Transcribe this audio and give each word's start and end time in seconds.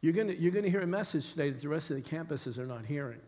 You're 0.00 0.12
going 0.12 0.36
you're 0.38 0.52
gonna 0.52 0.68
hear 0.68 0.80
a 0.80 0.86
message 0.86 1.32
today 1.32 1.50
that 1.50 1.60
the 1.60 1.68
rest 1.68 1.90
of 1.90 1.96
the 1.96 2.02
campuses 2.02 2.56
are 2.58 2.66
not 2.66 2.86
hearing. 2.86 3.20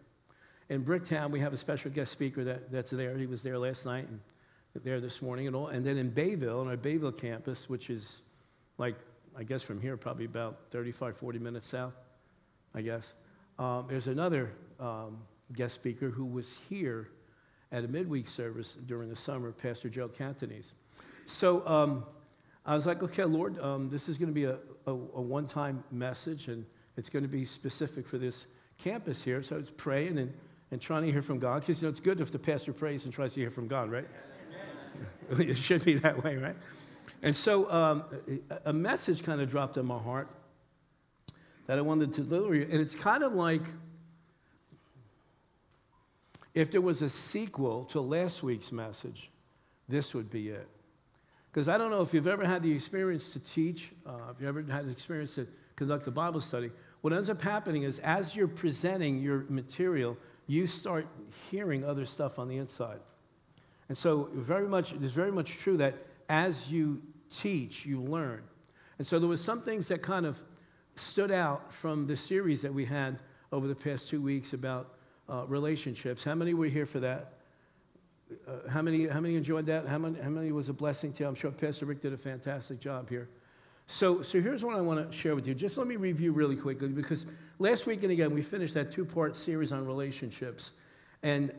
In 0.69 0.85
Bricktown, 0.85 1.31
we 1.31 1.41
have 1.41 1.53
a 1.53 1.57
special 1.57 1.91
guest 1.91 2.13
speaker 2.13 2.45
that, 2.45 2.71
that's 2.71 2.91
there. 2.91 3.17
He 3.19 3.27
was 3.27 3.43
there 3.43 3.59
last 3.59 3.87
night 3.87 4.07
and 4.09 4.21
there 4.85 5.01
this 5.01 5.21
morning 5.21 5.49
and 5.49 5.57
all. 5.57 5.67
And 5.67 5.85
then 5.85 5.99
in 5.99 6.11
Bayville, 6.11 6.61
on 6.61 6.69
our 6.69 6.77
Bayville 6.77 7.11
campus, 7.11 7.69
which 7.69 7.91
is 7.91 8.23
like, 8.79 8.95
I 9.37 9.43
guess 9.43 9.65
from 9.65 9.81
here, 9.81 9.97
probably 9.97 10.27
about 10.27 10.59
35, 10.71 11.17
40 11.17 11.39
minutes 11.41 11.67
south, 11.67 11.95
I 12.73 12.83
guess, 12.83 13.15
um, 13.59 13.87
there's 13.89 14.07
another 14.07 14.53
um, 14.79 15.19
guest 15.53 15.75
speaker 15.75 16.09
who 16.09 16.25
was 16.25 16.57
here 16.69 17.09
at 17.73 17.85
a 17.85 17.89
midweek 17.89 18.29
service 18.29 18.75
during 18.87 19.09
the 19.09 19.17
summer, 19.17 19.51
Pastor 19.51 19.89
Joe 19.89 20.07
Cantonese. 20.07 20.73
So 21.27 21.67
um, 21.67 22.05
I 22.71 22.75
was 22.75 22.87
like, 22.87 23.03
okay, 23.03 23.25
Lord, 23.25 23.59
um, 23.59 23.91
this 23.91 24.09
is 24.09 24.17
going 24.17 24.29
to 24.29 24.33
be 24.33 24.45
a, 24.45 24.57
a, 24.87 24.93
a 24.93 25.21
one 25.21 25.45
time 25.45 25.83
message 25.91 26.47
and 26.47 26.65
it's 26.97 27.09
going 27.09 27.25
to 27.25 27.29
be 27.29 27.45
specific 27.45 28.07
for 28.07 28.17
this 28.17 28.47
campus 28.79 29.25
here. 29.25 29.43
So 29.43 29.57
I 29.57 29.59
was 29.59 29.73
praying 29.73 30.19
and, 30.19 30.33
and 30.71 30.81
trying 30.81 31.03
to 31.03 31.11
hear 31.11 31.21
from 31.21 31.41
God 31.41 31.63
because 31.63 31.83
you 31.83 31.87
know, 31.87 31.91
it's 31.91 31.99
good 31.99 32.21
if 32.21 32.31
the 32.31 32.39
pastor 32.39 32.73
prays 32.73 33.07
and 33.07 33.13
tries 33.13 33.35
to 33.35 33.41
hear 33.41 33.51
from 33.51 33.67
God, 33.67 33.91
right? 33.91 34.07
it 35.31 35.57
should 35.57 35.85
be 35.85 35.95
that 35.95 36.23
way, 36.23 36.37
right? 36.37 36.55
And 37.25 37.35
so 37.35 37.69
um, 37.73 38.05
a 38.65 38.73
message 38.73 39.25
kind 39.25 39.41
of 39.41 39.51
dropped 39.51 39.77
in 39.77 39.85
my 39.85 39.99
heart 39.99 40.29
that 41.67 41.77
I 41.77 41.81
wanted 41.81 42.13
to 42.13 42.21
deliver 42.23 42.55
you. 42.55 42.69
And 42.71 42.81
it's 42.81 42.95
kind 42.95 43.25
of 43.25 43.33
like 43.33 43.63
if 46.55 46.71
there 46.71 46.81
was 46.81 47.03
a 47.03 47.11
sequel 47.11 47.87
to 47.87 48.01
last 48.01 48.45
week's 48.45 48.71
message, 48.71 49.29
this 49.89 50.15
would 50.15 50.31
be 50.31 50.51
it. 50.51 50.69
Because 51.51 51.69
I 51.69 51.79
don't 51.79 51.91
know 51.91 52.03
if 52.03 52.15
you've 52.15 52.27
ever 52.27 52.45
had 52.45 52.63
the 52.63 52.73
experience 52.73 53.33
to 53.33 53.41
teach, 53.41 53.91
uh, 54.07 54.13
if 54.31 54.41
you 54.41 54.49
ever 54.49 54.63
had 54.63 54.87
the 54.87 54.93
experience 54.93 55.35
to 55.35 55.47
conduct 55.75 56.07
a 56.07 56.11
Bible 56.11 56.41
study, 56.41 56.71
what 57.01 57.13
ends 57.13 57.29
up 57.29 57.43
happening 57.43 57.83
is 57.83 57.99
as 58.01 58.37
you're 58.37 58.47
presenting 58.49 59.21
your 59.21 59.47
material, 59.49 60.17
you 60.47 60.67
start 60.67 61.07
hearing 61.51 61.85
other 61.85 62.07
stuff 62.07 62.39
on 62.39 62.49
the 62.49 62.57
inside. 62.57 63.01
And 63.89 63.99
so 63.99 64.29
very 64.33 64.69
much, 64.69 64.93
it 64.93 65.03
is 65.03 65.11
very 65.11 65.33
much 65.33 65.59
true 65.59 65.77
that 65.79 65.95
as 66.29 66.71
you 66.71 67.03
teach, 67.31 67.85
you 67.85 68.01
learn. 68.01 68.43
And 68.99 69.07
so 69.07 69.19
there 69.19 69.29
was 69.29 69.43
some 69.43 69.63
things 69.63 69.89
that 69.89 70.03
kind 70.03 70.27
of 70.27 70.41
stood 70.95 71.31
out 71.31 71.73
from 71.73 72.07
the 72.07 72.17
series 72.17 72.63
that 72.63 72.73
we 72.73 72.85
had 72.85 73.19
over 73.51 73.67
the 73.67 73.75
past 73.75 74.09
two 74.09 74.21
weeks 74.21 74.53
about 74.53 74.95
uh, 75.29 75.45
relationships. 75.47 76.23
How 76.23 76.35
many 76.35 76.55
were 76.55 76.67
here 76.67 76.87
for 76.87 77.01
that? 77.01 77.40
Uh, 78.47 78.69
how, 78.69 78.83
many, 78.83 79.07
how 79.07 79.21
many 79.21 79.37
enjoyed 79.37 79.67
that? 79.67 79.87
How 79.87 79.99
many, 79.99 80.21
how 80.21 80.31
many 80.31 80.53
was 80.53 80.69
a 80.69 80.73
blessing 80.73 81.13
to 81.15 81.25
you? 81.25 81.29
I'm 81.29 81.35
sure 81.35 81.51
Pastor 81.51 81.87
Rick 81.87 82.01
did 82.01 82.13
a 82.13 82.17
fantastic 82.17 82.81
job 82.81 83.09
here. 83.09 83.29
So, 83.87 84.23
so 84.23 84.41
here's 84.41 84.65
what 84.65 84.77
I 84.77 84.81
want 84.81 85.11
to 85.11 85.17
share 85.17 85.35
with 85.35 85.49
you. 85.49 85.55
Just 85.55 85.77
let 85.77 85.87
me 85.87 85.97
review 85.97 86.33
really 86.33 86.55
quickly 86.55 86.89
because 86.89 87.27
last 87.59 87.87
week 87.87 88.05
and 88.05 88.13
again, 88.13 88.33
we 88.33 88.41
finished 88.41 88.75
that 88.75 88.93
two 88.93 89.05
part 89.05 89.37
series 89.37 89.73
on 89.73 89.85
relationships. 89.85 90.73
And 91.25 91.53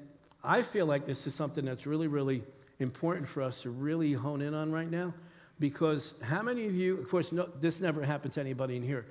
I 0.44 0.61
feel 0.61 0.86
like 0.86 1.05
this 1.05 1.27
is 1.27 1.36
something 1.36 1.66
that's 1.66 1.86
really, 1.86 2.08
really 2.08 2.44
important 2.80 3.27
for 3.27 3.44
us 3.44 3.64
to 3.64 3.69
really 3.69 4.14
hone 4.14 4.42
in 4.42 4.53
on 4.53 4.72
right 4.72 4.89
now 4.89 5.14
because 5.59 6.16
how 6.23 6.42
many 6.42 6.66
of 6.66 6.75
you, 6.75 6.97
of 6.97 7.09
course, 7.09 7.31
no, 7.31 7.47
this 7.59 7.81
never 7.81 8.02
happened 8.02 8.33
to 8.33 8.39
anybody 8.39 8.75
in 8.77 8.83
here, 8.83 9.05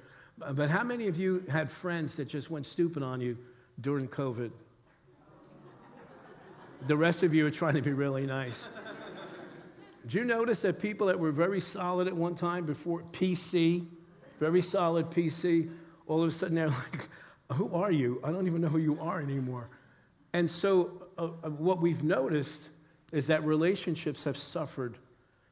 but 0.52 0.70
how 0.70 0.82
many 0.82 1.06
of 1.06 1.18
you 1.18 1.44
had 1.48 1.70
friends 1.70 2.16
that 2.16 2.24
just 2.24 2.50
went 2.50 2.66
stupid 2.66 3.02
on 3.02 3.20
you 3.20 3.38
during 3.80 4.08
COVID? 4.08 4.50
The 6.86 6.96
rest 6.96 7.22
of 7.22 7.34
you 7.34 7.46
are 7.46 7.50
trying 7.50 7.74
to 7.74 7.82
be 7.82 7.92
really 7.92 8.26
nice. 8.26 8.68
Did 10.02 10.14
you 10.14 10.24
notice 10.24 10.62
that 10.62 10.80
people 10.80 11.08
that 11.08 11.18
were 11.18 11.30
very 11.30 11.60
solid 11.60 12.08
at 12.08 12.16
one 12.16 12.34
time 12.34 12.64
before 12.64 13.02
PC, 13.12 13.86
very 14.38 14.62
solid 14.62 15.10
PC, 15.10 15.70
all 16.06 16.22
of 16.22 16.28
a 16.28 16.30
sudden 16.30 16.54
they're 16.54 16.68
like, 16.92 17.08
Who 17.52 17.74
are 17.74 17.92
you? 17.92 18.20
I 18.24 18.32
don't 18.32 18.46
even 18.46 18.62
know 18.62 18.68
who 18.68 18.78
you 18.78 18.98
are 19.00 19.20
anymore. 19.20 19.68
And 20.32 20.48
so, 20.48 21.08
uh, 21.18 21.24
uh, 21.44 21.50
what 21.50 21.80
we've 21.80 22.02
noticed 22.02 22.70
is 23.12 23.26
that 23.26 23.44
relationships 23.44 24.24
have 24.24 24.36
suffered 24.36 24.96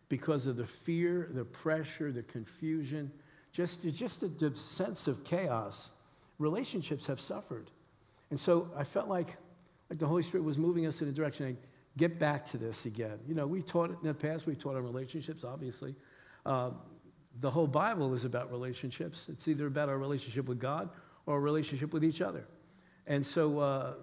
because 0.08 0.46
of 0.46 0.56
the 0.56 0.64
fear, 0.64 1.28
the 1.30 1.44
pressure, 1.44 2.10
the 2.10 2.22
confusion, 2.22 3.10
just, 3.52 3.82
just 3.94 4.20
the, 4.20 4.28
the 4.28 4.56
sense 4.56 5.08
of 5.08 5.24
chaos. 5.24 5.90
Relationships 6.38 7.08
have 7.08 7.20
suffered. 7.20 7.70
And 8.30 8.38
so 8.38 8.70
I 8.76 8.84
felt 8.84 9.08
like, 9.08 9.36
like 9.90 9.98
the 9.98 10.06
Holy 10.06 10.22
Spirit 10.22 10.44
was 10.44 10.58
moving 10.58 10.86
us 10.86 11.00
in 11.02 11.08
a 11.08 11.12
direction. 11.12 11.46
I 11.46 11.56
get 11.96 12.18
back 12.18 12.44
to 12.46 12.58
this 12.58 12.86
again. 12.86 13.18
You 13.26 13.34
know, 13.34 13.46
we 13.46 13.62
taught 13.62 13.90
it 13.90 13.98
in 14.02 14.08
the 14.08 14.14
past. 14.14 14.46
We've 14.46 14.58
taught 14.58 14.76
on 14.76 14.82
relationships, 14.82 15.44
obviously. 15.44 15.94
Uh, 16.44 16.70
the 17.40 17.50
whole 17.50 17.66
Bible 17.66 18.14
is 18.14 18.24
about 18.24 18.50
relationships. 18.50 19.28
It's 19.28 19.48
either 19.48 19.66
about 19.66 19.88
our 19.88 19.98
relationship 19.98 20.46
with 20.46 20.58
God 20.58 20.90
or 21.26 21.36
a 21.36 21.40
relationship 21.40 21.92
with 21.92 22.04
each 22.04 22.20
other. 22.20 22.44
And 23.06 23.24
so 23.24 23.58
uh, 23.58 23.94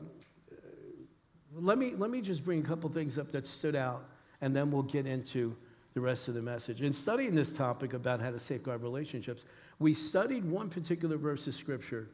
let, 1.54 1.78
me, 1.78 1.94
let 1.96 2.10
me 2.10 2.22
just 2.22 2.44
bring 2.44 2.60
a 2.60 2.64
couple 2.64 2.90
things 2.90 3.20
up 3.20 3.32
that 3.32 3.46
stood 3.46 3.76
out, 3.76 4.06
and 4.42 4.56
then 4.56 4.72
we'll 4.72 4.84
get 4.84 5.06
into 5.06 5.56
the 5.94 6.02
rest 6.02 6.28
of 6.28 6.34
the 6.34 6.42
message. 6.42 6.82
In 6.82 6.92
studying 6.92 7.36
this 7.36 7.52
topic 7.52 7.94
about 7.94 8.20
how 8.20 8.32
to 8.32 8.40
safeguard 8.40 8.82
relationships, 8.82 9.46
we 9.80 9.94
studied 9.94 10.44
one 10.44 10.70
particular 10.70 11.18
verse 11.18 11.48
of 11.48 11.56
Scripture 11.56 12.10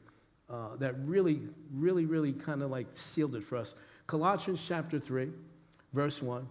uh, 0.51 0.75
that 0.77 0.95
really, 1.05 1.41
really, 1.73 2.05
really 2.05 2.33
kind 2.33 2.61
of 2.61 2.69
like 2.69 2.87
sealed 2.95 3.35
it 3.35 3.43
for 3.43 3.57
us. 3.57 3.73
Colossians 4.05 4.65
chapter 4.67 4.99
3, 4.99 5.29
verse 5.93 6.21
1. 6.21 6.45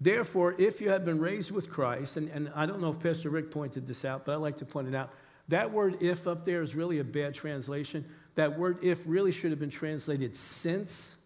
Therefore, 0.00 0.54
if 0.58 0.80
you 0.80 0.90
have 0.90 1.04
been 1.04 1.20
raised 1.20 1.52
with 1.52 1.70
Christ, 1.70 2.16
and, 2.16 2.28
and 2.30 2.50
I 2.54 2.66
don't 2.66 2.80
know 2.80 2.90
if 2.90 3.00
Pastor 3.00 3.30
Rick 3.30 3.50
pointed 3.50 3.86
this 3.86 4.04
out, 4.04 4.24
but 4.24 4.32
I 4.32 4.36
like 4.36 4.56
to 4.58 4.66
point 4.66 4.88
it 4.88 4.94
out. 4.94 5.10
That 5.48 5.70
word 5.70 6.02
if 6.02 6.26
up 6.26 6.44
there 6.44 6.60
is 6.60 6.74
really 6.74 6.98
a 6.98 7.04
bad 7.04 7.34
translation. 7.34 8.04
That 8.34 8.58
word 8.58 8.78
if 8.82 9.06
really 9.06 9.32
should 9.32 9.50
have 9.50 9.60
been 9.60 9.70
translated 9.70 10.34
since. 10.34 11.16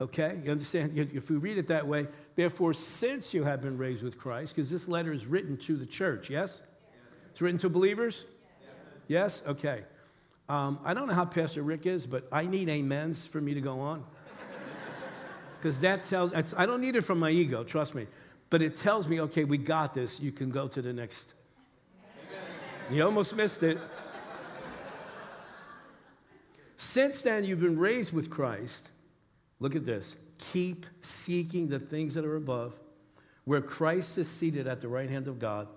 Okay? 0.00 0.40
You 0.42 0.50
understand? 0.50 0.98
If 0.98 1.30
we 1.30 1.36
read 1.36 1.58
it 1.58 1.66
that 1.68 1.86
way, 1.86 2.08
therefore, 2.34 2.72
since 2.72 3.34
you 3.34 3.44
have 3.44 3.60
been 3.60 3.76
raised 3.76 4.02
with 4.02 4.18
Christ, 4.18 4.56
because 4.56 4.70
this 4.70 4.88
letter 4.88 5.12
is 5.12 5.26
written 5.26 5.58
to 5.58 5.76
the 5.76 5.86
church, 5.86 6.30
yes? 6.30 6.62
yes. 6.62 7.00
It's 7.30 7.42
written 7.42 7.58
to 7.58 7.68
believers? 7.68 8.24
Yes? 9.06 9.42
yes? 9.42 9.42
Okay. 9.46 9.84
Um, 10.52 10.78
I 10.84 10.92
don't 10.92 11.08
know 11.08 11.14
how 11.14 11.24
Pastor 11.24 11.62
Rick 11.62 11.86
is, 11.86 12.06
but 12.06 12.28
I 12.30 12.44
need 12.44 12.68
amens 12.68 13.26
for 13.26 13.40
me 13.40 13.54
to 13.54 13.60
go 13.62 13.80
on. 13.80 14.04
Because 15.58 15.80
that 15.80 16.04
tells, 16.04 16.34
I 16.54 16.66
don't 16.66 16.80
need 16.80 16.96
it 16.96 17.02
from 17.02 17.20
my 17.20 17.30
ego, 17.30 17.64
trust 17.64 17.94
me. 17.94 18.06
But 18.50 18.60
it 18.60 18.74
tells 18.74 19.08
me, 19.08 19.20
okay, 19.20 19.44
we 19.44 19.56
got 19.56 19.94
this. 19.94 20.20
You 20.20 20.30
can 20.30 20.50
go 20.50 20.68
to 20.68 20.82
the 20.82 20.92
next. 20.92 21.34
You 22.90 23.04
almost 23.04 23.34
missed 23.34 23.62
it. 23.62 23.78
Since 26.76 27.22
then, 27.22 27.44
you've 27.44 27.60
been 27.60 27.78
raised 27.78 28.12
with 28.12 28.28
Christ. 28.28 28.90
Look 29.58 29.74
at 29.74 29.86
this. 29.86 30.16
Keep 30.52 30.84
seeking 31.00 31.68
the 31.68 31.78
things 31.78 32.12
that 32.14 32.26
are 32.26 32.36
above, 32.36 32.78
where 33.44 33.62
Christ 33.62 34.18
is 34.18 34.28
seated 34.28 34.66
at 34.66 34.82
the 34.82 34.88
right 34.88 35.08
hand 35.08 35.28
of 35.28 35.38
God. 35.38 35.68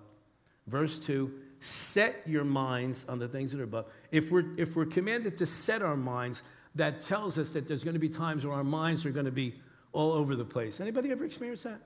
Verse 0.66 0.98
2 0.98 1.32
set 1.60 2.22
your 2.26 2.44
minds 2.44 3.08
on 3.08 3.18
the 3.18 3.28
things 3.28 3.52
that 3.52 3.60
are 3.60 3.64
above. 3.64 3.86
If 4.10 4.30
we're, 4.30 4.44
if 4.56 4.76
we're 4.76 4.86
commanded 4.86 5.38
to 5.38 5.46
set 5.46 5.82
our 5.82 5.96
minds, 5.96 6.42
that 6.76 7.00
tells 7.00 7.38
us 7.38 7.50
that 7.52 7.66
there's 7.66 7.84
going 7.84 7.94
to 7.94 8.00
be 8.00 8.08
times 8.08 8.46
where 8.46 8.54
our 8.54 8.64
minds 8.64 9.04
are 9.06 9.10
going 9.10 9.26
to 9.26 9.32
be 9.32 9.54
all 9.92 10.12
over 10.12 10.36
the 10.36 10.44
place. 10.44 10.80
Anybody 10.80 11.10
ever 11.10 11.24
experienced 11.24 11.64
that? 11.64 11.80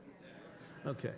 Okay. 0.86 1.12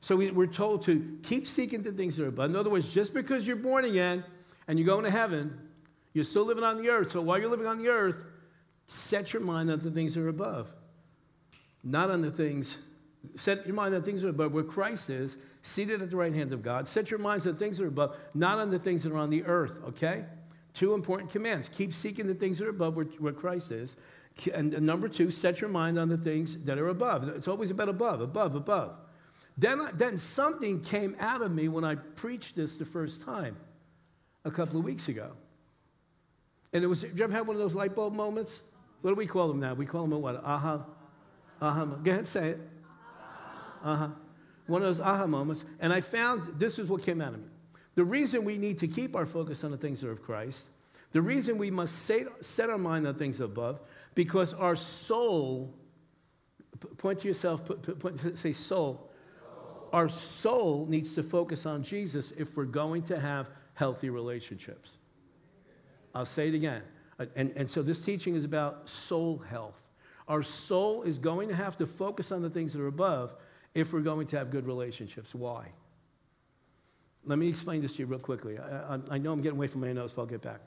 So 0.00 0.16
we, 0.16 0.30
are 0.30 0.46
told 0.46 0.82
to 0.82 1.18
keep 1.22 1.46
seeking 1.46 1.82
the 1.82 1.92
things 1.92 2.16
that 2.16 2.24
are 2.24 2.28
above. 2.28 2.50
In 2.50 2.56
other 2.56 2.68
words, 2.68 2.92
just 2.92 3.14
because 3.14 3.46
you're 3.46 3.56
born 3.56 3.86
again 3.86 4.22
and 4.68 4.78
you're 4.78 4.86
going 4.86 5.04
to 5.04 5.10
heaven, 5.10 5.58
you're 6.12 6.24
still 6.24 6.44
living 6.44 6.64
on 6.64 6.76
the 6.76 6.90
earth. 6.90 7.10
So 7.10 7.22
while 7.22 7.38
you're 7.38 7.48
living 7.48 7.66
on 7.66 7.78
the 7.78 7.88
earth, 7.88 8.26
set 8.86 9.32
your 9.32 9.42
mind 9.42 9.70
on 9.70 9.78
the 9.80 9.90
things 9.90 10.14
that 10.14 10.20
are 10.20 10.28
above, 10.28 10.74
not 11.82 12.10
on 12.10 12.20
the 12.20 12.30
things. 12.30 12.78
Set 13.36 13.66
your 13.66 13.74
mind 13.74 13.94
on 13.94 14.02
things 14.02 14.20
that 14.20 14.28
are 14.28 14.30
above, 14.30 14.52
where 14.52 14.64
Christ 14.64 15.08
is, 15.08 15.38
seated 15.62 16.02
at 16.02 16.10
the 16.10 16.16
right 16.18 16.34
hand 16.34 16.52
of 16.52 16.62
God. 16.62 16.86
Set 16.86 17.10
your 17.10 17.18
minds 17.18 17.46
on 17.46 17.54
the 17.54 17.58
things 17.58 17.78
that 17.78 17.84
are 17.84 17.88
above, 17.88 18.14
not 18.34 18.58
on 18.58 18.70
the 18.70 18.78
things 18.78 19.04
that 19.04 19.12
are 19.12 19.16
on 19.16 19.30
the 19.30 19.44
earth, 19.44 19.82
okay? 19.88 20.26
Two 20.74 20.92
important 20.92 21.30
commands. 21.30 21.68
Keep 21.68 21.94
seeking 21.94 22.26
the 22.26 22.34
things 22.34 22.58
that 22.58 22.66
are 22.66 22.70
above 22.70 22.96
where, 22.96 23.06
where 23.18 23.32
Christ 23.32 23.72
is. 23.72 23.96
And 24.52 24.82
number 24.82 25.08
two, 25.08 25.30
set 25.30 25.60
your 25.60 25.70
mind 25.70 25.98
on 25.98 26.08
the 26.08 26.16
things 26.16 26.56
that 26.64 26.78
are 26.78 26.88
above. 26.88 27.26
It's 27.28 27.48
always 27.48 27.70
about 27.70 27.88
above, 27.88 28.20
above, 28.20 28.54
above. 28.54 28.96
Then, 29.56 29.88
then 29.94 30.18
something 30.18 30.80
came 30.80 31.16
out 31.20 31.40
of 31.40 31.52
me 31.52 31.68
when 31.68 31.84
I 31.84 31.94
preached 31.94 32.56
this 32.56 32.76
the 32.76 32.84
first 32.84 33.22
time 33.22 33.56
a 34.44 34.50
couple 34.50 34.78
of 34.78 34.84
weeks 34.84 35.08
ago. 35.08 35.30
And 36.72 36.82
it 36.82 36.88
was, 36.88 37.02
did 37.02 37.16
you 37.16 37.24
ever 37.24 37.32
have 37.32 37.46
one 37.46 37.54
of 37.54 37.62
those 37.62 37.76
light 37.76 37.94
bulb 37.94 38.14
moments? 38.14 38.64
What 39.02 39.12
do 39.12 39.14
we 39.14 39.26
call 39.26 39.46
them 39.46 39.60
now? 39.60 39.74
We 39.74 39.86
call 39.86 40.02
them 40.02 40.12
a 40.12 40.18
what? 40.18 40.44
Aha. 40.44 40.84
Aha. 41.62 41.84
Go 41.84 42.10
ahead, 42.10 42.26
say 42.26 42.50
it. 42.50 42.60
Huh 43.82 44.08
one 44.66 44.82
of 44.82 44.88
those 44.88 45.00
aha 45.00 45.26
moments, 45.26 45.64
and 45.80 45.92
I 45.92 46.00
found 46.00 46.58
this 46.58 46.78
is 46.78 46.88
what 46.88 47.02
came 47.02 47.20
out 47.20 47.34
of 47.34 47.40
me. 47.40 47.48
The 47.94 48.04
reason 48.04 48.44
we 48.44 48.58
need 48.58 48.78
to 48.78 48.88
keep 48.88 49.14
our 49.14 49.26
focus 49.26 49.64
on 49.64 49.70
the 49.70 49.76
things 49.76 50.00
that 50.00 50.08
are 50.08 50.12
of 50.12 50.22
Christ, 50.22 50.68
the 51.12 51.22
reason 51.22 51.58
we 51.58 51.70
must 51.70 51.94
set 52.40 52.70
our 52.70 52.78
mind 52.78 53.06
on 53.06 53.14
things 53.14 53.40
above, 53.40 53.80
because 54.14 54.52
our 54.52 54.76
soul, 54.76 55.72
point 56.98 57.20
to 57.20 57.28
yourself, 57.28 57.64
point, 58.00 58.18
say 58.38 58.52
soul. 58.52 59.10
Our 59.92 60.08
soul 60.08 60.86
needs 60.88 61.14
to 61.14 61.22
focus 61.22 61.66
on 61.66 61.84
Jesus 61.84 62.32
if 62.32 62.56
we're 62.56 62.64
going 62.64 63.02
to 63.04 63.20
have 63.20 63.50
healthy 63.74 64.10
relationships. 64.10 64.96
I'll 66.14 66.24
say 66.24 66.48
it 66.48 66.54
again. 66.54 66.82
Uh, 67.18 67.26
And, 67.36 67.52
and 67.54 67.70
so 67.70 67.82
this 67.82 68.04
teaching 68.04 68.34
is 68.34 68.44
about 68.44 68.88
soul 68.88 69.38
health. 69.38 69.80
Our 70.26 70.42
soul 70.42 71.02
is 71.02 71.18
going 71.18 71.48
to 71.48 71.54
have 71.54 71.76
to 71.76 71.86
focus 71.86 72.32
on 72.32 72.42
the 72.42 72.50
things 72.50 72.72
that 72.72 72.80
are 72.80 72.88
above 72.88 73.34
if 73.74 73.92
we're 73.92 74.00
going 74.00 74.26
to 74.28 74.38
have 74.38 74.50
good 74.50 74.66
relationships. 74.66 75.34
Why? 75.34 75.68
Let 77.26 77.38
me 77.38 77.48
explain 77.48 77.80
this 77.80 77.94
to 77.94 78.00
you 78.00 78.06
real 78.06 78.18
quickly. 78.18 78.58
I, 78.58 78.94
I, 78.94 79.00
I 79.12 79.18
know 79.18 79.32
I'm 79.32 79.40
getting 79.40 79.56
away 79.56 79.66
from 79.66 79.80
my 79.80 79.92
notes, 79.92 80.12
but 80.12 80.22
I'll 80.22 80.28
get 80.28 80.42
back. 80.42 80.60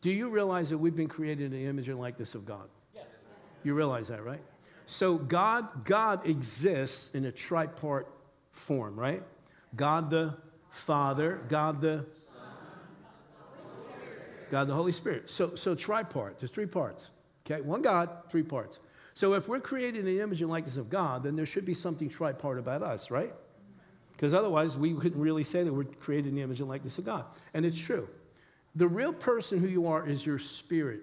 Do 0.00 0.10
you 0.10 0.28
realize 0.28 0.70
that 0.70 0.78
we've 0.78 0.94
been 0.94 1.08
created 1.08 1.46
in 1.46 1.52
the 1.52 1.66
image 1.66 1.88
and 1.88 1.98
likeness 1.98 2.34
of 2.34 2.46
God? 2.46 2.68
Yes. 2.94 3.04
You 3.64 3.74
realize 3.74 4.08
that, 4.08 4.24
right? 4.24 4.40
So 4.86 5.18
God, 5.18 5.84
God 5.84 6.26
exists 6.26 7.14
in 7.14 7.26
a 7.26 7.32
tripart 7.32 8.04
form, 8.50 8.98
right? 8.98 9.22
God 9.74 10.10
the 10.10 10.36
Father, 10.70 11.40
God 11.48 11.80
the 11.80 12.06
God 14.50 14.66
the 14.66 14.74
Holy 14.74 14.92
Spirit. 14.92 15.28
So, 15.28 15.56
so 15.56 15.74
tripart, 15.74 16.38
there's 16.38 16.50
three 16.50 16.66
parts. 16.66 17.10
Okay, 17.44 17.60
one 17.60 17.82
God, 17.82 18.08
three 18.30 18.42
parts. 18.42 18.80
So 19.12 19.34
if 19.34 19.48
we're 19.48 19.60
created 19.60 20.00
in 20.00 20.04
the 20.06 20.20
image 20.20 20.40
and 20.40 20.50
likeness 20.50 20.76
of 20.76 20.88
God, 20.88 21.22
then 21.22 21.36
there 21.36 21.44
should 21.44 21.66
be 21.66 21.74
something 21.74 22.08
tripart 22.08 22.58
about 22.58 22.82
us, 22.82 23.10
right? 23.10 23.34
Because 24.18 24.34
otherwise, 24.34 24.76
we 24.76 24.94
couldn't 24.94 25.20
really 25.20 25.44
say 25.44 25.62
that 25.62 25.72
we're 25.72 25.84
created 25.84 26.30
in 26.30 26.34
the 26.34 26.42
image 26.42 26.58
and 26.58 26.68
likeness 26.68 26.98
of 26.98 27.04
God. 27.04 27.24
And 27.54 27.64
it's 27.64 27.78
true. 27.78 28.08
The 28.74 28.88
real 28.88 29.12
person 29.12 29.60
who 29.60 29.68
you 29.68 29.86
are 29.86 30.04
is 30.04 30.26
your 30.26 30.40
spirit. 30.40 31.02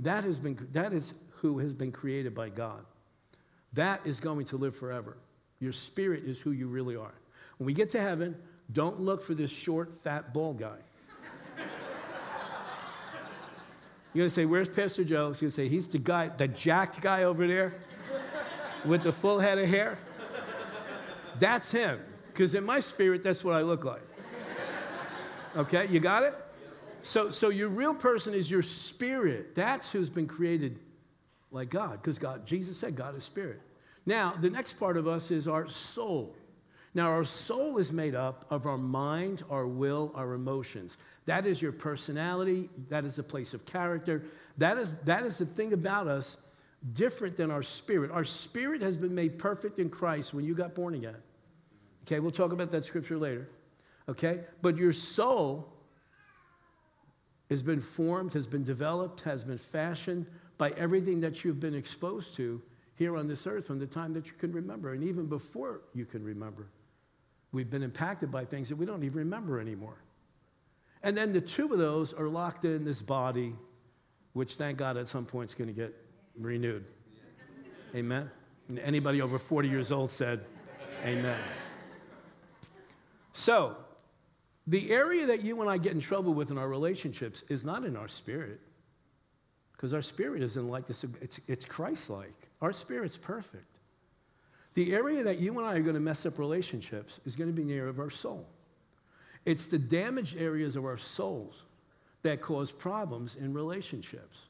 That, 0.00 0.24
has 0.24 0.38
been, 0.38 0.66
that 0.72 0.94
is 0.94 1.12
who 1.42 1.58
has 1.58 1.74
been 1.74 1.92
created 1.92 2.34
by 2.34 2.48
God. 2.48 2.86
That 3.74 4.00
is 4.06 4.18
going 4.18 4.46
to 4.46 4.56
live 4.56 4.74
forever. 4.74 5.18
Your 5.60 5.72
spirit 5.72 6.24
is 6.24 6.40
who 6.40 6.52
you 6.52 6.68
really 6.68 6.96
are. 6.96 7.12
When 7.58 7.66
we 7.66 7.74
get 7.74 7.90
to 7.90 8.00
heaven, 8.00 8.34
don't 8.72 9.00
look 9.00 9.22
for 9.22 9.34
this 9.34 9.50
short, 9.50 9.92
fat, 10.02 10.32
bald 10.32 10.58
guy. 10.58 10.78
You're 14.14 14.22
going 14.22 14.28
to 14.28 14.34
say, 14.34 14.46
Where's 14.46 14.70
Pastor 14.70 15.04
Joe? 15.04 15.28
He's 15.28 15.40
going 15.40 15.50
to 15.50 15.54
say, 15.54 15.68
He's 15.68 15.88
the 15.88 15.98
guy, 15.98 16.28
the 16.28 16.48
jacked 16.48 17.02
guy 17.02 17.24
over 17.24 17.46
there 17.46 17.74
with 18.86 19.02
the 19.02 19.12
full 19.12 19.38
head 19.38 19.58
of 19.58 19.68
hair. 19.68 19.98
That's 21.38 21.70
him. 21.72 22.00
Because 22.26 22.54
in 22.54 22.64
my 22.64 22.80
spirit, 22.80 23.22
that's 23.22 23.44
what 23.44 23.54
I 23.54 23.62
look 23.62 23.84
like. 23.84 24.02
Okay, 25.56 25.86
you 25.88 26.00
got 26.00 26.24
it? 26.24 26.34
So, 27.02 27.30
so 27.30 27.50
your 27.50 27.68
real 27.68 27.94
person 27.94 28.34
is 28.34 28.50
your 28.50 28.62
spirit. 28.62 29.54
That's 29.54 29.92
who's 29.92 30.10
been 30.10 30.26
created 30.26 30.80
like 31.52 31.70
God, 31.70 31.92
because 31.92 32.18
God, 32.18 32.46
Jesus 32.46 32.76
said 32.76 32.96
God 32.96 33.14
is 33.14 33.22
spirit. 33.22 33.60
Now, 34.06 34.32
the 34.32 34.50
next 34.50 34.74
part 34.74 34.96
of 34.96 35.06
us 35.06 35.30
is 35.30 35.46
our 35.46 35.68
soul. 35.68 36.34
Now, 36.94 37.10
our 37.10 37.24
soul 37.24 37.78
is 37.78 37.92
made 37.92 38.14
up 38.14 38.44
of 38.50 38.66
our 38.66 38.78
mind, 38.78 39.42
our 39.50 39.66
will, 39.66 40.12
our 40.14 40.34
emotions. 40.34 40.96
That 41.26 41.46
is 41.46 41.62
your 41.62 41.72
personality. 41.72 42.68
That 42.88 43.04
is 43.04 43.18
a 43.18 43.22
place 43.22 43.54
of 43.54 43.64
character. 43.66 44.24
That 44.58 44.78
is, 44.78 44.94
that 45.00 45.24
is 45.24 45.38
the 45.38 45.46
thing 45.46 45.72
about 45.72 46.06
us 46.06 46.36
different 46.92 47.36
than 47.36 47.50
our 47.50 47.62
spirit. 47.62 48.10
Our 48.10 48.24
spirit 48.24 48.82
has 48.82 48.96
been 48.96 49.14
made 49.14 49.38
perfect 49.38 49.78
in 49.78 49.88
Christ 49.88 50.34
when 50.34 50.44
you 50.44 50.54
got 50.54 50.74
born 50.74 50.94
again. 50.94 51.16
Okay, 52.06 52.20
we'll 52.20 52.30
talk 52.30 52.52
about 52.52 52.70
that 52.72 52.84
scripture 52.84 53.16
later. 53.16 53.48
Okay? 54.08 54.40
But 54.60 54.76
your 54.76 54.92
soul 54.92 55.72
has 57.48 57.62
been 57.62 57.80
formed, 57.80 58.34
has 58.34 58.46
been 58.46 58.64
developed, 58.64 59.20
has 59.22 59.44
been 59.44 59.58
fashioned 59.58 60.26
by 60.58 60.70
everything 60.70 61.20
that 61.20 61.44
you've 61.44 61.60
been 61.60 61.74
exposed 61.74 62.36
to 62.36 62.60
here 62.96 63.16
on 63.16 63.26
this 63.26 63.46
earth 63.46 63.66
from 63.66 63.78
the 63.78 63.86
time 63.86 64.12
that 64.12 64.26
you 64.26 64.34
can 64.34 64.52
remember, 64.52 64.92
and 64.92 65.02
even 65.02 65.26
before 65.26 65.80
you 65.94 66.04
can 66.04 66.22
remember. 66.22 66.68
We've 67.52 67.70
been 67.70 67.82
impacted 67.82 68.30
by 68.30 68.44
things 68.44 68.68
that 68.68 68.76
we 68.76 68.86
don't 68.86 69.02
even 69.04 69.18
remember 69.18 69.60
anymore. 69.60 70.02
And 71.02 71.16
then 71.16 71.32
the 71.32 71.40
two 71.40 71.72
of 71.72 71.78
those 71.78 72.12
are 72.12 72.28
locked 72.28 72.64
in 72.64 72.84
this 72.84 73.02
body, 73.02 73.54
which 74.32 74.56
thank 74.56 74.78
God 74.78 74.96
at 74.96 75.06
some 75.06 75.26
point 75.26 75.50
is 75.50 75.54
going 75.54 75.68
to 75.68 75.74
get 75.74 75.94
renewed. 76.38 76.84
Amen. 77.94 78.30
And 78.68 78.78
anybody 78.80 79.20
over 79.20 79.38
40 79.38 79.68
years 79.68 79.92
old 79.92 80.10
said, 80.10 80.44
Amen. 81.04 81.38
So, 83.32 83.76
the 84.66 84.90
area 84.90 85.26
that 85.26 85.42
you 85.42 85.60
and 85.60 85.68
I 85.68 85.76
get 85.76 85.92
in 85.92 86.00
trouble 86.00 86.32
with 86.32 86.50
in 86.50 86.56
our 86.56 86.68
relationships 86.68 87.42
is 87.48 87.64
not 87.64 87.84
in 87.84 87.96
our 87.96 88.08
spirit, 88.08 88.60
because 89.72 89.92
our 89.92 90.00
spirit 90.00 90.42
isn't 90.42 90.68
like 90.68 90.86
this, 90.86 91.04
it's, 91.20 91.40
it's 91.46 91.64
Christ 91.64 92.08
like. 92.08 92.32
Our 92.62 92.72
spirit's 92.72 93.18
perfect. 93.18 93.66
The 94.72 94.94
area 94.94 95.22
that 95.24 95.38
you 95.38 95.56
and 95.58 95.66
I 95.66 95.74
are 95.74 95.82
going 95.82 95.94
to 95.94 96.00
mess 96.00 96.24
up 96.24 96.38
relationships 96.38 97.20
is 97.26 97.36
going 97.36 97.54
to 97.54 97.62
be 97.62 97.70
area 97.72 97.88
of 97.90 97.98
our 97.98 98.10
soul. 98.10 98.46
It's 99.44 99.66
the 99.66 99.78
damaged 99.78 100.36
areas 100.38 100.74
of 100.74 100.84
our 100.84 100.96
souls 100.96 101.66
that 102.22 102.40
cause 102.40 102.72
problems 102.72 103.36
in 103.36 103.52
relationships. 103.52 104.46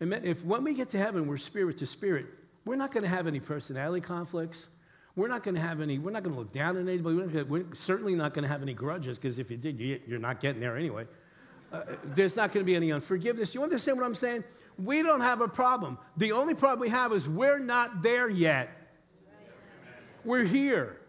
And 0.00 0.12
if 0.12 0.44
when 0.44 0.64
we 0.64 0.74
get 0.74 0.90
to 0.90 0.98
heaven, 0.98 1.26
we're 1.26 1.36
spirit 1.36 1.78
to 1.78 1.86
spirit, 1.86 2.26
we're 2.64 2.76
not 2.76 2.92
going 2.92 3.04
to 3.04 3.08
have 3.08 3.26
any 3.26 3.40
personality 3.40 4.00
conflicts. 4.00 4.68
We're 5.14 5.28
not 5.28 5.42
going 5.42 5.54
to 5.54 5.60
have 5.60 5.80
any, 5.80 5.98
we're 5.98 6.10
not 6.10 6.24
going 6.24 6.34
to 6.34 6.38
look 6.38 6.52
down 6.52 6.76
on 6.76 6.88
anybody. 6.88 7.16
We're, 7.16 7.44
we're 7.44 7.74
certainly 7.74 8.14
not 8.14 8.34
going 8.34 8.42
to 8.42 8.48
have 8.48 8.60
any 8.60 8.74
grudges, 8.74 9.18
because 9.18 9.38
if 9.38 9.50
you 9.50 9.56
did, 9.56 9.80
you're 10.06 10.18
not 10.18 10.40
getting 10.40 10.60
there 10.60 10.76
anyway. 10.76 11.06
Uh, 11.72 11.82
there's 12.04 12.36
not 12.36 12.52
going 12.52 12.64
to 12.64 12.66
be 12.66 12.76
any 12.76 12.92
unforgiveness. 12.92 13.54
You 13.54 13.62
understand 13.62 13.96
what 13.96 14.04
I'm 14.04 14.14
saying? 14.14 14.44
We 14.78 15.02
don't 15.02 15.22
have 15.22 15.40
a 15.40 15.48
problem. 15.48 15.96
The 16.18 16.32
only 16.32 16.54
problem 16.54 16.80
we 16.80 16.90
have 16.90 17.12
is 17.14 17.26
we're 17.26 17.58
not 17.58 18.02
there 18.02 18.28
yet. 18.28 18.68
We're 20.22 20.44
here. 20.44 21.00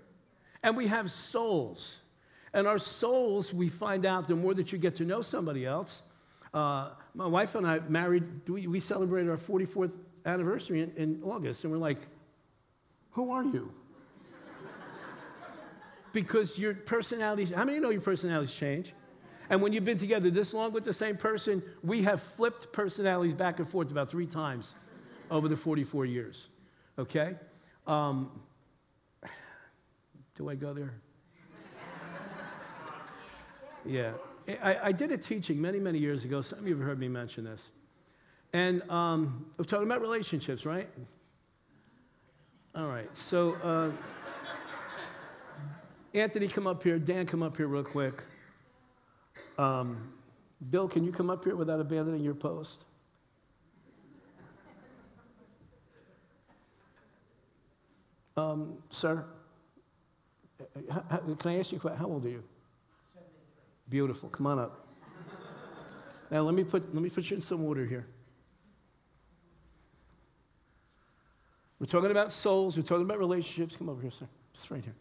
And 0.64 0.78
we 0.78 0.88
have 0.88 1.12
souls. 1.12 2.00
And 2.54 2.66
our 2.66 2.80
souls, 2.80 3.54
we 3.54 3.68
find 3.68 4.06
out 4.06 4.28
the 4.28 4.36
more 4.36 4.54
that 4.54 4.72
you 4.72 4.78
get 4.78 4.96
to 4.96 5.06
know 5.06 5.22
somebody 5.22 5.66
else. 5.66 6.02
Uh, 6.54 6.92
my 7.18 7.26
wife 7.26 7.56
and 7.56 7.66
I 7.66 7.80
married, 7.80 8.48
we, 8.48 8.68
we 8.68 8.80
celebrated 8.80 9.28
our 9.32 9.38
44th 9.38 9.98
anniversary 10.24 10.82
in, 10.82 10.92
in 10.92 11.24
August, 11.24 11.64
and 11.64 11.74
we're 11.74 11.80
like, 11.80 11.98
who 13.12 13.32
are 13.32 13.44
you? 13.44 13.74
because 16.14 16.60
your 16.60 16.76
personalities, 16.76 17.50
how 17.50 17.66
many 17.66 17.80
know 17.80 17.90
your 17.90 18.02
personalities 18.02 18.56
change? 18.56 18.94
And 19.50 19.64
when 19.64 19.74
you've 19.74 19.84
been 19.84 19.98
together 19.98 20.30
this 20.30 20.54
long 20.54 20.74
with 20.74 20.84
the 20.84 20.94
same 20.94 21.18
person, 21.18 21.64
we 21.82 22.04
have 22.04 22.22
flipped 22.22 22.72
personalities 22.72 23.34
back 23.34 23.58
and 23.58 23.68
forth 23.68 23.90
about 23.90 24.12
three 24.12 24.28
times 24.28 24.76
over 25.32 25.48
the 25.48 25.58
44 25.58 26.06
years. 26.06 26.50
Okay? 27.00 27.36
Um, 27.88 28.30
do 30.36 30.50
I 30.50 30.56
go 30.56 30.74
there? 30.74 30.94
Yeah. 33.86 34.12
I, 34.48 34.78
I, 34.86 34.92
did 34.92 35.12
a 35.12 35.18
teaching 35.18 35.62
many, 35.62 35.80
many 35.80 36.00
years 36.00 36.24
ago. 36.24 36.42
Some 36.42 36.60
of 36.60 36.68
you 36.68 36.78
have 36.78 36.86
heard 36.86 37.00
me 37.00 37.10
mention 37.10 37.44
this. 37.44 37.72
And 38.54 38.82
um, 38.90 39.46
we're 39.58 39.66
talking 39.66 39.86
about 39.86 40.02
relationships, 40.02 40.66
right? 40.66 40.88
All 42.74 42.88
right. 42.88 43.16
So, 43.18 43.56
uh, 43.64 43.92
Anthony, 46.14 46.48
come 46.48 46.66
up 46.66 46.82
here. 46.82 46.98
Dan, 46.98 47.26
come 47.26 47.44
up 47.44 47.58
here 47.58 47.68
real 47.68 47.84
quick. 47.84 48.24
Um, 49.58 50.14
Bill, 50.70 50.88
can 50.88 51.04
you 51.04 51.12
come 51.12 51.30
up 51.30 51.44
here 51.44 51.56
without 51.56 51.80
abandoning 51.80 52.24
your 52.24 52.34
post? 52.34 52.86
Um, 58.38 58.78
sir, 58.92 59.26
can 61.40 61.52
I 61.52 61.60
ask 61.60 61.72
you? 61.72 61.80
How 61.80 62.06
old 62.06 62.26
are 62.26 62.30
you? 62.30 62.44
Beautiful. 63.90 64.30
Come 64.30 64.48
on 64.48 64.60
up. 64.60 64.88
now 66.30 66.42
let 66.42 66.54
me 66.54 66.64
put 66.64 66.94
let 66.94 67.02
me 67.02 67.10
put 67.10 67.30
you 67.30 67.36
in 67.36 67.42
some 67.42 67.64
order 67.64 67.86
here. 67.86 68.08
We're 71.80 71.86
talking 71.86 72.12
about 72.12 72.32
souls. 72.32 72.76
We're 72.76 72.84
talking 72.84 73.06
about 73.06 73.20
relationships. 73.20 73.76
Come 73.76 73.90
over 73.90 74.02
here, 74.02 74.12
sir. 74.12 74.28
Just 74.54 74.72
right 74.72 74.84
here. 74.84 74.96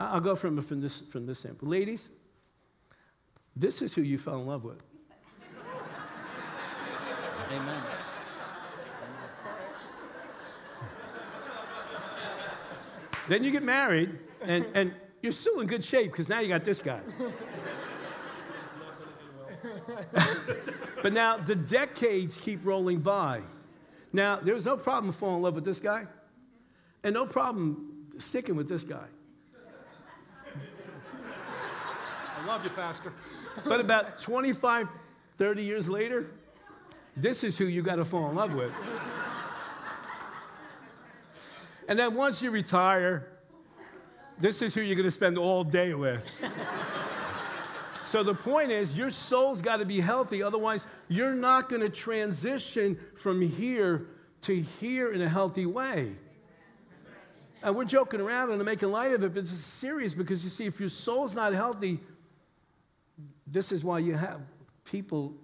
I'll 0.00 0.20
go 0.20 0.34
from, 0.34 0.60
from, 0.60 0.80
this, 0.80 1.00
from 1.00 1.26
this 1.26 1.38
sample. 1.40 1.68
Ladies, 1.68 2.10
this 3.54 3.80
is 3.82 3.94
who 3.94 4.02
you 4.02 4.18
fell 4.18 4.40
in 4.40 4.46
love 4.46 4.64
with. 4.64 4.82
Amen. 7.52 7.82
Then 13.28 13.44
you 13.44 13.50
get 13.52 13.62
married, 13.62 14.18
and, 14.42 14.66
and 14.74 14.94
you're 15.24 15.32
still 15.32 15.60
in 15.60 15.66
good 15.66 15.82
shape 15.82 16.12
because 16.12 16.28
now 16.28 16.38
you 16.38 16.48
got 16.48 16.64
this 16.64 16.82
guy. 16.82 17.00
but 21.02 21.14
now 21.14 21.38
the 21.38 21.54
decades 21.54 22.36
keep 22.36 22.66
rolling 22.66 23.00
by. 23.00 23.40
Now, 24.12 24.36
there 24.36 24.54
was 24.54 24.66
no 24.66 24.76
problem 24.76 25.14
falling 25.14 25.36
in 25.36 25.42
love 25.42 25.54
with 25.54 25.64
this 25.64 25.80
guy, 25.80 26.04
and 27.02 27.14
no 27.14 27.24
problem 27.24 28.12
sticking 28.18 28.54
with 28.54 28.68
this 28.68 28.84
guy. 28.84 29.06
I 32.38 32.46
love 32.46 32.62
you, 32.62 32.70
Pastor. 32.70 33.12
But 33.64 33.80
about 33.80 34.18
25, 34.18 34.88
30 35.38 35.62
years 35.62 35.88
later, 35.88 36.26
this 37.16 37.44
is 37.44 37.56
who 37.56 37.64
you 37.64 37.82
got 37.82 37.96
to 37.96 38.04
fall 38.04 38.28
in 38.28 38.36
love 38.36 38.52
with. 38.52 38.72
And 41.88 41.98
then 41.98 42.14
once 42.14 42.42
you 42.42 42.50
retire, 42.50 43.33
This 44.38 44.62
is 44.62 44.74
who 44.74 44.80
you're 44.80 44.96
going 44.96 45.04
to 45.04 45.10
spend 45.10 45.38
all 45.38 45.62
day 45.62 45.94
with. 45.94 46.28
so 48.04 48.22
the 48.22 48.34
point 48.34 48.70
is, 48.70 48.96
your 48.96 49.10
soul's 49.10 49.62
got 49.62 49.78
to 49.78 49.84
be 49.84 50.00
healthy. 50.00 50.42
Otherwise, 50.42 50.86
you're 51.08 51.34
not 51.34 51.68
going 51.68 51.82
to 51.82 51.88
transition 51.88 52.98
from 53.16 53.40
here 53.40 54.06
to 54.42 54.54
here 54.54 55.12
in 55.12 55.22
a 55.22 55.28
healthy 55.28 55.66
way. 55.66 56.12
And 57.62 57.74
we're 57.74 57.84
joking 57.84 58.20
around 58.20 58.50
and 58.50 58.62
making 58.64 58.90
light 58.90 59.12
of 59.12 59.22
it, 59.22 59.32
but 59.32 59.40
it's 59.40 59.50
serious 59.50 60.14
because 60.14 60.44
you 60.44 60.50
see, 60.50 60.66
if 60.66 60.78
your 60.80 60.90
soul's 60.90 61.34
not 61.34 61.54
healthy, 61.54 61.98
this 63.46 63.72
is 63.72 63.82
why 63.82 64.00
you 64.00 64.14
have 64.14 64.42
people 64.84 65.34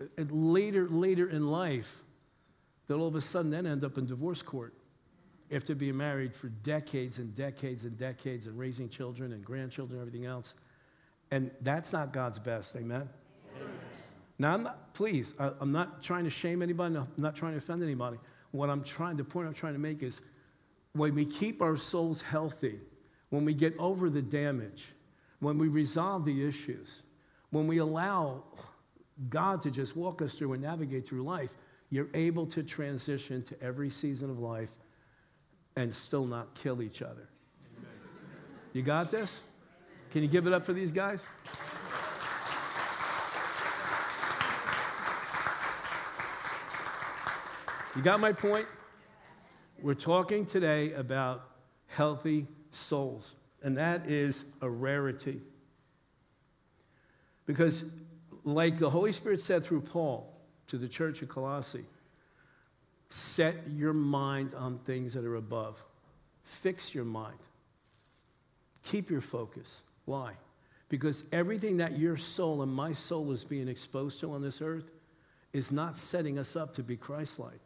uh, 0.00 0.22
later, 0.30 0.86
later 0.88 1.28
in 1.28 1.50
life 1.50 2.04
that 2.86 2.94
all 2.94 3.08
of 3.08 3.16
a 3.16 3.20
sudden 3.20 3.50
then 3.50 3.66
end 3.66 3.82
up 3.82 3.98
in 3.98 4.06
divorce 4.06 4.42
court 4.42 4.74
after 5.52 5.74
being 5.74 5.96
married 5.96 6.34
for 6.34 6.48
decades 6.48 7.18
and 7.18 7.34
decades 7.34 7.84
and 7.84 7.96
decades 7.96 8.46
and 8.46 8.58
raising 8.58 8.88
children 8.88 9.32
and 9.32 9.44
grandchildren 9.44 10.00
and 10.00 10.08
everything 10.08 10.26
else. 10.26 10.54
And 11.30 11.50
that's 11.60 11.92
not 11.92 12.12
God's 12.12 12.38
best, 12.38 12.74
amen? 12.76 13.08
amen. 13.56 13.70
Now, 14.38 14.54
I'm 14.54 14.62
not, 14.62 14.94
please, 14.94 15.34
I, 15.38 15.52
I'm 15.60 15.72
not 15.72 16.02
trying 16.02 16.24
to 16.24 16.30
shame 16.30 16.62
anybody, 16.62 16.96
I'm 16.96 17.08
not 17.16 17.36
trying 17.36 17.52
to 17.52 17.58
offend 17.58 17.82
anybody. 17.82 18.18
What 18.50 18.70
I'm 18.70 18.82
trying, 18.82 19.16
the 19.16 19.24
point 19.24 19.48
I'm 19.48 19.54
trying 19.54 19.72
to 19.74 19.78
make 19.78 20.02
is 20.02 20.20
when 20.92 21.14
we 21.14 21.24
keep 21.24 21.62
our 21.62 21.76
souls 21.76 22.20
healthy, 22.20 22.78
when 23.30 23.44
we 23.44 23.54
get 23.54 23.74
over 23.78 24.10
the 24.10 24.20
damage, 24.20 24.84
when 25.40 25.58
we 25.58 25.68
resolve 25.68 26.24
the 26.24 26.46
issues, 26.46 27.02
when 27.50 27.66
we 27.66 27.78
allow 27.78 28.44
God 29.28 29.62
to 29.62 29.70
just 29.70 29.96
walk 29.96 30.22
us 30.22 30.34
through 30.34 30.52
and 30.52 30.62
navigate 30.62 31.08
through 31.08 31.22
life, 31.22 31.56
you're 31.90 32.08
able 32.14 32.46
to 32.46 32.62
transition 32.62 33.42
to 33.44 33.62
every 33.62 33.90
season 33.90 34.30
of 34.30 34.38
life 34.38 34.72
and 35.76 35.94
still 35.94 36.26
not 36.26 36.54
kill 36.54 36.82
each 36.82 37.02
other. 37.02 37.28
You 38.72 38.82
got 38.82 39.10
this? 39.10 39.42
Can 40.10 40.22
you 40.22 40.28
give 40.28 40.46
it 40.46 40.52
up 40.52 40.64
for 40.64 40.72
these 40.72 40.92
guys? 40.92 41.24
You 47.94 48.00
got 48.00 48.20
my 48.20 48.32
point? 48.32 48.66
We're 49.82 49.94
talking 49.94 50.46
today 50.46 50.92
about 50.92 51.46
healthy 51.88 52.46
souls, 52.70 53.34
and 53.62 53.76
that 53.76 54.06
is 54.06 54.44
a 54.62 54.70
rarity. 54.70 55.42
Because, 57.44 57.84
like 58.44 58.78
the 58.78 58.88
Holy 58.88 59.12
Spirit 59.12 59.42
said 59.42 59.62
through 59.64 59.82
Paul 59.82 60.40
to 60.68 60.78
the 60.78 60.88
church 60.88 61.20
of 61.20 61.28
Colossae, 61.28 61.84
set 63.12 63.54
your 63.74 63.92
mind 63.92 64.54
on 64.54 64.78
things 64.78 65.14
that 65.14 65.24
are 65.24 65.36
above. 65.36 65.82
Fix 66.42 66.94
your 66.94 67.04
mind. 67.04 67.38
Keep 68.84 69.10
your 69.10 69.20
focus. 69.20 69.82
Why? 70.06 70.32
Because 70.88 71.24
everything 71.30 71.78
that 71.78 71.98
your 71.98 72.16
soul 72.16 72.62
and 72.62 72.72
my 72.72 72.92
soul 72.92 73.32
is 73.32 73.44
being 73.44 73.68
exposed 73.68 74.20
to 74.20 74.32
on 74.32 74.42
this 74.42 74.62
earth 74.62 74.90
is 75.52 75.70
not 75.70 75.96
setting 75.96 76.38
us 76.38 76.56
up 76.56 76.74
to 76.74 76.82
be 76.82 76.96
Christ 76.96 77.38
like. 77.38 77.60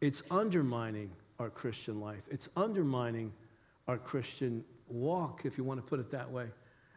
It's 0.00 0.22
undermining 0.30 1.12
our 1.38 1.48
Christian 1.48 2.00
life. 2.00 2.22
It's 2.30 2.48
undermining 2.56 3.32
our 3.86 3.98
Christian 3.98 4.64
walk, 4.88 5.42
if 5.44 5.56
you 5.56 5.64
want 5.64 5.78
to 5.78 5.86
put 5.86 6.00
it 6.00 6.10
that 6.10 6.30
way. 6.30 6.46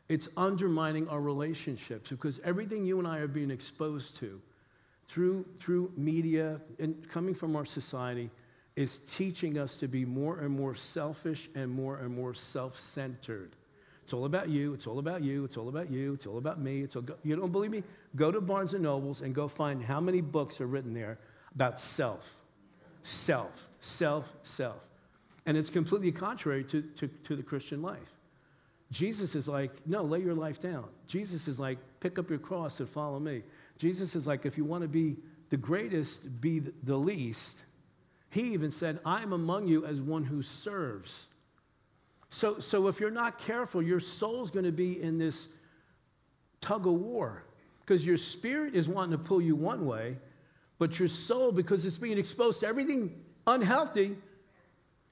It's 0.10 0.28
undermining 0.36 1.08
our 1.08 1.22
relationships 1.22 2.10
because 2.10 2.40
everything 2.44 2.86
you 2.86 2.98
and 2.98 3.08
I 3.08 3.20
are 3.20 3.28
being 3.28 3.52
exposed 3.52 4.18
to 4.18 4.42
through, 5.08 5.46
through 5.60 5.92
media 5.96 6.62
and 6.80 7.08
coming 7.10 7.34
from 7.34 7.56
our 7.56 7.66
society 7.66 8.30
is 8.76 8.98
teaching 8.98 9.58
us 9.58 9.78
to 9.78 9.88
be 9.88 10.04
more 10.06 10.40
and 10.40 10.50
more 10.50 10.76
selfish 10.76 11.50
and 11.56 11.72
more 11.72 11.98
and 11.98 12.14
more 12.14 12.34
self 12.34 12.78
centered. 12.78 13.56
It's 14.04 14.14
all 14.14 14.26
about 14.26 14.50
you. 14.50 14.74
It's 14.74 14.86
all 14.86 15.00
about 15.00 15.24
you. 15.24 15.46
It's 15.46 15.58
all 15.58 15.70
about 15.70 15.90
you. 15.90 16.14
It's 16.14 16.28
all 16.28 16.38
about 16.38 16.60
me. 16.60 16.82
It's 16.82 16.96
all 16.96 17.02
go- 17.02 17.18
you 17.24 17.36
don't 17.36 17.52
believe 17.52 17.72
me? 17.72 17.84
Go 18.16 18.32
to 18.32 18.42
Barnes 18.42 18.74
and 18.74 18.84
Nobles 18.84 19.22
and 19.22 19.34
go 19.34 19.48
find 19.48 19.84
how 19.84 20.00
many 20.00 20.22
books 20.22 20.62
are 20.62 20.68
written 20.68 20.94
there 20.94 21.18
about 21.54 21.80
self 21.80 22.42
self, 23.06 23.70
self, 23.80 24.34
self. 24.42 24.88
And 25.46 25.56
it's 25.56 25.70
completely 25.70 26.12
contrary 26.12 26.64
to, 26.66 26.82
to, 26.82 27.08
to 27.08 27.36
the 27.36 27.44
Christian 27.44 27.84
life. 27.84 28.12
Jesus 28.92 29.36
is 29.36 29.48
like, 29.48 29.72
no, 29.86 30.02
lay 30.02 30.22
your 30.22 30.34
life 30.34 30.60
down. 30.60 30.86
Jesus 31.08 31.48
is 31.48 31.60
like, 31.60 31.78
pick 32.00 32.18
up 32.18 32.32
your 32.32 32.40
cross 32.40 32.80
and 32.80 32.90
follow 32.90 33.20
me. 33.20 33.44
Jesus 33.78 34.16
is 34.16 34.26
like, 34.26 34.46
if 34.46 34.58
you 34.58 34.66
want 34.66 34.84
to 34.84 34.88
be 34.88 35.18
the 35.50 35.58
greatest, 35.58 36.42
be 36.42 36.60
the 36.60 36.96
least. 36.96 37.64
He 38.30 38.54
even 38.54 38.72
said, 38.72 39.00
I'm 39.06 39.34
among 39.34 39.68
you 39.68 39.86
as 39.86 40.02
one 40.02 40.24
who 40.24 40.42
serves. 40.42 41.28
So, 42.30 42.60
so 42.60 42.88
if 42.88 43.00
you're 43.00 43.12
not 43.12 43.38
careful, 43.38 43.82
your 43.82 44.00
soul's 44.00 44.52
going 44.52 44.66
to 44.66 44.72
be 44.72 45.02
in 45.02 45.18
this 45.18 45.48
tug 46.60 46.88
of 46.88 46.94
war 46.94 47.44
because 47.80 48.06
your 48.06 48.18
spirit 48.18 48.74
is 48.74 48.90
wanting 48.90 49.12
to 49.12 49.24
pull 49.24 49.42
you 49.42 49.56
one 49.56 49.86
way, 49.86 50.18
but 50.80 51.00
your 51.00 51.08
soul, 51.08 51.52
because 51.52 51.86
it's 51.86 51.98
being 51.98 52.18
exposed 52.18 52.62
to 52.62 52.68
everything 52.68 53.24
unhealthy, 53.48 54.18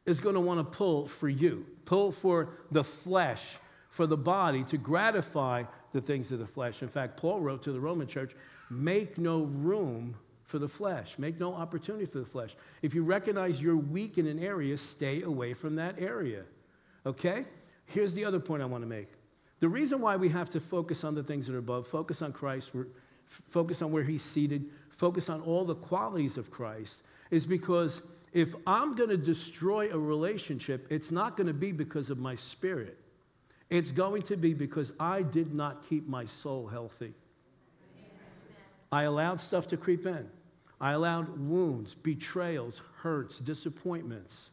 is 0.06 0.20
going 0.20 0.36
to 0.36 0.42
want 0.42 0.60
to 0.60 0.78
pull 0.78 1.08
for 1.08 1.30
you, 1.30 1.66
pull 1.86 2.12
for 2.12 2.50
the 2.72 2.84
flesh, 2.84 3.58
for 3.90 4.08
the 4.08 4.18
body 4.18 4.64
to 4.66 4.78
gratify 4.78 5.64
the 5.94 6.02
things 6.02 6.32
of 6.32 6.40
the 6.40 6.46
flesh. 6.46 6.82
In 6.82 6.90
fact, 6.90 7.18
Paul 7.18 7.40
wrote 7.40 7.64
to 7.64 7.72
the 7.72 7.80
Roman 7.80 8.08
church 8.08 8.34
make 8.70 9.18
no 9.18 9.44
room 9.44 10.16
for 10.44 10.60
the 10.60 10.68
flesh, 10.68 11.18
make 11.18 11.40
no 11.40 11.54
opportunity 11.54 12.06
for 12.06 12.20
the 12.20 12.26
flesh. 12.26 12.56
If 12.82 12.94
you 12.94 13.04
recognize 13.04 13.62
you're 13.62 13.78
weak 13.78 14.18
in 14.18 14.28
an 14.28 14.40
area, 14.40 14.76
stay 14.78 15.22
away 15.22 15.54
from 15.54 15.76
that 15.78 16.02
area. 16.02 16.44
Okay? 17.06 17.46
Here's 17.86 18.14
the 18.14 18.26
other 18.26 18.40
point 18.40 18.62
I 18.62 18.66
want 18.66 18.84
to 18.84 18.88
make. 18.88 19.10
The 19.60 19.70
reason 19.70 20.02
why 20.02 20.18
we 20.18 20.30
have 20.30 20.50
to 20.52 20.60
focus 20.60 21.04
on 21.04 21.16
the 21.16 21.24
things 21.24 21.48
that 21.48 21.56
are 21.56 21.60
above, 21.60 21.88
focus 21.88 22.22
on 22.22 22.34
Christ, 22.34 22.72
focus 23.26 23.82
on 23.82 23.92
where 23.92 24.04
he's 24.04 24.22
seated, 24.22 24.66
focus 24.90 25.30
on 25.30 25.42
all 25.42 25.64
the 25.64 25.76
qualities 25.76 26.38
of 26.38 26.52
Christ 26.52 27.04
is 27.32 27.48
because 27.48 28.02
if 28.34 28.56
I'm 28.68 28.96
going 28.96 29.10
to 29.10 29.18
destroy 29.18 29.90
a 29.92 29.98
relationship, 29.98 30.88
it's 30.90 31.12
not 31.12 31.38
going 31.38 31.48
to 31.48 31.54
be 31.54 31.72
because 31.72 32.10
of 32.10 32.18
my 32.18 32.36
spirit. 32.36 32.98
It's 33.74 33.92
going 33.92 34.22
to 34.24 34.38
be 34.38 34.54
because 34.54 34.94
I 35.00 35.24
did 35.24 35.52
not 35.52 35.82
keep 35.90 36.08
my 36.08 36.26
soul 36.26 36.68
healthy. 36.68 37.16
I 38.92 39.02
allowed 39.02 39.40
stuff 39.40 39.68
to 39.70 39.78
creep 39.78 40.06
in. 40.06 40.30
I 40.80 40.92
allowed 40.92 41.40
wounds, 41.40 41.96
betrayals, 41.96 42.84
hurts, 42.98 43.40
disappointments. 43.40 44.52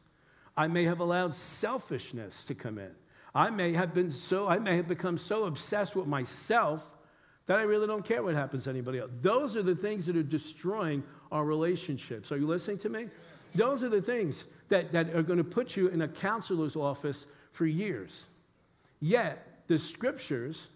I 0.57 0.69
may 0.69 0.85
have 0.85 1.01
allowed 1.01 1.35
selfishness 1.35 2.47
to 2.47 2.55
come 2.55 2.79
in. 2.79 2.93
I 3.35 3.51
may 3.51 3.75
have 3.75 3.93
been 3.93 4.11
so 4.11 4.49
I 4.49 4.59
may 4.59 4.77
have 4.77 4.89
become 4.89 5.19
so 5.19 5.45
obsessed 5.45 5.95
with 5.95 6.07
myself 6.07 6.91
that 7.45 7.59
I 7.59 7.63
really 7.65 7.87
don't 7.87 8.07
care 8.07 8.23
what 8.23 8.35
happens 8.35 8.65
to 8.65 8.71
anybody 8.71 9.01
else. 9.01 9.11
Those 9.21 9.55
are 9.55 9.63
the 9.63 9.77
things 9.77 10.07
that 10.07 10.17
are 10.17 10.23
destroying 10.23 11.03
our 11.31 11.45
relationships. 11.45 12.33
Are 12.33 12.39
you 12.39 12.47
listening 12.47 12.79
to 12.79 12.89
me? 12.89 13.09
Those 13.55 13.85
are 13.85 13.91
the 13.91 14.01
things 14.01 14.47
that, 14.71 14.93
that 14.93 15.15
are 15.15 15.23
going 15.23 15.37
to 15.37 15.45
put 15.45 15.77
you 15.77 15.89
in 15.89 16.01
a 16.01 16.09
counselor's 16.09 16.75
office 16.75 17.27
for 17.51 17.67
years. 17.67 18.25
Yet, 19.01 19.65
the 19.67 19.79
scriptures, 19.79 20.69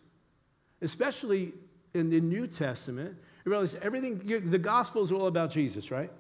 especially 0.81 1.53
in 1.93 2.11
the 2.11 2.21
New 2.21 2.47
Testament, 2.47 3.17
you 3.45 3.51
realize 3.51 3.75
everything, 3.77 4.19
the 4.51 4.59
Gospels 4.59 5.13
are 5.13 5.17
all 5.17 5.27
about 5.27 5.51
Jesus, 5.51 5.91
right? 5.91 6.11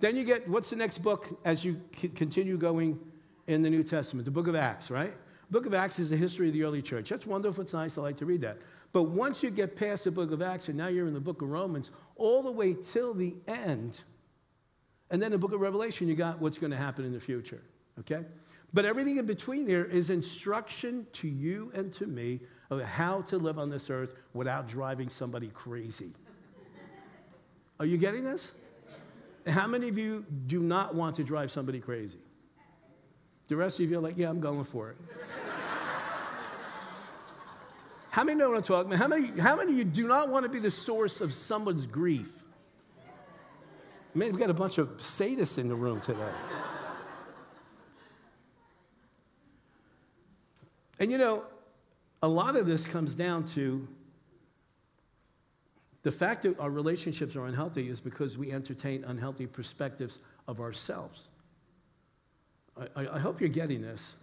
Then 0.00 0.16
you 0.16 0.24
get, 0.24 0.48
what's 0.48 0.70
the 0.70 0.76
next 0.76 0.98
book 0.98 1.40
as 1.44 1.64
you 1.64 1.80
continue 2.14 2.58
going 2.58 3.00
in 3.46 3.62
the 3.62 3.70
New 3.70 3.82
Testament? 3.82 4.24
The 4.24 4.30
book 4.30 4.48
of 4.48 4.54
Acts, 4.54 4.90
right? 4.90 5.14
book 5.54 5.66
of 5.66 5.74
Acts 5.74 6.00
is 6.00 6.10
the 6.10 6.16
history 6.16 6.48
of 6.48 6.52
the 6.52 6.64
early 6.64 6.82
church. 6.82 7.08
That's 7.08 7.26
wonderful. 7.26 7.62
It's 7.62 7.72
nice. 7.72 7.96
I 7.96 8.02
like 8.02 8.16
to 8.18 8.26
read 8.26 8.40
that. 8.40 8.58
But 8.92 9.04
once 9.04 9.42
you 9.42 9.50
get 9.50 9.76
past 9.76 10.04
the 10.04 10.10
book 10.10 10.32
of 10.32 10.42
Acts 10.42 10.68
and 10.68 10.76
now 10.76 10.88
you're 10.88 11.06
in 11.06 11.14
the 11.14 11.20
book 11.20 11.42
of 11.42 11.48
Romans, 11.48 11.92
all 12.16 12.42
the 12.42 12.50
way 12.50 12.74
till 12.74 13.14
the 13.14 13.36
end, 13.46 14.02
and 15.10 15.22
then 15.22 15.30
the 15.30 15.38
book 15.38 15.52
of 15.52 15.60
Revelation, 15.60 16.08
you 16.08 16.16
got 16.16 16.40
what's 16.40 16.58
going 16.58 16.72
to 16.72 16.76
happen 16.76 17.04
in 17.04 17.12
the 17.12 17.20
future, 17.20 17.62
okay? 18.00 18.24
But 18.72 18.84
everything 18.84 19.18
in 19.18 19.26
between 19.26 19.66
there 19.66 19.84
is 19.84 20.10
instruction 20.10 21.06
to 21.14 21.28
you 21.28 21.70
and 21.74 21.92
to 21.94 22.06
me 22.06 22.40
of 22.70 22.82
how 22.82 23.22
to 23.22 23.38
live 23.38 23.58
on 23.58 23.70
this 23.70 23.88
earth 23.88 24.14
without 24.32 24.66
driving 24.66 25.08
somebody 25.08 25.48
crazy. 25.48 26.12
Are 27.78 27.86
you 27.86 27.96
getting 27.96 28.24
this? 28.24 28.52
How 29.46 29.66
many 29.66 29.88
of 29.88 29.98
you 29.98 30.24
do 30.46 30.60
not 30.60 30.94
want 30.94 31.16
to 31.16 31.24
drive 31.24 31.50
somebody 31.50 31.78
crazy? 31.78 32.18
The 33.48 33.56
rest 33.56 33.78
of 33.78 33.90
you 33.90 33.98
are 33.98 34.00
like, 34.00 34.16
yeah, 34.16 34.30
I'm 34.30 34.40
going 34.40 34.64
for 34.64 34.90
it. 34.90 34.96
How 38.10 38.24
many 38.24 38.38
know 38.38 38.48
what 38.48 38.58
I'm 38.58 38.62
talking 38.62 38.92
about? 38.92 38.98
How 39.00 39.08
many, 39.08 39.40
how 39.40 39.56
many 39.56 39.72
of 39.72 39.78
you 39.78 39.84
do 39.84 40.06
not 40.06 40.28
want 40.28 40.44
to 40.44 40.48
be 40.48 40.60
the 40.60 40.70
source 40.70 41.20
of 41.20 41.34
someone's 41.34 41.86
grief? 41.86 42.44
Man, 44.14 44.30
we've 44.30 44.38
got 44.38 44.50
a 44.50 44.54
bunch 44.54 44.78
of 44.78 44.88
sadists 44.98 45.58
in 45.58 45.68
the 45.68 45.74
room 45.74 46.00
today. 46.00 46.30
And 50.98 51.10
you 51.10 51.18
know, 51.18 51.44
a 52.22 52.28
lot 52.28 52.56
of 52.56 52.66
this 52.66 52.86
comes 52.86 53.14
down 53.14 53.44
to 53.44 53.86
the 56.02 56.12
fact 56.12 56.42
that 56.42 56.58
our 56.60 56.70
relationships 56.70 57.34
are 57.34 57.46
unhealthy 57.46 57.88
is 57.88 58.00
because 58.00 58.36
we 58.36 58.52
entertain 58.52 59.04
unhealthy 59.04 59.46
perspectives 59.46 60.18
of 60.46 60.60
ourselves. 60.60 61.28
I, 62.96 63.06
I, 63.06 63.18
hope 63.18 63.40
you're 63.40 63.48
getting 63.48 63.80
this. 63.80 64.16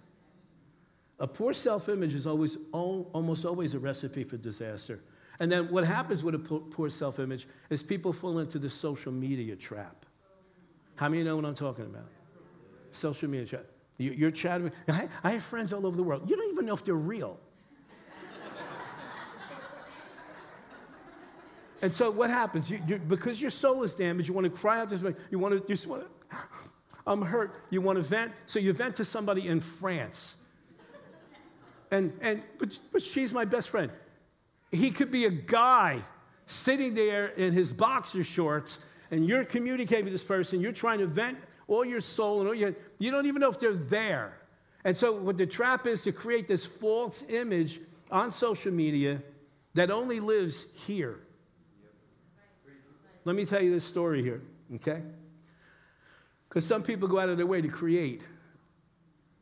A 1.19 1.27
poor 1.27 1.53
self 1.53 1.89
image 1.89 2.13
is 2.13 2.27
always, 2.27 2.57
almost 2.71 3.45
always 3.45 3.73
a 3.73 3.79
recipe 3.79 4.23
for 4.23 4.37
disaster. 4.37 4.99
And 5.39 5.51
then 5.51 5.71
what 5.71 5.85
happens 5.85 6.23
with 6.23 6.35
a 6.35 6.39
poor 6.39 6.89
self 6.89 7.19
image 7.19 7.47
is 7.69 7.81
people 7.81 8.13
fall 8.13 8.39
into 8.39 8.59
the 8.59 8.69
social 8.69 9.11
media 9.11 9.55
trap. 9.55 10.05
How 10.95 11.09
many 11.09 11.23
know 11.23 11.35
what 11.35 11.45
I'm 11.45 11.55
talking 11.55 11.85
about? 11.85 12.09
Social 12.91 13.29
media 13.29 13.47
trap. 13.47 13.65
You, 14.01 14.27
are 14.27 14.31
chatting. 14.31 14.71
I, 14.87 15.07
I 15.23 15.31
have 15.31 15.43
friends 15.43 15.71
all 15.73 15.85
over 15.85 15.95
the 15.95 16.03
world. 16.03 16.29
You 16.29 16.35
don't 16.35 16.51
even 16.51 16.65
know 16.65 16.73
if 16.73 16.83
they're 16.83 16.93
real. 16.95 17.39
and 21.81 21.91
so 21.91 22.09
what 22.11 22.29
happens? 22.29 22.69
You, 22.69 22.79
you, 22.87 22.97
because 22.97 23.41
your 23.41 23.51
soul 23.51 23.83
is 23.83 23.95
damaged, 23.95 24.27
you 24.27 24.33
want 24.33 24.45
to 24.45 24.51
cry 24.51 24.79
out 24.79 24.89
this 24.89 25.01
way. 25.01 25.15
You 25.29 25.39
want 25.39 25.53
to, 25.53 25.59
you 25.59 25.75
just 25.75 25.87
want 25.87 26.03
to, 26.03 26.37
I'm 27.07 27.21
hurt. 27.21 27.53
You 27.69 27.81
want 27.81 27.97
to 27.97 28.03
vent. 28.03 28.31
So 28.45 28.59
you 28.59 28.73
vent 28.73 28.95
to 28.97 29.05
somebody 29.05 29.47
in 29.47 29.59
France. 29.59 30.35
And, 31.89 32.13
and 32.21 32.41
but, 32.57 32.77
but 32.91 33.01
she's 33.01 33.33
my 33.33 33.45
best 33.45 33.69
friend. 33.69 33.91
He 34.71 34.91
could 34.91 35.11
be 35.11 35.25
a 35.25 35.31
guy 35.31 36.01
sitting 36.45 36.93
there 36.93 37.27
in 37.27 37.53
his 37.53 37.73
boxer 37.73 38.23
shorts, 38.23 38.79
and 39.09 39.25
you're 39.25 39.43
communicating 39.43 40.05
with 40.05 40.13
this 40.13 40.23
person. 40.23 40.61
You're 40.61 40.71
trying 40.71 40.99
to 40.99 41.07
vent 41.07 41.37
all 41.71 41.85
your 41.85 42.01
soul, 42.01 42.39
and 42.41 42.49
all 42.49 42.55
your, 42.55 42.75
you 42.99 43.11
don't 43.11 43.25
even 43.25 43.39
know 43.39 43.49
if 43.49 43.59
they're 43.59 43.73
there. 43.73 44.37
And 44.83 44.95
so, 44.95 45.13
what 45.13 45.37
the 45.37 45.45
trap 45.45 45.87
is 45.87 46.03
to 46.03 46.11
create 46.11 46.47
this 46.47 46.65
false 46.65 47.23
image 47.29 47.79
on 48.11 48.31
social 48.31 48.71
media 48.71 49.21
that 49.73 49.89
only 49.89 50.19
lives 50.19 50.65
here. 50.85 51.19
Let 53.23 53.35
me 53.35 53.45
tell 53.45 53.61
you 53.61 53.71
this 53.71 53.85
story 53.85 54.21
here, 54.21 54.41
okay? 54.75 55.01
Because 56.49 56.65
some 56.65 56.81
people 56.83 57.07
go 57.07 57.19
out 57.19 57.29
of 57.29 57.37
their 57.37 57.45
way 57.45 57.61
to 57.61 57.67
create 57.67 58.27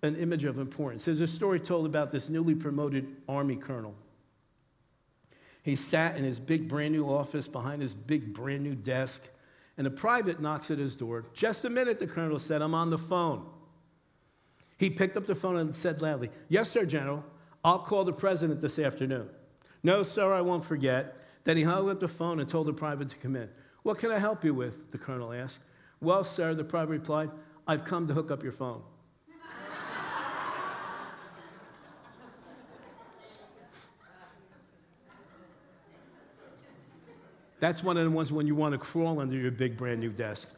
an 0.03 0.15
image 0.15 0.43
of 0.43 0.59
importance. 0.59 1.05
There's 1.05 1.21
a 1.21 1.27
story 1.27 1.59
told 1.59 1.85
about 1.85 2.11
this 2.11 2.29
newly 2.29 2.55
promoted 2.55 3.07
Army 3.27 3.55
colonel. 3.55 3.95
He 5.63 5.75
sat 5.75 6.17
in 6.17 6.23
his 6.23 6.39
big 6.39 6.67
brand 6.67 6.93
new 6.93 7.07
office 7.07 7.47
behind 7.47 7.81
his 7.81 7.93
big 7.93 8.33
brand 8.33 8.63
new 8.63 8.75
desk, 8.75 9.29
and 9.79 9.87
a 9.87 9.89
private 9.89 10.41
knocks 10.41 10.69
at 10.69 10.77
his 10.77 10.97
door. 10.97 11.23
Just 11.33 11.63
a 11.63 11.69
minute, 11.69 11.99
the 11.99 12.05
colonel 12.05 12.37
said, 12.37 12.61
I'm 12.61 12.75
on 12.75 12.89
the 12.89 12.97
phone. 12.97 13.45
He 14.77 14.89
picked 14.89 15.15
up 15.15 15.25
the 15.25 15.33
phone 15.33 15.55
and 15.55 15.73
said 15.73 16.01
loudly, 16.01 16.29
Yes, 16.49 16.69
sir, 16.69 16.85
General. 16.85 17.23
I'll 17.63 17.79
call 17.79 18.03
the 18.03 18.11
president 18.11 18.59
this 18.59 18.77
afternoon. 18.77 19.29
No, 19.81 20.03
sir, 20.03 20.33
I 20.33 20.41
won't 20.41 20.65
forget. 20.65 21.15
Then 21.45 21.55
he 21.55 21.63
hung 21.63 21.89
up 21.89 22.01
the 22.01 22.09
phone 22.09 22.41
and 22.41 22.49
told 22.49 22.67
the 22.67 22.73
private 22.73 23.07
to 23.09 23.15
come 23.15 23.37
in. 23.37 23.49
What 23.83 23.97
can 23.99 24.11
I 24.11 24.19
help 24.19 24.43
you 24.43 24.53
with? 24.53 24.91
The 24.91 24.97
colonel 24.97 25.31
asked. 25.31 25.61
Well, 26.01 26.25
sir, 26.25 26.53
the 26.53 26.65
private 26.65 26.91
replied, 26.91 27.31
I've 27.65 27.85
come 27.85 28.05
to 28.07 28.13
hook 28.13 28.31
up 28.31 28.43
your 28.43 28.51
phone. 28.51 28.81
That's 37.59 37.83
one 37.83 37.97
of 37.97 38.05
the 38.05 38.11
ones 38.11 38.31
when 38.31 38.47
you 38.47 38.55
want 38.55 38.73
to 38.73 38.77
crawl 38.77 39.19
under 39.19 39.35
your 39.35 39.51
big 39.51 39.75
brand 39.77 39.99
new 39.99 40.11
desk. 40.11 40.55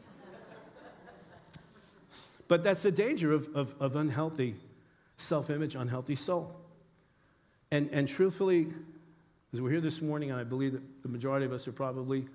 But 2.48 2.62
that's 2.62 2.82
the 2.82 2.92
danger 2.92 3.32
of, 3.32 3.48
of, 3.56 3.74
of 3.80 3.96
unhealthy 3.96 4.56
self 5.16 5.50
image, 5.50 5.74
unhealthy 5.74 6.16
soul. 6.16 6.54
And, 7.70 7.88
and 7.92 8.06
truthfully, 8.06 8.66
as 9.52 9.60
we're 9.60 9.70
here 9.70 9.80
this 9.80 10.02
morning, 10.02 10.30
and 10.30 10.38
I 10.38 10.44
believe 10.44 10.72
that 10.72 11.02
the 11.02 11.08
majority 11.08 11.46
of 11.46 11.52
us 11.52 11.66
are 11.66 11.72
probably, 11.72 12.26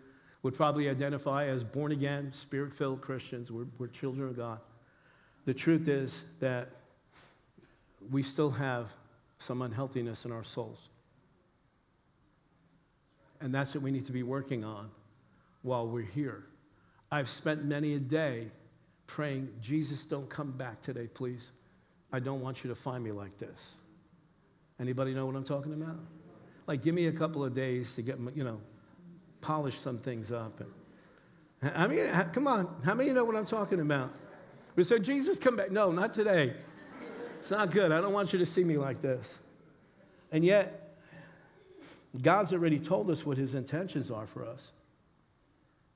would 0.42 0.56
probably 0.56 0.90
identify 0.90 1.46
as 1.46 1.64
born 1.64 1.92
again, 1.92 2.34
spirit 2.34 2.74
filled 2.74 3.02
Christians, 3.02 3.52
we're, 3.52 3.68
we're 3.78 3.88
children 3.88 4.30
of 4.30 4.36
God. 4.36 4.60
The 5.46 5.54
truth 5.54 5.88
is 5.88 6.26
that 6.40 6.70
we 8.10 8.24
still 8.24 8.52
have 8.52 8.92
some 9.40 9.62
unhealthiness 9.62 10.26
in 10.26 10.32
our 10.32 10.44
souls. 10.44 10.90
And 13.42 13.54
that's 13.54 13.76
what 13.76 13.84
we 13.84 13.92
need 13.92 14.06
to 14.06 14.12
be 14.12 14.24
working 14.24 14.64
on 14.64 14.90
while 15.62 15.88
we're 15.88 16.02
here. 16.02 16.46
I've 17.12 17.30
spent 17.30 17.64
many 17.66 17.94
a 17.94 18.00
day 18.00 18.52
praying, 19.06 19.50
Jesus, 19.62 20.06
don't 20.06 20.30
come 20.30 20.52
back 20.52 20.82
today, 20.82 21.08
please. 21.08 21.52
I 22.12 22.20
don't 22.20 22.42
want 22.42 22.64
you 22.64 22.70
to 22.70 22.76
find 22.76 23.04
me 23.04 23.12
like 23.12 23.38
this. 23.38 23.74
Anybody 24.80 25.14
know 25.14 25.26
what 25.26 25.36
I'm 25.36 25.44
talking 25.44 25.74
about? 25.74 25.98
Like, 26.68 26.84
give 26.84 26.94
me 26.94 27.08
a 27.08 27.12
couple 27.12 27.44
of 27.44 27.54
days 27.54 27.96
to 27.96 28.02
get, 28.02 28.18
you 28.36 28.44
know, 28.44 28.60
polish 29.42 29.78
some 29.78 29.98
things 29.98 30.32
up. 30.32 30.60
And, 31.62 31.72
I 31.76 31.88
mean, 31.88 32.08
come 32.34 32.48
on, 32.48 32.68
how 32.84 32.94
many 32.94 33.12
know 33.12 33.24
what 33.24 33.36
I'm 33.36 33.46
talking 33.46 33.80
about? 33.80 34.12
We 34.76 34.84
said, 34.84 35.04
Jesus, 35.04 35.40
come 35.40 35.56
back. 35.56 35.72
No, 35.72 35.92
not 35.92 36.14
today. 36.14 36.54
It's 37.40 37.52
not 37.52 37.72
good. 37.72 37.92
I 37.92 38.02
don't 38.02 38.14
want 38.14 38.34
you 38.34 38.40
to 38.40 38.46
see 38.46 38.64
me 38.64 38.78
like 38.78 39.02
this. 39.02 39.40
And 40.32 40.44
yet, 40.44 40.87
God's 42.22 42.54
already 42.54 42.80
told 42.80 43.10
us 43.10 43.26
what 43.26 43.38
his 43.38 43.54
intentions 43.54 44.10
are 44.10 44.26
for 44.26 44.46
us. 44.46 44.72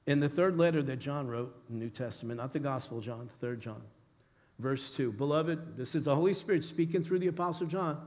In 0.07 0.19
the 0.19 0.29
third 0.29 0.57
letter 0.57 0.81
that 0.83 0.97
John 0.97 1.27
wrote 1.27 1.55
in 1.69 1.79
the 1.79 1.85
New 1.85 1.89
Testament, 1.89 2.39
not 2.39 2.53
the 2.53 2.59
Gospel 2.59 3.01
John, 3.01 3.29
third 3.39 3.61
John, 3.61 3.81
verse 4.59 4.95
2. 4.95 5.11
Beloved, 5.13 5.77
this 5.77 5.95
is 5.95 6.05
the 6.05 6.15
Holy 6.15 6.33
Spirit 6.33 6.63
speaking 6.63 7.03
through 7.03 7.19
the 7.19 7.27
Apostle 7.27 7.67
John. 7.67 7.99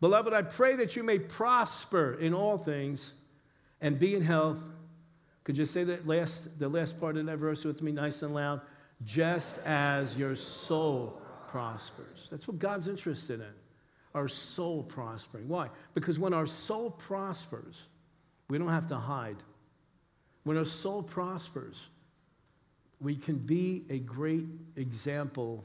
Beloved, 0.00 0.32
I 0.32 0.42
pray 0.42 0.76
that 0.76 0.96
you 0.96 1.02
may 1.02 1.18
prosper 1.18 2.14
in 2.14 2.34
all 2.34 2.58
things 2.58 3.14
and 3.80 3.98
be 3.98 4.14
in 4.14 4.22
health. 4.22 4.62
Could 5.44 5.56
you 5.56 5.64
say 5.64 5.84
that 5.84 6.06
last, 6.06 6.58
the 6.58 6.68
last 6.68 7.00
part 7.00 7.16
of 7.16 7.26
that 7.26 7.38
verse 7.38 7.64
with 7.64 7.82
me, 7.82 7.92
nice 7.92 8.22
and 8.22 8.34
loud? 8.34 8.60
Just 9.02 9.58
as 9.66 10.16
your 10.16 10.36
soul 10.36 11.20
prospers. 11.48 12.28
That's 12.30 12.46
what 12.46 12.58
God's 12.58 12.88
interested 12.88 13.40
in 13.40 13.63
our 14.14 14.28
soul 14.28 14.82
prospering. 14.82 15.48
Why? 15.48 15.68
Because 15.92 16.18
when 16.18 16.32
our 16.32 16.46
soul 16.46 16.90
prospers, 16.90 17.84
we 18.48 18.58
don't 18.58 18.68
have 18.68 18.86
to 18.88 18.96
hide. 18.96 19.36
When 20.44 20.56
our 20.56 20.64
soul 20.64 21.02
prospers, 21.02 21.88
we 23.00 23.16
can 23.16 23.38
be 23.38 23.84
a 23.90 23.98
great 23.98 24.44
example 24.76 25.64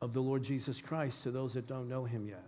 of 0.00 0.12
the 0.12 0.20
Lord 0.20 0.42
Jesus 0.42 0.80
Christ 0.80 1.22
to 1.22 1.30
those 1.30 1.54
that 1.54 1.66
don't 1.66 1.88
know 1.88 2.04
him 2.04 2.28
yet. 2.28 2.44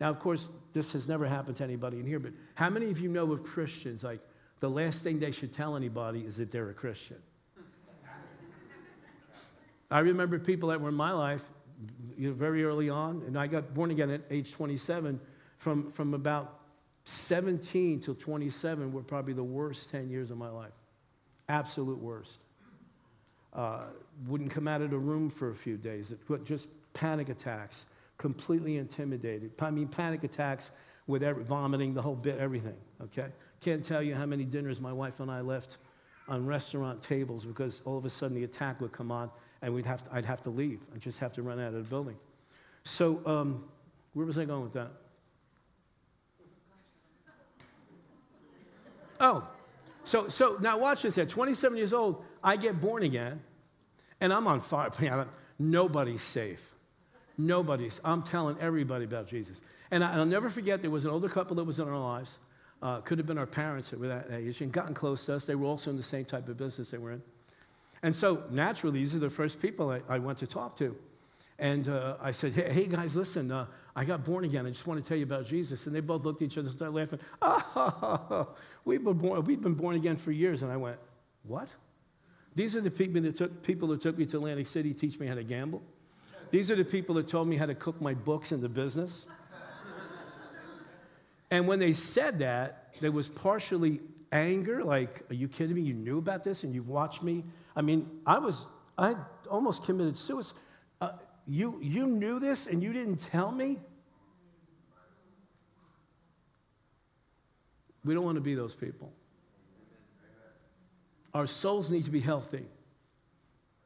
Now, 0.00 0.10
of 0.10 0.20
course, 0.20 0.48
this 0.72 0.92
has 0.92 1.08
never 1.08 1.26
happened 1.26 1.56
to 1.56 1.64
anybody 1.64 1.98
in 1.98 2.06
here, 2.06 2.20
but 2.20 2.32
how 2.54 2.70
many 2.70 2.90
of 2.90 3.00
you 3.00 3.08
know 3.08 3.32
of 3.32 3.42
Christians 3.42 4.04
like 4.04 4.20
the 4.60 4.70
last 4.70 5.02
thing 5.02 5.18
they 5.18 5.32
should 5.32 5.52
tell 5.52 5.74
anybody 5.74 6.20
is 6.20 6.36
that 6.36 6.50
they're 6.50 6.68
a 6.68 6.74
Christian? 6.74 7.16
I 9.90 10.00
remember 10.00 10.38
people 10.38 10.68
that 10.68 10.80
were 10.80 10.90
in 10.90 10.94
my 10.94 11.12
life 11.12 11.50
you 12.16 12.28
know, 12.28 12.34
very 12.34 12.64
early 12.64 12.88
on, 12.88 13.22
and 13.26 13.38
I 13.38 13.46
got 13.46 13.74
born 13.74 13.90
again 13.90 14.10
at 14.10 14.22
age 14.30 14.52
27. 14.52 15.20
From, 15.58 15.90
from 15.90 16.14
about 16.14 16.60
17 17.04 18.00
till 18.00 18.14
27 18.14 18.92
were 18.92 19.02
probably 19.02 19.32
the 19.32 19.44
worst 19.44 19.90
10 19.90 20.10
years 20.10 20.30
of 20.30 20.38
my 20.38 20.50
life. 20.50 20.72
Absolute 21.48 21.98
worst. 21.98 22.44
Uh, 23.52 23.84
wouldn't 24.26 24.50
come 24.50 24.68
out 24.68 24.82
of 24.82 24.90
the 24.90 24.98
room 24.98 25.30
for 25.30 25.50
a 25.50 25.54
few 25.54 25.76
days. 25.76 26.12
It, 26.12 26.44
just 26.44 26.68
panic 26.92 27.28
attacks, 27.28 27.86
completely 28.18 28.76
intimidated. 28.76 29.52
I 29.60 29.70
mean, 29.70 29.88
panic 29.88 30.24
attacks 30.24 30.72
with 31.06 31.22
every, 31.22 31.44
vomiting, 31.44 31.94
the 31.94 32.02
whole 32.02 32.16
bit, 32.16 32.38
everything, 32.38 32.76
okay? 33.00 33.28
Can't 33.60 33.84
tell 33.84 34.02
you 34.02 34.14
how 34.14 34.26
many 34.26 34.44
dinners 34.44 34.80
my 34.80 34.92
wife 34.92 35.20
and 35.20 35.30
I 35.30 35.40
left 35.40 35.78
on 36.28 36.44
restaurant 36.44 37.02
tables 37.02 37.44
because 37.44 37.82
all 37.84 37.96
of 37.96 38.04
a 38.04 38.10
sudden 38.10 38.34
the 38.34 38.44
attack 38.44 38.80
would 38.80 38.92
come 38.92 39.12
on 39.12 39.30
and 39.62 39.74
we'd 39.74 39.86
have 39.86 40.04
to, 40.04 40.14
I'd 40.14 40.24
have 40.24 40.42
to 40.42 40.50
leave. 40.50 40.80
I'd 40.94 41.00
just 41.00 41.20
have 41.20 41.32
to 41.34 41.42
run 41.42 41.60
out 41.60 41.74
of 41.74 41.84
the 41.84 41.88
building. 41.88 42.16
So, 42.84 43.20
um, 43.26 43.64
where 44.14 44.26
was 44.26 44.38
I 44.38 44.44
going 44.44 44.62
with 44.62 44.74
that? 44.74 44.90
Oh, 49.18 49.46
so, 50.04 50.28
so 50.28 50.56
now 50.60 50.78
watch 50.78 51.02
this. 51.02 51.18
At 51.18 51.28
27 51.28 51.76
years 51.76 51.92
old, 51.92 52.22
I 52.42 52.56
get 52.56 52.80
born 52.80 53.02
again, 53.02 53.40
and 54.20 54.32
I'm 54.32 54.46
on 54.46 54.60
fire. 54.60 54.90
Nobody's 55.58 56.22
safe. 56.22 56.74
Nobody's. 57.38 58.00
I'm 58.04 58.22
telling 58.22 58.56
everybody 58.60 59.04
about 59.04 59.26
Jesus. 59.26 59.60
And 59.90 60.04
I, 60.04 60.18
will 60.18 60.26
never 60.26 60.48
forget 60.48 60.80
there 60.80 60.90
was 60.90 61.04
an 61.04 61.10
older 61.10 61.28
couple 61.28 61.56
that 61.56 61.64
was 61.64 61.80
in 61.80 61.88
our 61.88 61.98
lives. 61.98 62.38
Uh, 62.82 63.00
could 63.00 63.18
have 63.18 63.26
been 63.26 63.38
our 63.38 63.46
parents 63.46 63.90
that 63.90 63.98
were 63.98 64.08
that 64.08 64.30
age 64.30 64.60
and 64.60 64.70
gotten 64.70 64.94
close 64.94 65.26
to 65.26 65.34
us. 65.34 65.46
They 65.46 65.54
were 65.54 65.66
also 65.66 65.90
in 65.90 65.96
the 65.96 66.02
same 66.02 66.24
type 66.24 66.48
of 66.48 66.56
business 66.56 66.90
they 66.90 66.98
were 66.98 67.12
in. 67.12 67.22
And 68.02 68.14
so 68.14 68.44
naturally, 68.50 69.00
these 69.00 69.16
are 69.16 69.20
the 69.20 69.30
first 69.30 69.60
people 69.60 69.90
I, 69.90 70.02
I 70.08 70.18
went 70.18 70.38
to 70.38 70.46
talk 70.46 70.76
to. 70.78 70.96
And 71.58 71.88
uh, 71.88 72.16
I 72.20 72.32
said, 72.32 72.52
hey, 72.52 72.70
hey 72.70 72.86
guys, 72.86 73.16
listen, 73.16 73.50
uh, 73.50 73.66
I 73.94 74.04
got 74.04 74.24
born 74.24 74.44
again. 74.44 74.66
I 74.66 74.70
just 74.70 74.86
want 74.86 75.02
to 75.02 75.08
tell 75.08 75.16
you 75.16 75.24
about 75.24 75.46
Jesus. 75.46 75.86
And 75.86 75.96
they 75.96 76.00
both 76.00 76.24
looked 76.24 76.42
at 76.42 76.46
each 76.46 76.58
other 76.58 76.68
and 76.68 76.76
started 76.76 76.94
laughing. 76.94 77.18
Oh, 77.40 78.48
we've 78.84 79.02
been 79.02 79.14
born, 79.14 79.42
we've 79.44 79.62
been 79.62 79.74
born 79.74 79.96
again 79.96 80.16
for 80.16 80.32
years. 80.32 80.62
And 80.62 80.70
I 80.70 80.76
went, 80.76 80.98
what? 81.44 81.68
These 82.54 82.76
are 82.76 82.80
the 82.80 82.90
people 82.90 83.22
that, 83.22 83.36
took, 83.36 83.62
people 83.62 83.88
that 83.88 84.02
took 84.02 84.18
me 84.18 84.26
to 84.26 84.36
Atlantic 84.36 84.66
City 84.66 84.92
to 84.92 84.98
teach 84.98 85.18
me 85.18 85.26
how 85.26 85.34
to 85.34 85.44
gamble. 85.44 85.82
These 86.50 86.70
are 86.70 86.76
the 86.76 86.84
people 86.84 87.14
that 87.16 87.26
told 87.26 87.48
me 87.48 87.56
how 87.56 87.66
to 87.66 87.74
cook 87.74 88.00
my 88.00 88.14
books 88.14 88.52
in 88.52 88.60
the 88.60 88.68
business. 88.68 89.26
and 91.50 91.66
when 91.66 91.78
they 91.78 91.92
said 91.92 92.38
that, 92.40 92.94
there 93.00 93.12
was 93.12 93.28
partially 93.28 94.00
anger, 94.30 94.84
like, 94.84 95.24
are 95.30 95.34
you 95.34 95.48
kidding 95.48 95.74
me? 95.74 95.82
You 95.82 95.94
knew 95.94 96.18
about 96.18 96.44
this 96.44 96.64
and 96.64 96.74
you've 96.74 96.88
watched 96.88 97.22
me 97.22 97.44
I 97.76 97.82
mean, 97.82 98.08
I 98.26 98.38
was, 98.38 98.66
I 98.96 99.14
almost 99.50 99.84
committed 99.84 100.16
suicide. 100.16 100.58
Uh, 101.00 101.10
you, 101.46 101.78
you 101.82 102.06
knew 102.06 102.40
this 102.40 102.66
and 102.66 102.82
you 102.82 102.92
didn't 102.92 103.18
tell 103.18 103.52
me? 103.52 103.78
We 108.04 108.14
don't 108.14 108.24
want 108.24 108.36
to 108.36 108.40
be 108.40 108.54
those 108.54 108.74
people. 108.74 109.12
Our 111.34 111.46
souls 111.46 111.90
need 111.90 112.04
to 112.04 112.10
be 112.10 112.20
healthy. 112.20 112.64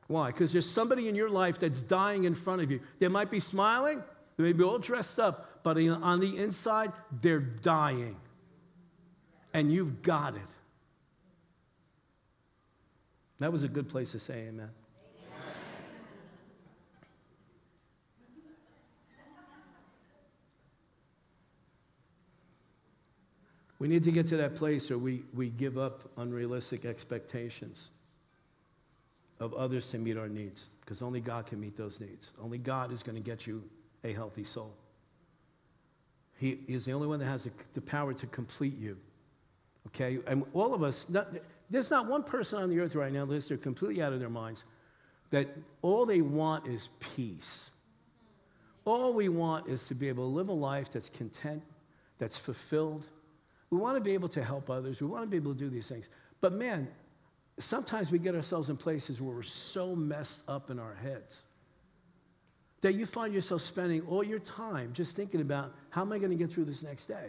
Why? 0.07 0.29
Because 0.29 0.53
there's 0.53 0.69
somebody 0.69 1.09
in 1.09 1.15
your 1.17 1.31
life 1.31 1.59
that's 1.59 1.83
dying 1.83 2.25
in 2.25 2.35
front 2.35 2.63
of 2.63 2.71
you. 2.71 2.81
They 3.01 3.09
might 3.09 3.31
be 3.31 3.41
smiling, 3.41 4.03
they 4.37 4.45
may 4.45 4.53
be 4.53 4.63
all 4.63 4.79
dressed 4.79 5.19
up, 5.19 5.63
but 5.63 5.77
on 5.79 6.21
the 6.21 6.39
inside, 6.39 6.93
they're 7.21 7.41
dying. 7.41 8.17
And 9.53 9.73
you've 9.73 10.03
got 10.03 10.37
it. 10.37 10.43
That 13.41 13.51
was 13.51 13.63
a 13.63 13.69
good 13.69 13.89
place 13.89 14.13
to 14.13 14.19
say 14.19 14.49
amen. 14.49 14.71
We 23.79 23.89
need 23.89 24.03
to 24.05 24.13
get 24.13 24.27
to 24.27 24.37
that 24.37 24.57
place 24.57 24.91
where 24.91 24.99
we, 24.99 25.23
we 25.33 25.49
give 25.49 25.79
up 25.79 26.03
unrealistic 26.19 26.85
expectations 26.85 27.89
of 29.41 29.55
others 29.55 29.87
to 29.89 29.99
meet 29.99 30.19
our 30.19 30.29
needs, 30.29 30.69
because 30.83 31.01
only 31.01 31.21
God 31.21 31.47
can 31.47 31.59
meet 31.59 31.79
those 31.79 31.99
needs. 31.99 32.35
Only 32.43 32.59
God 32.59 32.93
is 32.93 33.03
going 33.03 33.17
to 33.17 33.23
get 33.23 33.47
you 33.47 33.65
a 34.05 34.13
healthy 34.13 34.45
soul. 34.45 34.77
He 36.37 36.59
is 36.69 36.85
the 36.85 36.93
only 36.93 37.07
one 37.07 37.21
that 37.21 37.25
has 37.25 37.45
the, 37.45 37.53
the 37.73 37.81
power 37.81 38.13
to 38.13 38.27
complete 38.27 38.79
you. 38.79 38.99
Okay? 39.87 40.19
And 40.27 40.45
all 40.53 40.75
of 40.75 40.83
us, 40.83 41.09
not, 41.09 41.29
there's 41.71 41.91
not 41.91 42.07
one 42.07 42.23
person 42.25 42.61
on 42.61 42.69
the 42.69 42.81
earth 42.81 42.95
right 42.95 43.13
now, 43.13 43.23
unless 43.23 43.47
they're 43.47 43.57
completely 43.57 44.03
out 44.03 44.13
of 44.13 44.21
their 44.21 44.29
minds, 44.29 44.65
that 45.31 45.49
all 45.83 46.05
they 46.05 46.21
want 46.21 46.67
is 46.67 46.89
peace. 46.99 47.71
All 48.85 49.15
we 49.15 49.29
want 49.29 49.69
is 49.69 49.87
to 49.89 49.95
be 49.95 50.09
able 50.09 50.29
to 50.29 50.35
live 50.35 50.49
a 50.49 50.53
life 50.53 50.91
that's 50.91 51.09
content, 51.09 51.63
that's 52.19 52.37
fulfilled. 52.37 53.07
We 53.71 53.79
want 53.79 53.97
to 53.97 54.03
be 54.03 54.15
able 54.15 54.29
to 54.31 54.43
help 54.43 54.69
others. 54.69 55.01
We 55.01 55.07
want 55.07 55.23
to 55.23 55.29
be 55.29 55.37
able 55.37 55.53
to 55.53 55.59
do 55.59 55.71
these 55.71 55.87
things. 55.87 56.09
But 56.41 56.53
man, 56.53 56.89
sometimes 57.59 58.11
we 58.11 58.19
get 58.19 58.35
ourselves 58.35 58.69
in 58.69 58.77
places 58.77 59.21
where 59.21 59.35
we're 59.35 59.43
so 59.43 59.95
messed 59.95 60.43
up 60.49 60.71
in 60.71 60.81
our 60.81 60.95
heads 60.95 61.43
that 62.81 62.95
you 62.95 63.07
find 63.07 63.35
yourself 63.35 63.61
spending 63.61 64.03
all 64.07 64.25
your 64.25 64.39
time 64.39 64.93
just 64.93 65.15
thinking 65.15 65.41
about 65.41 65.75
how 65.91 66.03
am 66.03 66.13
I 66.13 66.19
going 66.19 66.31
to 66.31 66.37
get 66.37 66.51
through 66.51 66.65
this 66.65 66.83
next 66.83 67.07
day? 67.07 67.29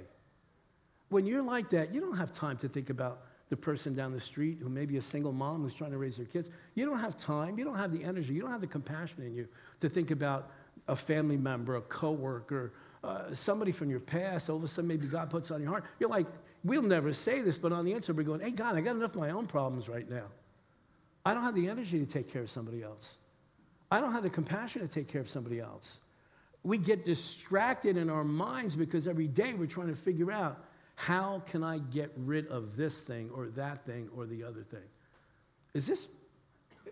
When 1.10 1.26
you're 1.26 1.44
like 1.44 1.70
that, 1.72 1.94
you 1.94 2.00
don't 2.00 2.16
have 2.16 2.32
time 2.32 2.58
to 2.60 2.70
think 2.70 2.90
about 2.90 3.22
the 3.52 3.58
person 3.58 3.94
down 3.94 4.14
the 4.14 4.20
street 4.20 4.60
who 4.62 4.70
may 4.70 4.86
be 4.86 4.96
a 4.96 5.02
single 5.02 5.34
mom 5.34 5.62
who's 5.62 5.74
trying 5.74 5.92
to 5.92 5.98
raise 5.98 6.16
their 6.16 6.26
kids. 6.26 6.50
You 6.74 6.86
don't 6.86 7.00
have 7.00 7.18
time, 7.18 7.60
you 7.60 7.66
don't 7.66 7.76
have 7.76 7.92
the 7.92 8.02
energy, 8.02 8.34
you 8.34 8.42
don't 8.42 8.50
have 8.50 8.62
the 8.62 8.68
compassion 8.68 9.24
in 9.24 9.36
you 9.36 9.50
to 9.82 9.90
think 9.90 10.10
about 10.10 10.50
a 10.88 10.96
family 10.96 11.36
member, 11.36 11.76
a 11.76 11.82
coworker, 11.82 12.72
uh, 13.04 13.34
somebody 13.34 13.74
from 13.74 13.90
your 13.90 14.00
past. 14.00 14.50
All 14.50 14.56
of 14.56 14.64
a 14.64 14.70
sudden, 14.70 14.88
maybe 14.88 15.06
God 15.06 15.30
puts 15.30 15.52
on 15.52 15.62
your 15.62 15.70
heart. 15.70 15.84
You're 16.00 16.10
like, 16.10 16.28
we'll 16.64 16.82
never 16.82 17.12
say 17.12 17.42
this, 17.42 17.58
but 17.58 17.74
on 17.74 17.84
the 17.84 17.92
inside, 17.92 18.16
we're 18.16 18.24
going, 18.24 18.40
hey, 18.40 18.52
God, 18.52 18.78
I 18.78 18.80
got 18.80 18.96
enough 18.96 19.16
of 19.16 19.20
my 19.20 19.32
own 19.32 19.48
problems 19.48 19.90
right 19.90 20.10
now. 20.10 20.28
I 21.26 21.34
don't 21.34 21.44
have 21.44 21.54
the 21.54 21.68
energy 21.68 22.00
to 22.00 22.06
take 22.06 22.32
care 22.32 22.44
of 22.44 22.50
somebody 22.50 22.82
else. 22.82 23.18
I 23.92 24.00
don't 24.00 24.14
have 24.14 24.24
the 24.24 24.30
compassion 24.30 24.82
to 24.82 24.88
take 24.88 25.10
care 25.10 25.20
of 25.20 25.30
somebody 25.30 25.60
else. 25.60 26.00
We 26.64 26.78
get 26.78 27.04
distracted 27.04 27.98
in 27.98 28.10
our 28.10 28.24
minds 28.24 28.78
because 28.78 29.10
every 29.10 29.28
day 29.28 29.54
we're 29.54 29.66
trying 29.66 29.90
to 29.90 29.96
figure 29.96 30.32
out 30.32 30.64
how 31.06 31.42
can 31.48 31.64
I 31.64 31.80
get 31.80 32.12
rid 32.16 32.48
of 32.48 32.76
this 32.78 33.02
thing 33.02 33.32
or 33.34 33.48
that 33.56 33.86
thing 33.86 34.10
or 34.16 34.28
the 34.28 34.44
other 34.44 34.62
thing? 34.62 34.84
Is 35.74 35.88
this, 35.88 36.08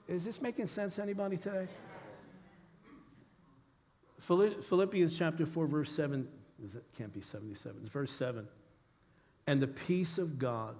is 0.08 0.26
this 0.26 0.41
making 0.41 0.65
sense 0.65 0.95
to 0.95 1.04
anybody 1.04 1.38
today? 1.38 1.67
Philippians 4.19 5.17
chapter 5.17 5.45
4, 5.45 5.67
verse 5.67 5.91
7, 5.91 6.28
it 6.63 6.84
can't 6.98 7.13
be 7.13 7.22
77, 7.22 7.82
it's 7.82 7.91
verse 7.91 8.12
7. 8.12 8.48
And 9.45 9.62
the 9.62 9.67
peace 9.67 10.17
of 10.17 10.39
God, 10.39 10.76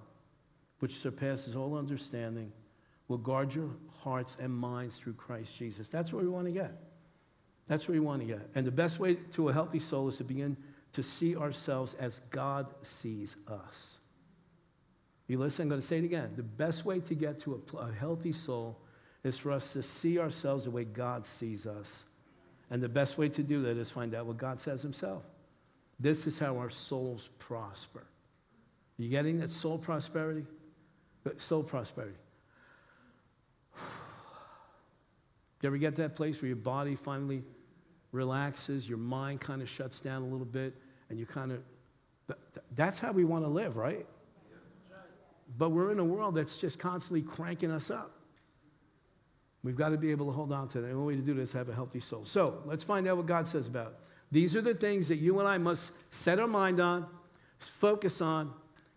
which 0.80 0.96
surpasses 0.96 1.54
all 1.54 1.78
understanding, 1.78 2.52
will 3.06 3.18
guard 3.18 3.54
your 3.54 3.70
hearts 4.02 4.38
and 4.40 4.52
minds 4.52 4.96
through 4.96 5.14
Christ 5.14 5.56
Jesus. 5.56 5.88
That's 5.88 6.12
where 6.12 6.22
we 6.22 6.28
want 6.28 6.46
to 6.46 6.52
get. 6.52 6.72
That's 7.68 7.86
where 7.86 7.94
we 7.94 8.00
want 8.00 8.22
to 8.22 8.26
get. 8.26 8.50
And 8.56 8.66
the 8.66 8.72
best 8.72 8.98
way 8.98 9.14
to 9.32 9.50
a 9.50 9.52
healthy 9.52 9.78
soul 9.78 10.08
is 10.08 10.16
to 10.16 10.24
begin 10.24 10.56
to 10.92 11.02
see 11.02 11.36
ourselves 11.36 11.94
as 11.94 12.20
God 12.30 12.66
sees 12.82 13.36
us. 13.48 14.00
You 15.28 15.38
listen, 15.38 15.64
I'm 15.64 15.68
going 15.68 15.80
to 15.80 15.86
say 15.86 15.98
it 15.98 16.04
again. 16.04 16.32
The 16.34 16.42
best 16.42 16.84
way 16.84 16.98
to 17.00 17.14
get 17.14 17.38
to 17.40 17.62
a, 17.74 17.76
a, 17.76 17.92
healthy 17.92 18.32
soul 18.32 18.80
is 19.22 19.38
for 19.38 19.52
us 19.52 19.74
to 19.74 19.82
see 19.82 20.18
ourselves 20.18 20.64
the 20.64 20.72
way 20.72 20.84
God 20.84 21.24
sees 21.24 21.66
us. 21.66 22.06
And 22.68 22.82
the 22.82 22.88
best 22.88 23.16
way 23.16 23.28
to 23.28 23.42
do 23.42 23.62
that 23.62 23.76
is 23.76 23.90
find 23.90 24.14
out 24.14 24.26
what 24.26 24.38
God 24.38 24.58
says 24.58 24.82
Himself. 24.82 25.22
This 26.00 26.26
is 26.26 26.38
how 26.38 26.56
our 26.58 26.70
souls 26.70 27.30
prosper. 27.38 28.06
You 28.96 29.08
getting 29.08 29.38
that 29.38 29.50
soul 29.50 29.78
prosperity? 29.78 30.46
Uh, 31.24 31.30
soul 31.38 31.62
prosperity. 31.62 32.18
You 35.62 35.66
ever 35.66 35.76
get 35.76 35.96
that 35.96 36.16
place 36.16 36.40
where 36.40 36.46
your 36.46 36.56
body 36.56 36.96
finally 36.96 37.42
relaxes, 38.12 38.88
your 38.88 38.98
mind 38.98 39.40
kind 39.40 39.62
of 39.62 39.68
shuts 39.68 40.00
down 40.00 40.22
a 40.22 40.26
little 40.26 40.46
bit, 40.46 40.74
and 41.08 41.18
you 41.18 41.26
kind 41.26 41.52
of, 41.52 41.62
that's 42.74 42.98
how 42.98 43.12
we 43.12 43.24
want 43.24 43.44
to 43.44 43.48
live, 43.48 43.76
right? 43.76 44.06
But 45.58 45.70
we're 45.70 45.92
in 45.92 45.98
a 45.98 46.04
world 46.04 46.34
that's 46.34 46.56
just 46.56 46.78
constantly 46.78 47.22
cranking 47.22 47.70
us 47.70 47.90
up. 47.90 48.12
We've 49.62 49.76
got 49.76 49.90
to 49.90 49.98
be 49.98 50.10
able 50.10 50.26
to 50.26 50.32
hold 50.32 50.52
on 50.52 50.68
to 50.68 50.80
that. 50.80 50.86
The 50.86 50.94
only 50.94 51.14
way 51.14 51.20
to 51.20 51.26
do 51.26 51.34
this 51.34 51.50
is 51.50 51.52
have 51.54 51.68
a 51.68 51.74
healthy 51.74 52.00
soul. 52.00 52.24
So 52.24 52.62
let's 52.64 52.84
find 52.84 53.06
out 53.06 53.16
what 53.16 53.26
God 53.26 53.46
says 53.46 53.66
about 53.66 53.88
it. 53.88 53.94
These 54.32 54.54
are 54.54 54.60
the 54.60 54.74
things 54.74 55.08
that 55.08 55.16
you 55.16 55.38
and 55.40 55.48
I 55.48 55.58
must 55.58 55.92
set 56.10 56.38
our 56.38 56.46
mind 56.46 56.80
on, 56.80 57.06
focus 57.58 58.20
on, 58.20 58.52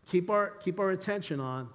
keep 0.08 0.30
our, 0.30 0.52
keep 0.58 0.80
our 0.80 0.92
attention 0.92 1.40
on, 1.40 1.70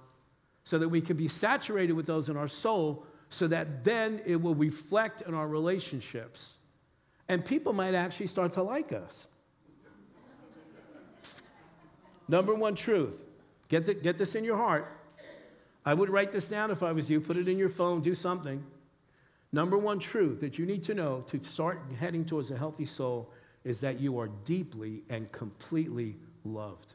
so 0.63 0.79
that 0.79 0.89
we 0.89 1.01
can 1.01 1.17
be 1.17 1.27
saturated 1.27 1.93
with 1.93 2.05
those 2.05 2.29
in 2.29 2.37
our 2.37 2.47
soul, 2.47 3.05
so 3.29 3.47
that 3.47 3.83
then 3.83 4.21
it 4.25 4.41
will 4.41 4.55
reflect 4.55 5.21
in 5.21 5.33
our 5.33 5.47
relationships 5.47 6.58
and 7.29 7.45
people 7.45 7.71
might 7.71 7.93
actually 7.93 8.27
start 8.27 8.53
to 8.53 8.63
like 8.63 8.91
us. 8.91 9.27
Number 12.27 12.53
one 12.53 12.75
truth 12.75 13.23
get, 13.69 13.85
the, 13.85 13.93
get 13.93 14.17
this 14.17 14.35
in 14.35 14.43
your 14.43 14.57
heart. 14.57 14.95
I 15.85 15.93
would 15.93 16.09
write 16.09 16.31
this 16.31 16.49
down 16.49 16.71
if 16.71 16.83
I 16.83 16.91
was 16.91 17.09
you, 17.09 17.21
put 17.21 17.37
it 17.37 17.47
in 17.47 17.57
your 17.57 17.69
phone, 17.69 18.01
do 18.01 18.13
something. 18.13 18.63
Number 19.51 19.77
one 19.77 19.99
truth 19.99 20.41
that 20.41 20.59
you 20.59 20.65
need 20.65 20.83
to 20.83 20.93
know 20.93 21.21
to 21.27 21.41
start 21.43 21.81
heading 21.97 22.25
towards 22.25 22.51
a 22.51 22.57
healthy 22.57 22.85
soul 22.85 23.31
is 23.63 23.81
that 23.81 23.99
you 23.99 24.19
are 24.19 24.27
deeply 24.27 25.03
and 25.09 25.31
completely 25.31 26.17
loved. 26.43 26.93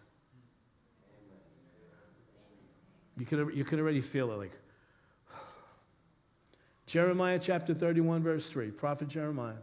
You 3.16 3.26
can, 3.26 3.50
you 3.54 3.64
can 3.64 3.80
already 3.80 4.00
feel 4.00 4.30
it 4.32 4.36
like. 4.36 4.52
Jeremiah 6.86 7.38
chapter 7.40 7.74
31, 7.74 8.22
verse 8.22 8.48
3, 8.48 8.70
prophet 8.70 9.08
Jeremiah 9.08 9.54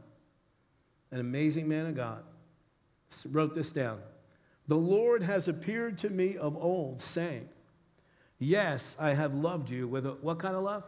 an 1.11 1.19
amazing 1.19 1.67
man 1.67 1.85
of 1.85 1.95
God, 1.95 2.23
wrote 3.29 3.53
this 3.53 3.71
down. 3.71 3.99
The 4.67 4.75
Lord 4.75 5.23
has 5.23 5.47
appeared 5.47 5.97
to 5.99 6.09
me 6.09 6.37
of 6.37 6.55
old, 6.55 7.01
saying, 7.01 7.49
Yes, 8.39 8.97
I 8.99 9.13
have 9.13 9.35
loved 9.35 9.69
you 9.69 9.87
with 9.87 10.05
a, 10.05 10.11
what 10.13 10.39
kind 10.39 10.55
of 10.55 10.63
love? 10.63 10.83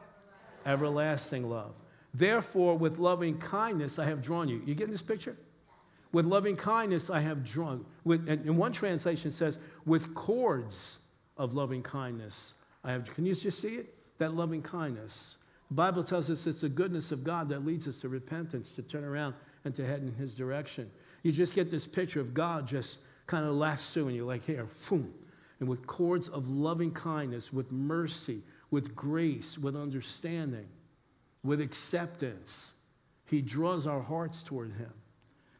Everlasting 0.65 1.49
love. 1.49 1.73
Therefore, 2.13 2.77
with 2.77 2.97
loving 2.97 3.37
kindness, 3.37 3.99
I 3.99 4.05
have 4.05 4.21
drawn 4.21 4.47
you. 4.47 4.61
You 4.65 4.73
getting 4.73 4.91
this 4.91 5.01
picture? 5.01 5.37
With 6.11 6.25
loving 6.25 6.55
kindness, 6.55 7.09
I 7.09 7.19
have 7.19 7.43
drawn. 7.43 7.85
With, 8.03 8.29
and 8.29 8.57
one 8.57 8.71
translation 8.71 9.31
says, 9.31 9.59
with 9.85 10.13
cords 10.13 10.99
of 11.37 11.53
loving 11.53 11.81
kindness, 11.81 12.53
I 12.83 12.91
have. 12.91 13.05
Can 13.13 13.25
you 13.25 13.33
just 13.33 13.59
see 13.59 13.75
it? 13.75 13.93
That 14.19 14.35
loving 14.35 14.61
kindness. 14.61 15.37
The 15.69 15.75
Bible 15.75 16.03
tells 16.03 16.29
us 16.29 16.45
it's 16.45 16.61
the 16.61 16.69
goodness 16.69 17.11
of 17.11 17.23
God 17.23 17.49
that 17.49 17.65
leads 17.65 17.87
us 17.87 17.99
to 18.01 18.09
repentance, 18.09 18.71
to 18.73 18.83
turn 18.83 19.03
around 19.03 19.33
and 19.65 19.73
to 19.75 19.85
head 19.85 20.01
in 20.01 20.13
his 20.13 20.33
direction. 20.33 20.89
You 21.23 21.31
just 21.31 21.55
get 21.55 21.71
this 21.71 21.87
picture 21.87 22.19
of 22.19 22.33
God 22.33 22.67
just 22.67 22.99
kind 23.27 23.45
of 23.45 23.53
lassoing 23.55 24.15
you, 24.15 24.25
like 24.25 24.45
here, 24.45 24.67
boom, 24.89 25.13
and 25.59 25.69
with 25.69 25.87
cords 25.87 26.27
of 26.27 26.49
loving 26.49 26.91
kindness, 26.91 27.53
with 27.53 27.71
mercy, 27.71 28.41
with 28.71 28.95
grace, 28.95 29.57
with 29.57 29.75
understanding, 29.75 30.67
with 31.43 31.61
acceptance. 31.61 32.73
He 33.25 33.41
draws 33.41 33.87
our 33.87 34.01
hearts 34.01 34.43
toward 34.43 34.73
him. 34.73 34.91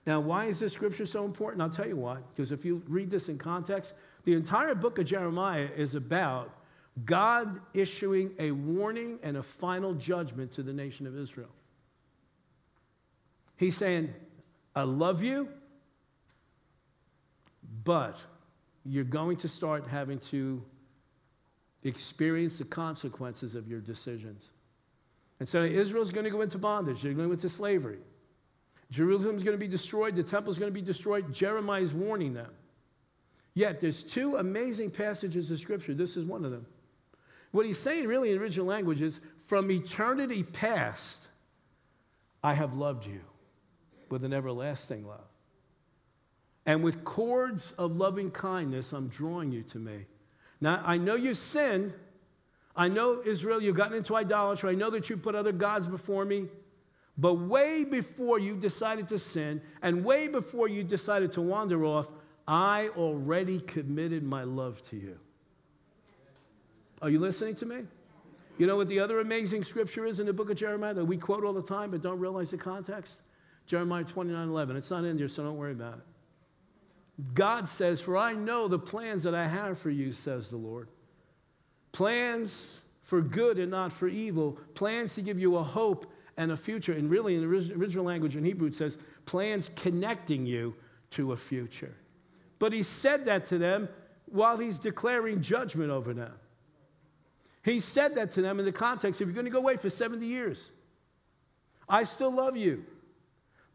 Now, 0.05 0.19
why 0.19 0.45
is 0.45 0.59
this 0.59 0.73
scripture 0.73 1.05
so 1.05 1.23
important? 1.23 1.61
I'll 1.61 1.69
tell 1.69 1.87
you 1.87 1.95
why. 1.95 2.17
Because 2.35 2.51
if 2.51 2.65
you 2.65 2.83
read 2.87 3.09
this 3.09 3.29
in 3.29 3.37
context, 3.37 3.93
the 4.25 4.33
entire 4.33 4.75
book 4.75 4.99
of 4.99 5.05
Jeremiah 5.05 5.69
is 5.75 5.95
about 5.95 6.53
God 7.05 7.61
issuing 7.73 8.33
a 8.37 8.51
warning 8.51 9.19
and 9.23 9.37
a 9.37 9.43
final 9.43 9.93
judgment 9.93 10.51
to 10.53 10.63
the 10.63 10.73
nation 10.73 11.07
of 11.07 11.17
Israel. 11.17 11.49
He's 13.57 13.77
saying, 13.77 14.13
I 14.75 14.83
love 14.83 15.23
you, 15.23 15.49
but 17.83 18.23
you're 18.85 19.03
going 19.03 19.37
to 19.37 19.47
start 19.47 19.87
having 19.87 20.19
to 20.19 20.63
experience 21.83 22.57
the 22.57 22.65
consequences 22.65 23.55
of 23.55 23.67
your 23.67 23.79
decisions. 23.79 24.49
And 25.39 25.47
so 25.47 25.61
Israel's 25.61 26.11
going 26.11 26.25
to 26.25 26.29
go 26.29 26.41
into 26.41 26.57
bondage, 26.57 27.01
they're 27.01 27.13
going 27.13 27.25
to 27.25 27.29
go 27.29 27.33
into 27.33 27.49
slavery. 27.49 27.99
Jerusalem's 28.91 29.43
going 29.43 29.57
to 29.57 29.59
be 29.59 29.67
destroyed, 29.67 30.15
the 30.15 30.23
temple's 30.23 30.59
going 30.59 30.71
to 30.71 30.73
be 30.73 30.85
destroyed. 30.85 31.33
Jeremiah 31.33 31.81
is 31.81 31.93
warning 31.93 32.33
them. 32.33 32.51
Yet 33.55 33.81
there's 33.81 34.03
two 34.03 34.37
amazing 34.37 34.91
passages 34.91 35.51
of 35.51 35.59
scripture. 35.59 35.93
This 35.93 36.17
is 36.17 36.25
one 36.25 36.45
of 36.45 36.51
them. 36.51 36.65
What 37.51 37.65
he's 37.65 37.77
saying 37.77 38.07
really 38.07 38.31
in 38.31 38.39
original 38.39 38.65
language 38.65 39.01
is 39.01 39.19
from 39.45 39.69
eternity 39.69 40.43
past, 40.43 41.27
I 42.43 42.53
have 42.53 42.75
loved 42.75 43.05
you 43.05 43.21
with 44.13 44.23
an 44.23 44.31
everlasting 44.31 45.07
love. 45.07 45.25
And 46.67 46.83
with 46.83 47.03
cords 47.03 47.71
of 47.79 47.97
loving 47.97 48.29
kindness, 48.29 48.93
I'm 48.93 49.07
drawing 49.07 49.51
you 49.51 49.63
to 49.63 49.79
me. 49.79 50.05
Now, 50.61 50.83
I 50.85 50.97
know 50.97 51.15
you've 51.15 51.35
sinned. 51.35 51.95
I 52.75 52.89
know, 52.89 53.23
Israel, 53.25 53.61
you've 53.61 53.75
gotten 53.75 53.97
into 53.97 54.15
idolatry. 54.15 54.69
I 54.69 54.75
know 54.75 54.91
that 54.91 55.09
you 55.09 55.17
put 55.17 55.33
other 55.33 55.51
gods 55.51 55.87
before 55.87 56.25
me. 56.25 56.45
But 57.17 57.33
way 57.33 57.85
before 57.85 58.37
you 58.37 58.55
decided 58.55 59.07
to 59.07 59.17
sin, 59.17 59.61
and 59.81 60.05
way 60.05 60.27
before 60.27 60.67
you 60.67 60.83
decided 60.83 61.31
to 61.33 61.41
wander 61.41 61.83
off, 61.83 62.07
I 62.47 62.89
already 62.95 63.61
committed 63.61 64.23
my 64.23 64.43
love 64.43 64.83
to 64.89 64.95
you. 64.95 65.19
Are 67.01 67.09
you 67.09 67.19
listening 67.19 67.55
to 67.55 67.65
me? 67.65 67.81
You 68.59 68.67
know 68.67 68.77
what 68.77 68.89
the 68.89 68.99
other 68.99 69.21
amazing 69.21 69.63
scripture 69.63 70.05
is 70.05 70.19
in 70.19 70.27
the 70.27 70.33
book 70.33 70.51
of 70.51 70.57
Jeremiah 70.57 70.93
that 70.93 71.05
we 71.05 71.17
quote 71.17 71.43
all 71.43 71.53
the 71.53 71.63
time 71.63 71.89
but 71.89 72.03
don't 72.03 72.19
realize 72.19 72.51
the 72.51 72.57
context? 72.57 73.22
Jeremiah 73.65 74.03
29 74.03 74.47
11. 74.47 74.77
It's 74.77 74.91
not 74.91 75.05
in 75.05 75.17
there, 75.17 75.27
so 75.27 75.43
don't 75.43 75.57
worry 75.57 75.71
about 75.71 75.95
it. 75.95 76.03
God 77.33 77.67
says, 77.67 78.01
For 78.01 78.17
I 78.17 78.33
know 78.33 78.67
the 78.67 78.79
plans 78.79 79.23
that 79.23 79.35
I 79.35 79.47
have 79.47 79.77
for 79.77 79.89
you, 79.89 80.11
says 80.11 80.49
the 80.49 80.57
Lord. 80.57 80.89
Plans 81.91 82.81
for 83.01 83.21
good 83.21 83.59
and 83.59 83.71
not 83.71 83.91
for 83.91 84.07
evil, 84.07 84.57
plans 84.73 85.15
to 85.15 85.21
give 85.21 85.39
you 85.39 85.57
a 85.57 85.63
hope 85.63 86.11
and 86.37 86.51
a 86.51 86.57
future. 86.57 86.93
And 86.93 87.09
really, 87.09 87.35
in 87.35 87.41
the 87.41 87.73
original 87.75 88.05
language 88.05 88.35
in 88.35 88.43
Hebrew, 88.43 88.67
it 88.67 88.75
says 88.75 88.97
plans 89.25 89.69
connecting 89.75 90.45
you 90.45 90.75
to 91.11 91.33
a 91.33 91.37
future. 91.37 91.95
But 92.59 92.73
he 92.73 92.81
said 92.81 93.25
that 93.25 93.45
to 93.45 93.57
them 93.57 93.89
while 94.25 94.57
he's 94.57 94.79
declaring 94.79 95.41
judgment 95.41 95.91
over 95.91 96.13
them. 96.13 96.33
He 97.63 97.79
said 97.79 98.15
that 98.15 98.31
to 98.31 98.41
them 98.41 98.59
in 98.59 98.65
the 98.65 98.71
context 98.71 99.21
if 99.21 99.27
you're 99.27 99.35
going 99.35 99.45
to 99.45 99.51
go 99.51 99.59
away 99.59 99.77
for 99.77 99.89
70 99.89 100.25
years, 100.25 100.71
I 101.87 102.03
still 102.03 102.33
love 102.33 102.57
you. 102.57 102.85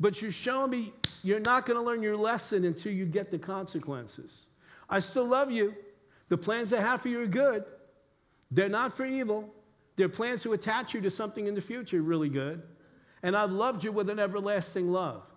But 0.00 0.22
you're 0.22 0.30
showing 0.30 0.70
me 0.70 0.92
you're 1.22 1.40
not 1.40 1.66
going 1.66 1.78
to 1.78 1.84
learn 1.84 2.02
your 2.02 2.16
lesson 2.16 2.64
until 2.64 2.92
you 2.92 3.04
get 3.04 3.30
the 3.30 3.38
consequences. 3.38 4.46
I 4.88 5.00
still 5.00 5.26
love 5.26 5.50
you. 5.50 5.74
The 6.28 6.38
plans 6.38 6.72
I 6.72 6.80
have 6.80 7.02
for 7.02 7.08
you 7.08 7.22
are 7.22 7.26
good. 7.26 7.64
They're 8.50 8.68
not 8.68 8.96
for 8.96 9.04
evil. 9.04 9.52
They're 9.96 10.08
plans 10.08 10.42
to 10.44 10.52
attach 10.52 10.94
you 10.94 11.00
to 11.00 11.11
something 11.11 11.46
in 11.46 11.54
the 11.54 11.61
future 11.61 12.00
really 12.00 12.28
good. 12.28 12.62
And 13.22 13.37
I've 13.37 13.50
loved 13.50 13.82
you 13.82 13.90
with 13.90 14.08
an 14.11 14.18
everlasting 14.18 14.92
love. 14.92 15.32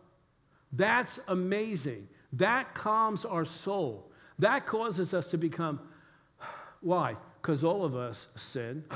That's 0.72 1.20
amazing. 1.28 2.08
That 2.34 2.76
calms 2.76 3.26
our 3.26 3.46
soul. 3.46 4.12
That 4.40 4.66
causes 4.66 5.14
us 5.14 5.28
to 5.28 5.38
become, 5.38 5.80
why? 6.82 7.18
Because 7.42 7.64
all 7.64 7.84
of 7.84 7.96
us 7.96 8.28
sin. 8.36 8.84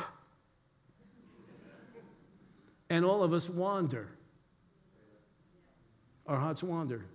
And 2.88 3.04
all 3.04 3.23
of 3.23 3.34
us 3.34 3.49
wander. 3.49 4.15
Our 6.27 6.38
hearts 6.38 6.63
wander. 6.63 7.05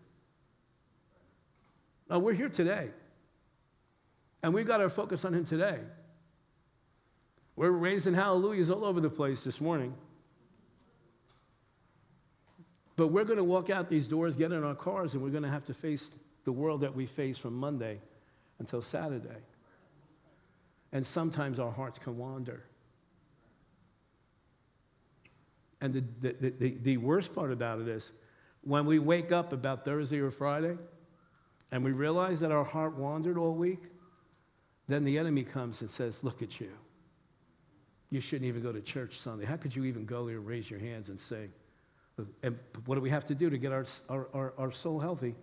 Now, 2.08 2.18
we're 2.18 2.34
here 2.34 2.48
today. 2.48 2.90
And 4.42 4.54
we've 4.54 4.66
got 4.66 4.80
our 4.80 4.88
focus 4.88 5.24
on 5.24 5.34
Him 5.34 5.44
today. 5.44 5.78
We're 7.56 7.70
raising 7.70 8.14
hallelujahs 8.14 8.70
all 8.70 8.84
over 8.84 9.00
the 9.00 9.10
place 9.10 9.44
this 9.44 9.60
morning. 9.60 9.94
But 12.96 13.08
we're 13.08 13.24
going 13.24 13.38
to 13.38 13.44
walk 13.44 13.70
out 13.70 13.88
these 13.88 14.08
doors, 14.08 14.36
get 14.36 14.52
in 14.52 14.64
our 14.64 14.74
cars, 14.74 15.14
and 15.14 15.22
we're 15.22 15.30
going 15.30 15.42
to 15.42 15.48
have 15.48 15.64
to 15.66 15.74
face 15.74 16.10
the 16.44 16.52
world 16.52 16.82
that 16.82 16.94
we 16.94 17.06
face 17.06 17.38
from 17.38 17.54
Monday 17.54 18.00
until 18.58 18.82
Saturday. 18.82 19.38
And 20.92 21.04
sometimes 21.04 21.58
our 21.58 21.70
hearts 21.70 21.98
can 21.98 22.18
wander. 22.18 22.64
And 25.80 25.94
the, 25.94 26.04
the, 26.20 26.50
the, 26.50 26.78
the, 26.82 26.96
worst 26.98 27.34
part 27.34 27.52
about 27.52 27.80
it 27.80 27.88
is 27.88 28.12
when 28.62 28.86
we 28.86 28.98
wake 28.98 29.32
up 29.32 29.52
about 29.52 29.84
Thursday 29.84 30.20
or 30.20 30.30
Friday 30.30 30.76
and 31.72 31.84
we 31.84 31.92
realize 31.92 32.40
that 32.40 32.52
our 32.52 32.64
heart 32.64 32.96
wandered 32.96 33.38
all 33.38 33.54
week, 33.54 33.84
then 34.88 35.04
the 35.04 35.18
enemy 35.18 35.44
comes 35.44 35.80
and 35.80 35.90
says, 35.90 36.24
Look 36.24 36.42
at 36.42 36.60
you. 36.60 36.70
You 38.10 38.20
shouldn't 38.20 38.48
even 38.48 38.62
go 38.62 38.72
to 38.72 38.80
church 38.80 39.18
Sunday. 39.18 39.44
How 39.44 39.56
could 39.56 39.74
you 39.74 39.84
even 39.84 40.04
go 40.04 40.26
there 40.26 40.36
and 40.36 40.46
raise 40.46 40.68
your 40.68 40.80
hands 40.80 41.08
and 41.08 41.20
sing? 41.20 41.52
And 42.42 42.58
what 42.84 42.96
do 42.96 43.00
we 43.00 43.10
have 43.10 43.24
to 43.26 43.34
do 43.34 43.48
to 43.48 43.56
get 43.56 43.72
our, 43.72 43.86
our, 44.08 44.28
our, 44.34 44.54
our 44.58 44.72
soul 44.72 44.98
healthy? 44.98 45.36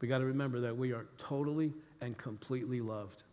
We 0.00 0.08
got 0.08 0.18
to 0.18 0.24
remember 0.24 0.60
that 0.60 0.76
we 0.76 0.92
are 0.92 1.06
totally 1.18 1.72
and 2.00 2.16
completely 2.16 2.80
loved. 2.80 3.24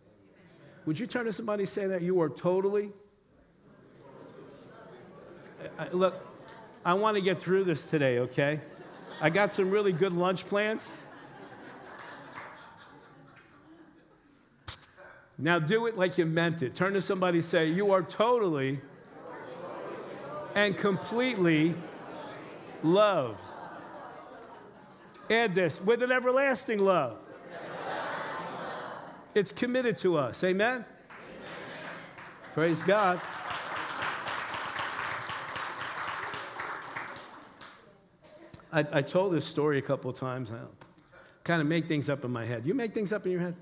Would 0.85 0.99
you 0.99 1.07
turn 1.07 1.25
to 1.25 1.31
somebody 1.31 1.63
and 1.63 1.69
say 1.69 1.87
that? 1.87 2.01
You 2.01 2.19
are 2.21 2.29
totally. 2.29 2.91
I, 5.77 5.89
look, 5.89 6.15
I 6.83 6.93
want 6.93 7.15
to 7.17 7.21
get 7.21 7.41
through 7.41 7.65
this 7.65 7.85
today, 7.85 8.19
okay? 8.19 8.59
I 9.21 9.29
got 9.29 9.51
some 9.51 9.69
really 9.69 9.91
good 9.91 10.13
lunch 10.13 10.45
plans. 10.45 10.93
Now 15.37 15.57
do 15.57 15.87
it 15.87 15.97
like 15.97 16.17
you 16.17 16.25
meant 16.25 16.61
it. 16.61 16.75
Turn 16.75 16.93
to 16.93 17.01
somebody 17.01 17.41
say, 17.41 17.67
You 17.67 17.91
are 17.91 18.01
totally 18.01 18.81
and 20.55 20.75
completely 20.75 21.75
loved. 22.83 23.39
Add 25.29 25.55
this 25.55 25.81
with 25.81 26.03
an 26.03 26.11
everlasting 26.11 26.79
love. 26.79 27.17
It's 29.35 29.51
committed 29.51 29.97
to 29.99 30.17
us. 30.17 30.43
Amen? 30.43 30.71
Amen? 30.73 30.85
Praise 32.53 32.81
God. 32.81 33.21
I, 38.71 38.79
I, 38.91 39.01
told 39.01 39.33
this 39.33 39.45
story 39.45 39.79
a 39.79 39.81
couple 39.81 40.11
of 40.11 40.17
times. 40.17 40.51
I 40.51 40.57
kind 41.43 41.61
of 41.61 41.67
make 41.67 41.87
things 41.87 42.09
up 42.09 42.23
in 42.23 42.31
my 42.31 42.45
head. 42.45 42.65
You 42.65 42.73
make 42.73 42.93
things 42.93 43.11
up 43.11 43.25
in 43.25 43.31
your 43.31 43.41
head? 43.41 43.55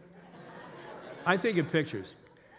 I 1.25 1.37
think 1.37 1.57
in 1.57 1.65
pictures. 1.65 2.15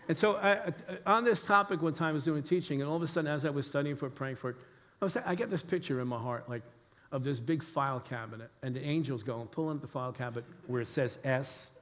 And 0.09 0.17
so 0.17 0.37
I, 0.37 0.73
on 1.07 1.25
this 1.25 1.47
topic, 1.47 1.83
one 1.83 1.93
time 1.93 2.11
I 2.11 2.13
was 2.13 2.25
doing 2.25 2.43
teaching, 2.43 2.81
and 2.81 2.89
all 2.89 2.97
of 2.97 3.03
a 3.03 3.07
sudden, 3.07 3.31
as 3.31 3.45
I 3.45 3.51
was 3.51 3.67
studying 3.67 3.97
for 3.97 4.09
praying 4.09 4.37
for 4.37 4.51
it, 4.51 4.57
I, 5.01 5.05
was, 5.05 5.17
I 5.17 5.35
get 5.35 5.51
this 5.51 5.63
picture 5.63 6.01
in 6.01 6.09
my 6.09 6.19
heart, 6.19 6.49
like 6.49 6.63
of 7.13 7.25
this 7.25 7.39
big 7.41 7.63
file 7.63 8.01
cabinet, 8.01 8.51
and 8.63 8.75
the 8.75 8.85
angels 8.85 9.23
go 9.23 9.41
and 9.41 9.51
pull 9.51 9.71
into 9.71 9.83
the 9.83 9.89
file 9.89 10.13
cabinet 10.13 10.45
where 10.67 10.81
it 10.81 10.89
says 10.89 11.19
S 11.25 11.73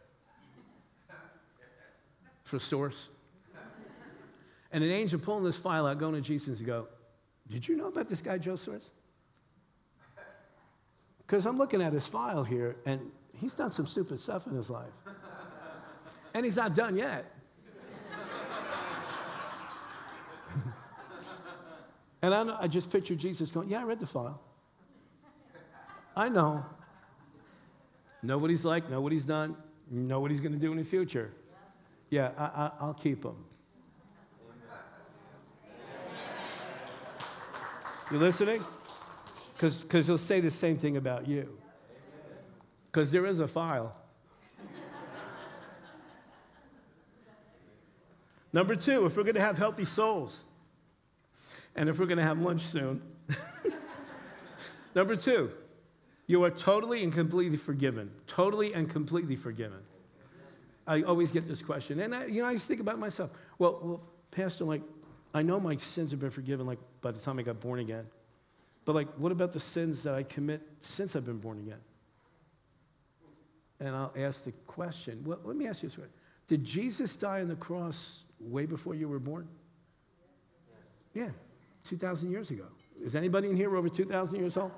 for 2.45 2.59
Sorce. 2.59 3.09
And 4.73 4.83
an 4.83 4.91
angel 4.91 5.19
pulling 5.19 5.45
this 5.45 5.57
file 5.57 5.87
out, 5.87 5.99
going 5.99 6.15
to 6.15 6.21
Jesus 6.21 6.59
and 6.59 6.67
go, 6.67 6.89
Did 7.49 7.67
you 7.67 7.77
know 7.77 7.87
about 7.87 8.09
this 8.09 8.21
guy, 8.21 8.39
Joe 8.39 8.57
Sorce? 8.57 8.91
Because 11.27 11.45
I'm 11.47 11.59
looking 11.59 11.83
at 11.83 11.93
his 11.93 12.07
file 12.07 12.45
here, 12.45 12.77
and 12.87 13.11
he's 13.39 13.55
done 13.55 13.73
some 13.73 13.87
stupid 13.87 14.21
stuff 14.21 14.47
in 14.47 14.55
his 14.55 14.71
life. 14.71 14.93
And 16.35 16.45
he's 16.45 16.57
not 16.57 16.75
done 16.75 16.97
yet. 16.97 17.25
and 22.23 22.35
I, 22.35 22.43
know, 22.45 22.57
I 22.61 22.69
just 22.69 22.93
picture 22.93 23.15
Jesus 23.15 23.51
going, 23.51 23.69
Yeah, 23.69 23.81
I 23.81 23.85
read 23.85 24.01
the 24.01 24.07
file. 24.07 24.41
I 26.15 26.29
know. 26.29 26.65
Know 28.23 28.39
what 28.39 28.51
he's 28.51 28.65
like, 28.65 28.89
know 28.89 29.01
what 29.01 29.13
he's 29.13 29.25
done, 29.25 29.57
know 29.91 30.21
what 30.21 30.31
he's 30.31 30.41
going 30.41 30.55
to 30.55 30.59
do 30.59 30.71
in 30.73 30.79
the 30.79 30.85
future. 30.85 31.33
Yeah, 32.11 32.31
I, 32.39 32.87
will 32.87 32.95
keep 32.95 33.25
him. 33.25 33.37
You 38.11 38.19
listening? 38.19 38.63
Because 39.59 40.07
he'll 40.07 40.19
say 40.19 40.41
the 40.41 40.51
same 40.51 40.77
thing 40.77 40.97
about 40.97 41.27
you. 41.27 41.59
Because 42.87 43.11
there 43.11 43.27
is 43.27 43.41
a 43.41 43.49
file. 43.49 43.95
Number 48.53 48.75
two, 48.75 49.07
if 49.07 49.17
we're 49.17 49.23
going 49.23 49.35
to 49.35 49.41
have 49.41 49.59
healthy 49.59 49.85
souls, 49.85 50.45
and 51.77 51.89
if 51.89 51.99
we're 51.99 52.07
going 52.07 52.19
to 52.19 52.25
have 52.25 52.41
lunch 52.41 52.63
soon. 52.63 53.03
Number 54.95 55.15
two, 55.15 55.51
you 56.27 56.43
are 56.43 56.51
totally 56.51 57.05
and 57.05 57.13
completely 57.13 57.59
forgiven. 57.59 58.11
Totally 58.27 58.73
and 58.73 58.89
completely 58.89 59.37
forgiven. 59.37 59.81
I 60.87 61.03
always 61.03 61.33
get 61.33 61.47
this 61.47 61.63
question. 61.63 62.01
And 62.01 62.15
I, 62.15 62.27
you 62.27 62.43
know, 62.43 62.49
I 62.49 62.55
just 62.55 62.67
think 62.67 62.81
about 62.81 62.99
myself. 62.99 63.31
Well, 63.59 63.79
well, 63.83 64.03
Pastor, 64.31 64.65
like, 64.65 64.83
I 65.35 65.43
know 65.43 65.61
my 65.61 65.77
sins 65.77 66.13
have 66.13 66.21
been 66.21 66.31
forgiven, 66.31 66.67
like, 66.67 66.79
by 67.03 67.11
the 67.11 67.21
time 67.21 67.39
I 67.39 67.43
got 67.43 67.61
born 67.61 67.81
again. 67.81 68.07
But, 68.87 68.95
like, 68.95 69.09
what 69.19 69.33
about 69.33 69.53
the 69.53 69.61
sins 69.61 70.05
that 70.05 70.15
I 70.15 70.23
commit 70.23 70.63
since 70.81 71.15
I've 71.15 71.27
been 71.27 71.41
born 71.41 71.59
again? 71.59 71.81
And 73.81 73.95
I'll 73.95 74.15
ask 74.17 74.45
the 74.45 74.53
question 74.67 75.23
well, 75.27 75.39
let 75.45 75.55
me 75.55 75.67
ask 75.67 75.83
you 75.83 75.91
this 75.91 75.99
way 75.99 76.07
Did 76.49 76.65
Jesus 76.65 77.15
die 77.17 77.43
on 77.43 77.49
the 77.49 77.57
cross 77.57 78.25
way 78.41 78.65
before 78.65 78.95
you 78.95 79.09
were 79.09 79.19
born? 79.19 79.47
Yeah, 81.13 81.29
2,000 81.85 82.31
years 82.31 82.51
ago. 82.51 82.65
Is 83.03 83.17
anybody 83.17 83.51
in 83.51 83.57
here 83.57 83.77
over 83.77 83.89
2,000 83.89 84.39
years 84.39 84.57
old? 84.57 84.73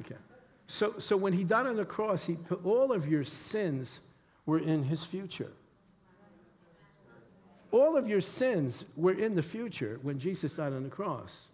Okay. 0.00 0.16
So, 0.66 0.98
so 0.98 1.16
when 1.16 1.32
he 1.32 1.44
died 1.44 1.66
on 1.66 1.76
the 1.76 1.84
cross, 1.84 2.26
he 2.26 2.36
put 2.36 2.64
all 2.64 2.92
of 2.92 3.08
your 3.08 3.24
sins 3.24 4.00
were 4.44 4.58
in 4.58 4.84
his 4.84 5.04
future. 5.04 5.52
All 7.70 7.96
of 7.96 8.08
your 8.08 8.20
sins 8.20 8.84
were 8.96 9.12
in 9.12 9.34
the 9.34 9.42
future 9.42 9.98
when 10.02 10.18
Jesus 10.18 10.56
died 10.56 10.72
on 10.72 10.82
the 10.82 10.88
cross. 10.88 11.48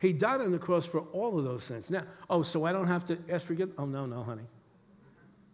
He 0.00 0.14
died 0.14 0.40
on 0.40 0.50
the 0.50 0.58
cross 0.58 0.86
for 0.86 1.00
all 1.12 1.38
of 1.38 1.44
those 1.44 1.64
sins. 1.64 1.90
Now, 1.90 2.04
oh, 2.28 2.42
so 2.42 2.64
I 2.64 2.72
don't 2.72 2.86
have 2.86 3.04
to 3.06 3.18
ask 3.28 3.46
forgiveness? 3.46 3.76
Oh, 3.78 3.84
no, 3.84 4.06
no, 4.06 4.22
honey. 4.22 4.46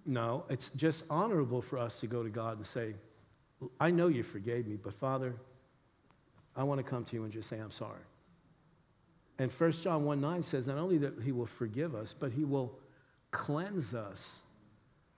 No, 0.07 0.45
it's 0.49 0.69
just 0.71 1.05
honorable 1.11 1.61
for 1.61 1.79
us 1.79 1.99
to 2.01 2.07
go 2.07 2.23
to 2.23 2.31
God 2.31 2.59
and 2.59 2.67
say, 2.67 2.95
I 3.81 3.91
know 3.91 4.07
you 4.07 4.23
forgave 4.23 4.69
me, 4.69 4.77
but 4.77 4.95
Father, 4.95 5.35
I 6.55 6.63
want 6.63 6.79
to 6.79 6.85
come 6.85 7.05
to 7.05 7.17
you 7.17 7.25
and 7.25 7.33
just 7.33 7.49
say, 7.49 7.59
I'm 7.59 7.73
sorry. 7.73 8.01
And 9.39 9.51
1 9.51 9.73
John 9.73 10.05
1 10.05 10.21
9 10.21 10.43
says 10.43 10.69
not 10.69 10.79
only 10.79 10.99
that 10.99 11.15
he 11.23 11.33
will 11.33 11.47
forgive 11.47 11.95
us, 11.95 12.15
but 12.19 12.31
he 12.31 12.45
will 12.45 12.79
cleanse 13.33 13.95
us 13.95 14.43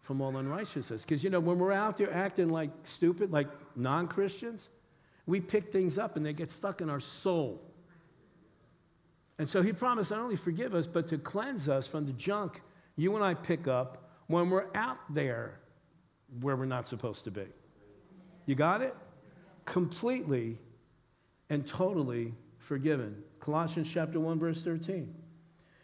from 0.00 0.22
all 0.22 0.34
unrighteousness. 0.36 1.02
Because, 1.02 1.22
you 1.22 1.28
know, 1.28 1.38
when 1.38 1.58
we're 1.58 1.72
out 1.72 1.98
there 1.98 2.12
acting 2.12 2.48
like 2.48 2.70
stupid, 2.84 3.30
like 3.30 3.48
non 3.76 4.08
Christians, 4.08 4.70
we 5.26 5.40
pick 5.40 5.70
things 5.70 5.98
up 5.98 6.16
and 6.16 6.24
they 6.24 6.32
get 6.32 6.50
stuck 6.50 6.80
in 6.80 6.88
our 6.88 7.00
soul. 7.00 7.62
And 9.38 9.48
so 9.48 9.62
he 9.62 9.72
promised 9.72 10.10
not 10.10 10.20
only 10.20 10.36
forgive 10.36 10.74
us, 10.74 10.86
but 10.86 11.08
to 11.08 11.18
cleanse 11.18 11.68
us 11.68 11.86
from 11.86 12.06
the 12.06 12.12
junk 12.12 12.60
you 12.96 13.14
and 13.14 13.24
I 13.24 13.34
pick 13.34 13.68
up 13.68 14.10
when 14.26 14.50
we're 14.50 14.66
out 14.74 14.98
there 15.08 15.60
where 16.40 16.56
we're 16.56 16.66
not 16.66 16.88
supposed 16.88 17.24
to 17.24 17.30
be. 17.30 17.46
You 18.46 18.54
got 18.54 18.82
it? 18.82 18.94
Completely 19.64 20.58
and 21.48 21.66
totally 21.66 22.34
forgiven. 22.58 23.22
Colossians 23.38 23.90
chapter 23.90 24.18
1 24.18 24.38
verse 24.38 24.62
13. 24.62 25.14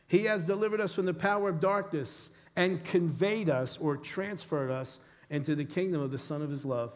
He 0.08 0.24
has 0.24 0.46
delivered 0.46 0.80
us 0.80 0.94
from 0.94 1.06
the 1.06 1.14
power 1.14 1.48
of 1.48 1.60
darkness 1.60 2.30
and 2.56 2.82
conveyed 2.84 3.48
us 3.48 3.78
or 3.78 3.96
transferred 3.96 4.70
us 4.70 4.98
into 5.30 5.54
the 5.54 5.64
kingdom 5.64 6.00
of 6.00 6.10
the 6.10 6.18
son 6.18 6.42
of 6.42 6.50
his 6.50 6.64
love. 6.64 6.92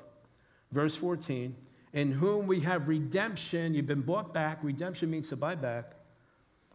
Verse 0.70 0.94
14, 0.94 1.56
in 1.92 2.12
whom 2.12 2.46
we 2.46 2.60
have 2.60 2.88
redemption, 2.88 3.74
you've 3.74 3.86
been 3.86 4.02
bought 4.02 4.34
back. 4.34 4.58
Redemption 4.62 5.10
means 5.10 5.30
to 5.30 5.36
buy 5.36 5.54
back. 5.54 5.94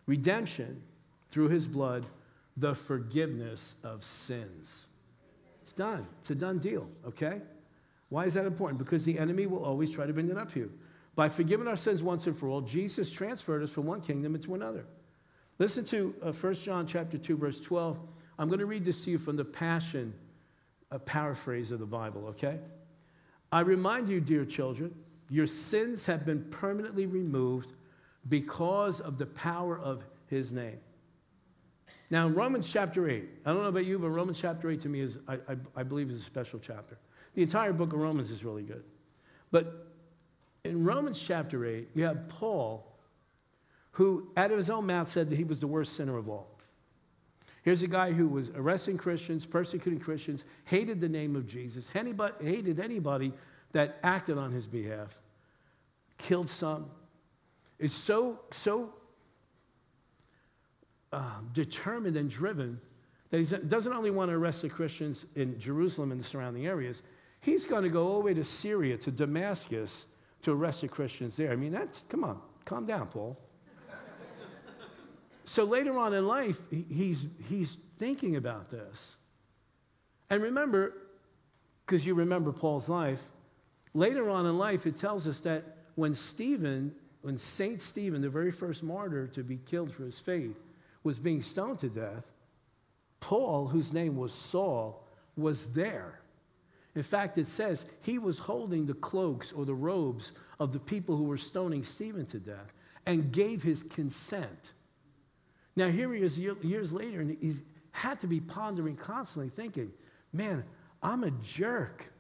Redemption 0.05 0.81
through 1.29 1.49
his 1.49 1.67
blood, 1.67 2.05
the 2.57 2.75
forgiveness 2.75 3.75
of 3.83 4.03
sins. 4.03 4.87
It's 5.61 5.73
done. 5.73 6.05
It's 6.19 6.29
a 6.29 6.35
done 6.35 6.59
deal, 6.59 6.87
okay? 7.07 7.41
Why 8.09 8.25
is 8.25 8.33
that 8.35 8.45
important? 8.45 8.79
Because 8.79 9.05
the 9.05 9.17
enemy 9.17 9.47
will 9.47 9.63
always 9.63 9.89
try 9.89 10.05
to 10.05 10.13
bring 10.13 10.29
it 10.29 10.37
up 10.37 10.51
to 10.53 10.59
you. 10.59 10.71
By 11.15 11.29
forgiving 11.29 11.67
our 11.67 11.75
sins 11.75 12.03
once 12.03 12.27
and 12.27 12.37
for 12.37 12.49
all, 12.49 12.61
Jesus 12.61 13.09
transferred 13.09 13.63
us 13.63 13.69
from 13.69 13.85
one 13.85 14.01
kingdom 14.01 14.35
into 14.35 14.55
another. 14.55 14.85
Listen 15.59 15.85
to 15.85 16.15
uh, 16.21 16.31
1 16.31 16.53
John 16.55 16.85
chapter 16.85 17.17
2, 17.17 17.37
verse 17.37 17.61
12. 17.61 17.99
I'm 18.37 18.49
going 18.49 18.59
to 18.59 18.65
read 18.65 18.83
this 18.83 19.03
to 19.05 19.11
you 19.11 19.17
from 19.17 19.35
the 19.35 19.45
Passion 19.45 20.13
a 20.93 20.99
paraphrase 20.99 21.71
of 21.71 21.79
the 21.79 21.85
Bible, 21.85 22.27
okay? 22.27 22.59
I 23.51 23.61
remind 23.61 24.09
you, 24.09 24.21
dear 24.21 24.45
children, 24.45 24.93
your 25.29 25.47
sins 25.47 26.05
have 26.05 26.23
been 26.23 26.43
permanently 26.51 27.07
removed 27.07 27.71
because 28.27 28.99
of 28.99 29.17
the 29.17 29.25
power 29.25 29.77
of 29.77 30.03
his 30.27 30.53
name. 30.53 30.79
Now, 32.09 32.27
in 32.27 32.35
Romans 32.35 32.71
chapter 32.71 33.09
8, 33.09 33.27
I 33.45 33.49
don't 33.51 33.61
know 33.63 33.69
about 33.69 33.85
you, 33.85 33.97
but 33.97 34.09
Romans 34.09 34.39
chapter 34.39 34.69
8 34.69 34.81
to 34.81 34.89
me 34.89 34.99
is, 34.99 35.17
I, 35.27 35.33
I, 35.33 35.57
I 35.75 35.83
believe, 35.83 36.09
is 36.09 36.21
a 36.21 36.25
special 36.25 36.59
chapter. 36.59 36.97
The 37.33 37.41
entire 37.41 37.73
book 37.73 37.93
of 37.93 37.99
Romans 37.99 38.29
is 38.29 38.43
really 38.43 38.63
good. 38.63 38.83
But 39.51 39.87
in 40.63 40.83
Romans 40.83 41.19
chapter 41.19 41.65
8, 41.65 41.89
you 41.95 42.03
have 42.03 42.27
Paul, 42.29 42.85
who 43.93 44.31
out 44.37 44.51
of 44.51 44.57
his 44.57 44.69
own 44.69 44.85
mouth 44.85 45.07
said 45.07 45.29
that 45.29 45.35
he 45.35 45.43
was 45.43 45.59
the 45.59 45.67
worst 45.67 45.93
sinner 45.93 46.17
of 46.17 46.29
all. 46.29 46.53
Here's 47.63 47.81
a 47.81 47.87
guy 47.87 48.11
who 48.11 48.27
was 48.27 48.49
arresting 48.49 48.97
Christians, 48.97 49.45
persecuting 49.45 49.99
Christians, 49.99 50.43
hated 50.65 50.99
the 50.99 51.09
name 51.09 51.35
of 51.35 51.47
Jesus, 51.47 51.89
hated 51.89 52.79
anybody 52.79 53.33
that 53.71 53.97
acted 54.03 54.37
on 54.37 54.51
his 54.51 54.67
behalf, 54.67 55.21
killed 56.17 56.49
some, 56.49 56.91
is 57.83 57.93
so, 57.93 58.39
so 58.51 58.93
uh, 61.11 61.39
determined 61.51 62.15
and 62.15 62.29
driven 62.29 62.79
that 63.29 63.39
he 63.39 63.67
doesn't 63.67 63.91
only 63.91 64.09
want 64.09 64.31
to 64.31 64.37
arrest 64.37 64.61
the 64.61 64.69
Christians 64.69 65.25
in 65.35 65.59
Jerusalem 65.59 66.11
and 66.11 66.19
the 66.19 66.23
surrounding 66.23 66.65
areas, 66.65 67.03
he's 67.41 67.65
going 67.65 67.83
to 67.83 67.89
go 67.89 68.07
all 68.07 68.19
the 68.19 68.25
way 68.25 68.33
to 68.33 68.43
Syria, 68.43 68.95
to 68.97 69.11
Damascus, 69.11 70.05
to 70.43 70.53
arrest 70.53 70.81
the 70.81 70.87
Christians 70.87 71.35
there. 71.35 71.51
I 71.51 71.55
mean, 71.55 71.71
that's, 71.71 72.03
come 72.03 72.23
on, 72.23 72.39
calm 72.63 72.85
down, 72.85 73.07
Paul. 73.07 73.37
so 75.43 75.65
later 75.65 75.97
on 75.97 76.13
in 76.13 76.25
life, 76.25 76.59
he's, 76.69 77.27
he's 77.49 77.77
thinking 77.97 78.37
about 78.37 78.69
this. 78.69 79.17
And 80.29 80.41
remember, 80.41 80.93
because 81.85 82.05
you 82.05 82.13
remember 82.13 82.53
Paul's 82.53 82.87
life, 82.87 83.21
later 83.93 84.29
on 84.29 84.45
in 84.45 84.57
life, 84.57 84.87
it 84.87 84.95
tells 84.95 85.27
us 85.27 85.41
that 85.41 85.63
when 85.95 86.13
Stephen, 86.13 86.95
when 87.23 87.37
Saint 87.37 87.81
Stephen, 87.81 88.21
the 88.21 88.29
very 88.29 88.51
first 88.51 88.83
martyr 88.83 89.27
to 89.27 89.43
be 89.43 89.57
killed 89.65 89.93
for 89.93 90.03
his 90.03 90.19
faith, 90.19 90.59
was 91.03 91.19
being 91.19 91.41
stoned 91.41 91.79
to 91.79 91.89
death, 91.89 92.33
Paul, 93.21 93.67
whose 93.67 93.93
name 93.93 94.17
was 94.17 94.33
Saul, 94.33 95.07
was 95.37 95.73
there. 95.73 96.19
In 96.95 97.01
fact, 97.01 97.37
it 97.37 97.47
says 97.47 97.85
he 98.01 98.19
was 98.19 98.39
holding 98.39 98.85
the 98.85 98.93
cloaks 98.93 99.53
or 99.53 99.63
the 99.63 99.73
robes 99.73 100.33
of 100.59 100.73
the 100.73 100.79
people 100.79 101.15
who 101.15 101.23
were 101.23 101.37
stoning 101.37 101.85
Stephen 101.85 102.25
to 102.27 102.39
death 102.39 102.73
and 103.05 103.31
gave 103.31 103.63
his 103.63 103.83
consent. 103.83 104.73
Now, 105.77 105.87
here 105.87 106.13
he 106.13 106.21
is 106.21 106.37
years 106.37 106.91
later, 106.91 107.21
and 107.21 107.37
he's 107.39 107.63
had 107.91 108.19
to 108.19 108.27
be 108.27 108.41
pondering 108.41 108.97
constantly, 108.97 109.49
thinking, 109.49 109.93
man, 110.33 110.65
I'm 111.01 111.23
a 111.23 111.31
jerk. 111.31 112.11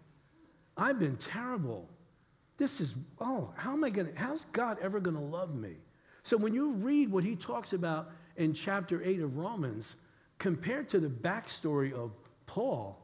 I've 0.77 0.97
been 0.97 1.17
terrible. 1.17 1.89
This 2.57 2.79
is, 2.81 2.95
oh, 3.19 3.51
how 3.55 3.73
am 3.73 3.83
I 3.83 3.89
going 3.89 4.13
to, 4.13 4.19
how's 4.19 4.45
God 4.45 4.77
ever 4.81 4.99
going 4.99 5.15
to 5.15 5.21
love 5.21 5.55
me? 5.55 5.75
So 6.23 6.37
when 6.37 6.53
you 6.53 6.73
read 6.73 7.11
what 7.11 7.23
he 7.23 7.35
talks 7.35 7.73
about 7.73 8.11
in 8.37 8.53
chapter 8.53 9.01
8 9.03 9.21
of 9.21 9.37
Romans, 9.37 9.95
compared 10.37 10.89
to 10.89 10.99
the 10.99 11.09
backstory 11.09 11.91
of 11.93 12.11
Paul, 12.45 12.99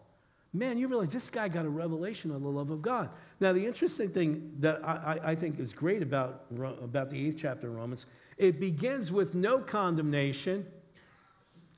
man, 0.53 0.77
you 0.77 0.87
realize 0.87 1.11
this 1.11 1.29
guy 1.29 1.47
got 1.47 1.65
a 1.65 1.69
revelation 1.69 2.31
of 2.31 2.41
the 2.41 2.49
love 2.49 2.71
of 2.71 2.81
God. 2.81 3.09
Now, 3.39 3.53
the 3.53 3.65
interesting 3.65 4.09
thing 4.09 4.53
that 4.59 4.83
I, 4.85 5.19
I 5.23 5.35
think 5.35 5.59
is 5.59 5.73
great 5.73 6.01
about, 6.01 6.45
about 6.81 7.09
the 7.09 7.27
eighth 7.27 7.37
chapter 7.39 7.67
of 7.67 7.75
Romans, 7.75 8.05
it 8.37 8.59
begins 8.59 9.11
with 9.11 9.35
no 9.35 9.59
condemnation 9.59 10.65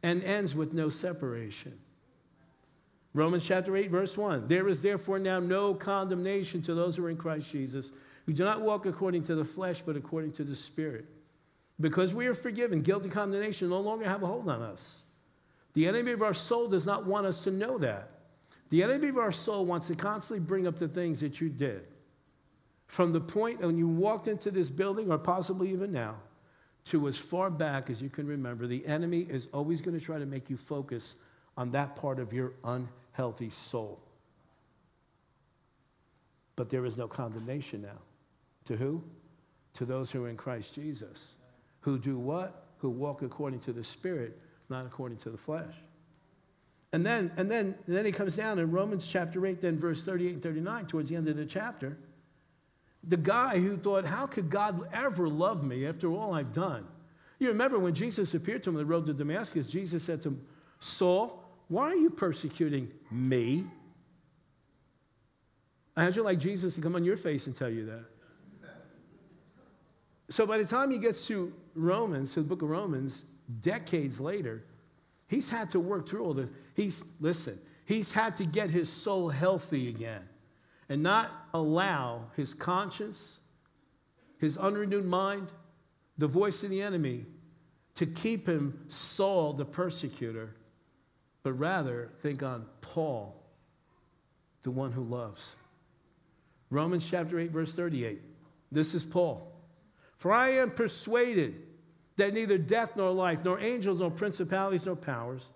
and 0.03 0.23
ends 0.23 0.55
with 0.55 0.73
no 0.73 0.89
separation. 0.89 1.79
Romans 3.13 3.45
chapter 3.45 3.76
8, 3.76 3.89
verse 3.89 4.17
1. 4.17 4.47
There 4.47 4.67
is 4.67 4.82
therefore 4.82 5.19
now 5.19 5.39
no 5.39 5.74
condemnation 5.74 6.62
to 6.63 6.74
those 6.74 6.95
who 6.95 7.06
are 7.06 7.10
in 7.10 7.17
Christ 7.17 7.52
Jesus, 7.52 7.91
who 8.26 8.34
do 8.34 8.45
not 8.45 8.62
walk 8.62 8.86
according 8.86 9.24
to 9.24 9.36
the 9.36 9.43
flesh, 9.43 9.82
but 9.82 9.97
according 9.97 10.32
to 10.34 10.43
the 10.43 10.56
Spirit. 10.56 11.06
Because 11.80 12.15
we 12.15 12.28
are 12.28 12.34
forgiven, 12.34 12.82
guilty 12.82 13.10
condemnation 13.10 13.69
no 13.69 13.82
longer 13.82 14.06
have 14.06 14.24
a 14.24 14.28
hold 14.28 14.47
on 14.47 14.62
us. 14.62 15.04
The 15.74 15.88
enemy 15.88 16.12
of 16.12 16.21
our 16.21 16.34
soul 16.34 16.67
does 16.67 16.86
not 16.86 17.06
want 17.06 17.26
us 17.26 17.41
to 17.41 17.52
know 17.52 17.78
that. 17.80 18.10
The 18.69 18.84
enemy 18.84 19.10
of 19.10 19.17
our 19.17 19.32
soul 19.32 19.65
wants 19.65 19.88
to 19.88 19.95
constantly 19.95 20.45
bring 20.45 20.67
up 20.67 20.78
the 20.78 20.88
things 20.88 21.19
that 21.19 21.41
you 21.41 21.50
did. 21.50 21.84
From 22.88 23.12
the 23.12 23.21
point 23.21 23.62
when 23.62 23.78
you 23.78 23.88
walked 23.88 24.28
into 24.28 24.52
this 24.52 24.69
building, 24.69 25.12
or 25.12 25.17
possibly 25.17 25.71
even 25.71 25.91
now, 25.91 26.15
to 26.86 27.08
as 27.08 27.17
far 27.17 27.50
back 27.50 27.89
as 27.89 28.02
you 28.02 28.10
can 28.10 28.28
remember, 28.28 28.67
the 28.67 28.86
enemy 28.86 29.21
is 29.21 29.47
always 29.54 29.82
going 29.82 29.97
to 29.97 30.04
try 30.04 30.19
to 30.19 30.26
make 30.26 30.50
you 30.50 30.58
focus 30.58 31.15
on 31.58 31.71
that 31.71 31.95
part 31.95 32.19
of 32.19 32.34
your 32.34 32.54
unhealthy 33.13 33.50
soul. 33.50 34.00
But 36.56 36.69
there 36.69 36.86
is 36.86 36.97
no 36.97 37.08
condemnation 37.08 37.82
now. 37.82 38.00
To 38.65 38.76
who? 38.76 39.04
To 39.76 39.86
those 39.86 40.12
who 40.12 40.24
are 40.26 40.30
in 40.30 40.38
Christ 40.38 40.76
Jesus. 40.76 41.34
Who 41.82 41.97
do 41.97 42.18
what? 42.18 42.66
Who 42.80 42.89
walk 42.89 43.22
according 43.22 43.59
to 43.62 43.74
the 43.74 43.84
Spirit, 43.84 44.39
not 44.70 44.86
according 44.86 45.18
to 45.20 45.30
the 45.30 45.38
flesh. 45.38 45.74
And 46.93 47.05
then, 47.05 47.32
and 47.38 47.49
then, 47.49 47.76
and 47.88 47.95
then 47.95 48.05
he 48.05 48.12
comes 48.12 48.36
down 48.36 48.59
in 48.59 48.70
Romans 48.70 49.07
chapter 49.07 49.45
8, 49.45 49.62
then 49.62 49.78
verse 49.78 50.03
38 50.03 50.34
and 50.34 50.43
39, 50.43 50.86
towards 50.88 51.09
the 51.09 51.16
end 51.16 51.28
of 51.30 51.38
the 51.38 51.45
chapter. 51.45 51.97
The 53.03 53.18
guy 53.18 53.59
who 53.59 53.78
thought, 53.78 54.05
How 54.05 54.28
could 54.28 54.49
God 54.49 54.88
ever 54.93 55.28
love 55.30 55.64
me 55.64 55.86
after 55.88 56.12
all 56.12 56.34
I've 56.34 56.51
done? 56.51 56.86
You 57.39 57.47
remember 57.47 57.80
when 57.80 57.95
Jesus 57.95 58.34
appeared 58.34 58.64
to 58.64 58.70
him 58.70 58.76
on 58.76 58.82
the 58.82 58.86
road 58.86 59.05
to 59.07 59.14
Damascus, 59.14 59.66
Jesus 59.66 60.03
said 60.03 60.22
to 60.24 60.30
him, 60.30 60.45
Saul, 60.80 61.40
why 61.72 61.84
are 61.84 61.95
you 61.95 62.09
persecuting 62.09 62.91
me? 63.09 63.63
How'd 65.95 66.17
you 66.17 66.22
like 66.22 66.38
Jesus 66.38 66.76
to 66.76 66.82
come 66.82 66.97
on 66.97 67.05
your 67.05 67.15
face 67.15 67.47
and 67.47 67.55
tell 67.55 67.69
you 67.69 67.86
that? 67.86 68.03
So 70.28 70.45
by 70.45 70.57
the 70.57 70.65
time 70.65 70.91
he 70.91 70.97
gets 70.97 71.28
to 71.28 71.53
Romans, 71.74 72.34
to 72.34 72.41
the 72.41 72.45
book 72.45 72.61
of 72.61 72.69
Romans, 72.69 73.24
decades 73.61 74.19
later, 74.19 74.65
he's 75.30 75.49
had 75.49 75.69
to 75.69 75.80
work 75.80 76.09
through 76.09 76.26
all 76.26 76.34
this. 76.34 76.49
He's, 76.76 77.05
listen, 77.22 77.57
he's 77.86 78.11
had 78.11 78.36
to 78.38 78.45
get 78.45 78.69
his 78.69 78.91
soul 78.91 79.30
healthy 79.30 79.88
again 79.88 80.28
and 80.89 81.01
not 81.01 81.32
allow 81.53 82.26
his 82.36 82.53
conscience, 82.53 83.38
his 84.39 84.57
unrenewed 84.57 85.05
mind, 85.05 85.47
the 86.17 86.28
voice 86.28 86.65
of 86.65 86.69
the 86.69 86.82
enemy 86.82 87.28
to 87.95 88.05
keep 88.05 88.45
him 88.45 88.78
Saul 88.89 89.53
the 89.53 89.63
persecutor, 89.63 90.53
but 91.43 91.53
rather 91.53 92.09
think 92.19 92.43
on 92.43 92.65
Paul, 92.81 93.35
the 94.63 94.71
one 94.71 94.91
who 94.91 95.03
loves. 95.03 95.55
Romans 96.69 97.09
chapter 97.09 97.39
8, 97.39 97.51
verse 97.51 97.73
38. 97.73 98.21
This 98.71 98.95
is 98.95 99.03
Paul. 99.03 99.51
For 100.17 100.31
I 100.31 100.51
am 100.51 100.71
persuaded 100.71 101.55
that 102.17 102.33
neither 102.33 102.57
death 102.57 102.95
nor 102.95 103.11
life, 103.11 103.43
nor 103.43 103.59
angels, 103.59 103.99
nor 103.99 104.11
principalities, 104.11 104.85
nor 104.85 104.95
powers, 104.95 105.49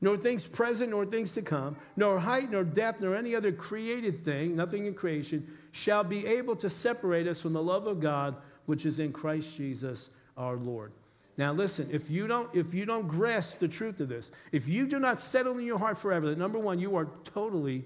nor 0.00 0.16
things 0.16 0.46
present, 0.46 0.90
nor 0.90 1.06
things 1.06 1.32
to 1.34 1.42
come, 1.42 1.76
nor 1.96 2.18
height, 2.18 2.50
nor 2.50 2.64
depth, 2.64 3.00
nor 3.00 3.16
any 3.16 3.34
other 3.34 3.52
created 3.52 4.24
thing, 4.24 4.54
nothing 4.54 4.86
in 4.86 4.94
creation, 4.94 5.46
shall 5.70 6.04
be 6.04 6.26
able 6.26 6.56
to 6.56 6.68
separate 6.68 7.26
us 7.26 7.40
from 7.40 7.52
the 7.52 7.62
love 7.62 7.86
of 7.86 8.00
God 8.00 8.36
which 8.66 8.84
is 8.84 8.98
in 8.98 9.12
Christ 9.12 9.56
Jesus 9.56 10.10
our 10.36 10.56
Lord. 10.56 10.92
Now 11.36 11.52
listen, 11.52 11.88
if 11.90 12.10
you 12.10 12.26
don't 12.26 12.54
if 12.54 12.74
you 12.74 12.84
don't 12.84 13.08
grasp 13.08 13.58
the 13.58 13.68
truth 13.68 14.00
of 14.00 14.08
this, 14.08 14.30
if 14.52 14.68
you 14.68 14.86
do 14.86 14.98
not 14.98 15.18
settle 15.18 15.58
in 15.58 15.64
your 15.64 15.78
heart 15.78 15.98
forever 15.98 16.26
that 16.28 16.38
number 16.38 16.58
1 16.58 16.78
you 16.78 16.96
are 16.96 17.08
totally 17.24 17.84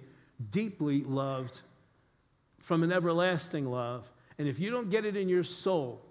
deeply 0.51 1.03
loved 1.03 1.61
from 2.59 2.83
an 2.83 2.93
everlasting 2.93 3.67
love, 3.67 4.11
and 4.39 4.49
if 4.49 4.59
you 4.59 4.71
don't 4.71 4.91
get 4.91 5.05
it 5.05 5.17
in 5.17 5.29
your 5.29 5.45
soul 5.45 6.03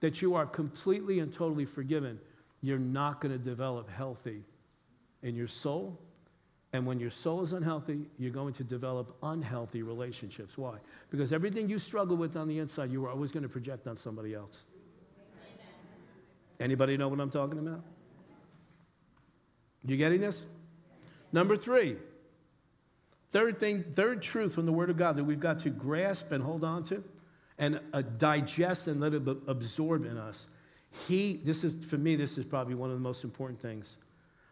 that 0.00 0.22
you 0.22 0.34
are 0.34 0.46
completely 0.46 1.18
and 1.18 1.32
totally 1.32 1.64
forgiven, 1.64 2.20
you're 2.60 2.78
not 2.78 3.20
going 3.20 3.32
to 3.32 3.42
develop 3.42 3.90
healthy 3.90 4.42
in 5.22 5.34
your 5.34 5.48
soul. 5.48 5.98
And 6.72 6.86
when 6.86 6.98
your 6.98 7.10
soul 7.10 7.42
is 7.42 7.52
unhealthy, 7.52 8.06
you're 8.18 8.32
going 8.32 8.52
to 8.54 8.64
develop 8.64 9.16
unhealthy 9.22 9.82
relationships. 9.82 10.58
Why? 10.58 10.78
Because 11.08 11.32
everything 11.32 11.68
you 11.68 11.78
struggle 11.78 12.16
with 12.16 12.36
on 12.36 12.48
the 12.48 12.58
inside, 12.58 12.90
you 12.90 13.04
are 13.04 13.10
always 13.10 13.30
going 13.30 13.44
to 13.44 13.48
project 13.48 13.86
on 13.86 13.96
somebody 13.96 14.34
else. 14.34 14.64
Anybody 16.60 16.96
know 16.96 17.08
what 17.08 17.20
I'm 17.20 17.30
talking 17.30 17.58
about? 17.58 17.82
You 19.86 19.96
getting 19.96 20.20
this? 20.20 20.44
Number 21.32 21.56
three, 21.56 21.96
third 23.30 23.58
thing, 23.58 23.82
third 23.82 24.22
truth 24.22 24.54
from 24.54 24.66
the 24.66 24.72
Word 24.72 24.88
of 24.88 24.96
God 24.96 25.16
that 25.16 25.24
we've 25.24 25.40
got 25.40 25.60
to 25.60 25.70
grasp 25.70 26.32
and 26.32 26.42
hold 26.42 26.64
on 26.64 26.84
to 26.84 27.02
and 27.58 27.80
uh, 27.92 28.02
digest 28.02 28.88
and 28.88 29.00
let 29.00 29.14
it 29.14 29.22
absorb 29.46 30.04
in 30.04 30.16
us. 30.16 30.48
He, 31.06 31.40
this 31.44 31.64
is, 31.64 31.84
for 31.84 31.98
me, 31.98 32.16
this 32.16 32.38
is 32.38 32.44
probably 32.44 32.74
one 32.74 32.90
of 32.90 32.96
the 32.96 33.02
most 33.02 33.24
important 33.24 33.60
things, 33.60 33.96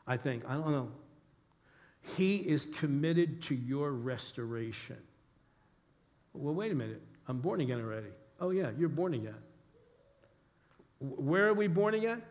I 0.07 0.17
think. 0.17 0.45
I 0.49 0.55
don't 0.55 0.73
know. 0.73 0.91
He 2.17 2.37
is 2.39 2.67
committed 2.67 3.43
to 3.43 3.55
your 3.55 3.93
restoration. 3.93 4.99
Well, 6.33 6.55
wait 6.55 6.73
a 6.73 6.75
minute. 6.75 7.01
I'm 7.29 7.39
born 7.39 7.61
again 7.61 7.81
already. 7.81 8.09
Oh, 8.41 8.51
yeah, 8.51 8.71
you're 8.77 8.89
born 8.89 9.15
again. 9.15 9.37
Where 11.03 11.49
are 11.49 11.55
we 11.55 11.67
born 11.67 11.95
again? 11.95 12.23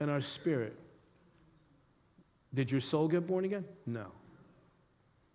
In 0.00 0.10
our 0.10 0.20
spirit. 0.20 0.76
Did 2.52 2.70
your 2.70 2.82
soul 2.82 3.08
get 3.08 3.26
born 3.26 3.44
again? 3.44 3.64
No. 3.86 4.06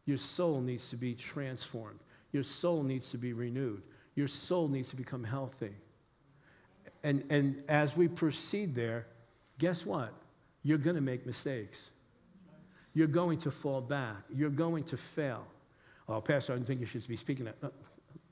Your 0.05 0.17
soul 0.17 0.61
needs 0.61 0.89
to 0.89 0.95
be 0.95 1.15
transformed. 1.15 1.99
Your 2.31 2.43
soul 2.43 2.83
needs 2.83 3.09
to 3.09 3.17
be 3.17 3.33
renewed. 3.33 3.81
Your 4.15 4.27
soul 4.27 4.67
needs 4.67 4.89
to 4.89 4.95
become 4.95 5.23
healthy. 5.23 5.73
And, 7.03 7.23
and 7.29 7.63
as 7.67 7.97
we 7.97 8.07
proceed 8.07 8.75
there, 8.75 9.07
guess 9.57 9.85
what? 9.85 10.13
You're 10.63 10.77
going 10.77 10.95
to 10.95 11.01
make 11.01 11.25
mistakes. 11.25 11.91
You're 12.93 13.07
going 13.07 13.39
to 13.39 13.51
fall 13.51 13.81
back. 13.81 14.17
You're 14.33 14.49
going 14.49 14.83
to 14.85 14.97
fail. 14.97 15.45
Oh, 16.07 16.21
Pastor, 16.21 16.53
I 16.53 16.57
don't 16.57 16.65
think 16.65 16.79
you 16.79 16.85
should 16.85 17.07
be 17.07 17.15
speaking 17.15 17.45
that. 17.45 17.55
Uh, 17.61 17.69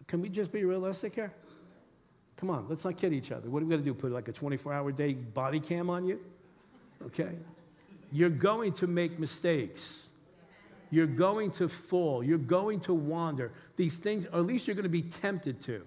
can 0.08 0.22
we 0.22 0.30
just 0.30 0.52
be 0.52 0.64
realistic 0.66 1.16
here? 1.16 1.34
Come 2.38 2.52
on, 2.52 2.68
let's 2.70 2.86
not 2.86 2.98
kid 2.98 3.14
each 3.14 3.32
other. 3.32 3.50
What 3.50 3.62
are 3.62 3.66
we 3.66 3.70
going 3.70 3.82
to 3.82 3.86
do? 3.86 3.94
Put 3.94 4.12
like 4.12 4.28
a 4.28 4.32
24 4.32 4.74
hour 4.74 4.92
day 4.92 5.14
body 5.14 5.60
cam 5.60 5.90
on 5.90 6.06
you? 6.06 6.20
Okay? 7.06 7.32
You're 8.12 8.30
going 8.30 8.74
to 8.74 8.88
make 8.88 9.20
mistakes. 9.20 10.10
You're 10.90 11.08
going 11.08 11.52
to 11.52 11.68
fall. 11.68 12.24
You're 12.24 12.38
going 12.38 12.80
to 12.82 12.94
wander. 12.94 13.52
These 13.76 14.00
things, 14.00 14.26
or 14.28 14.40
at 14.40 14.46
least 14.46 14.68
you're 14.68 14.76
going 14.76 14.84
to 14.84 14.90
be 14.90 15.02
tempted 15.02 15.62
to. 15.64 15.86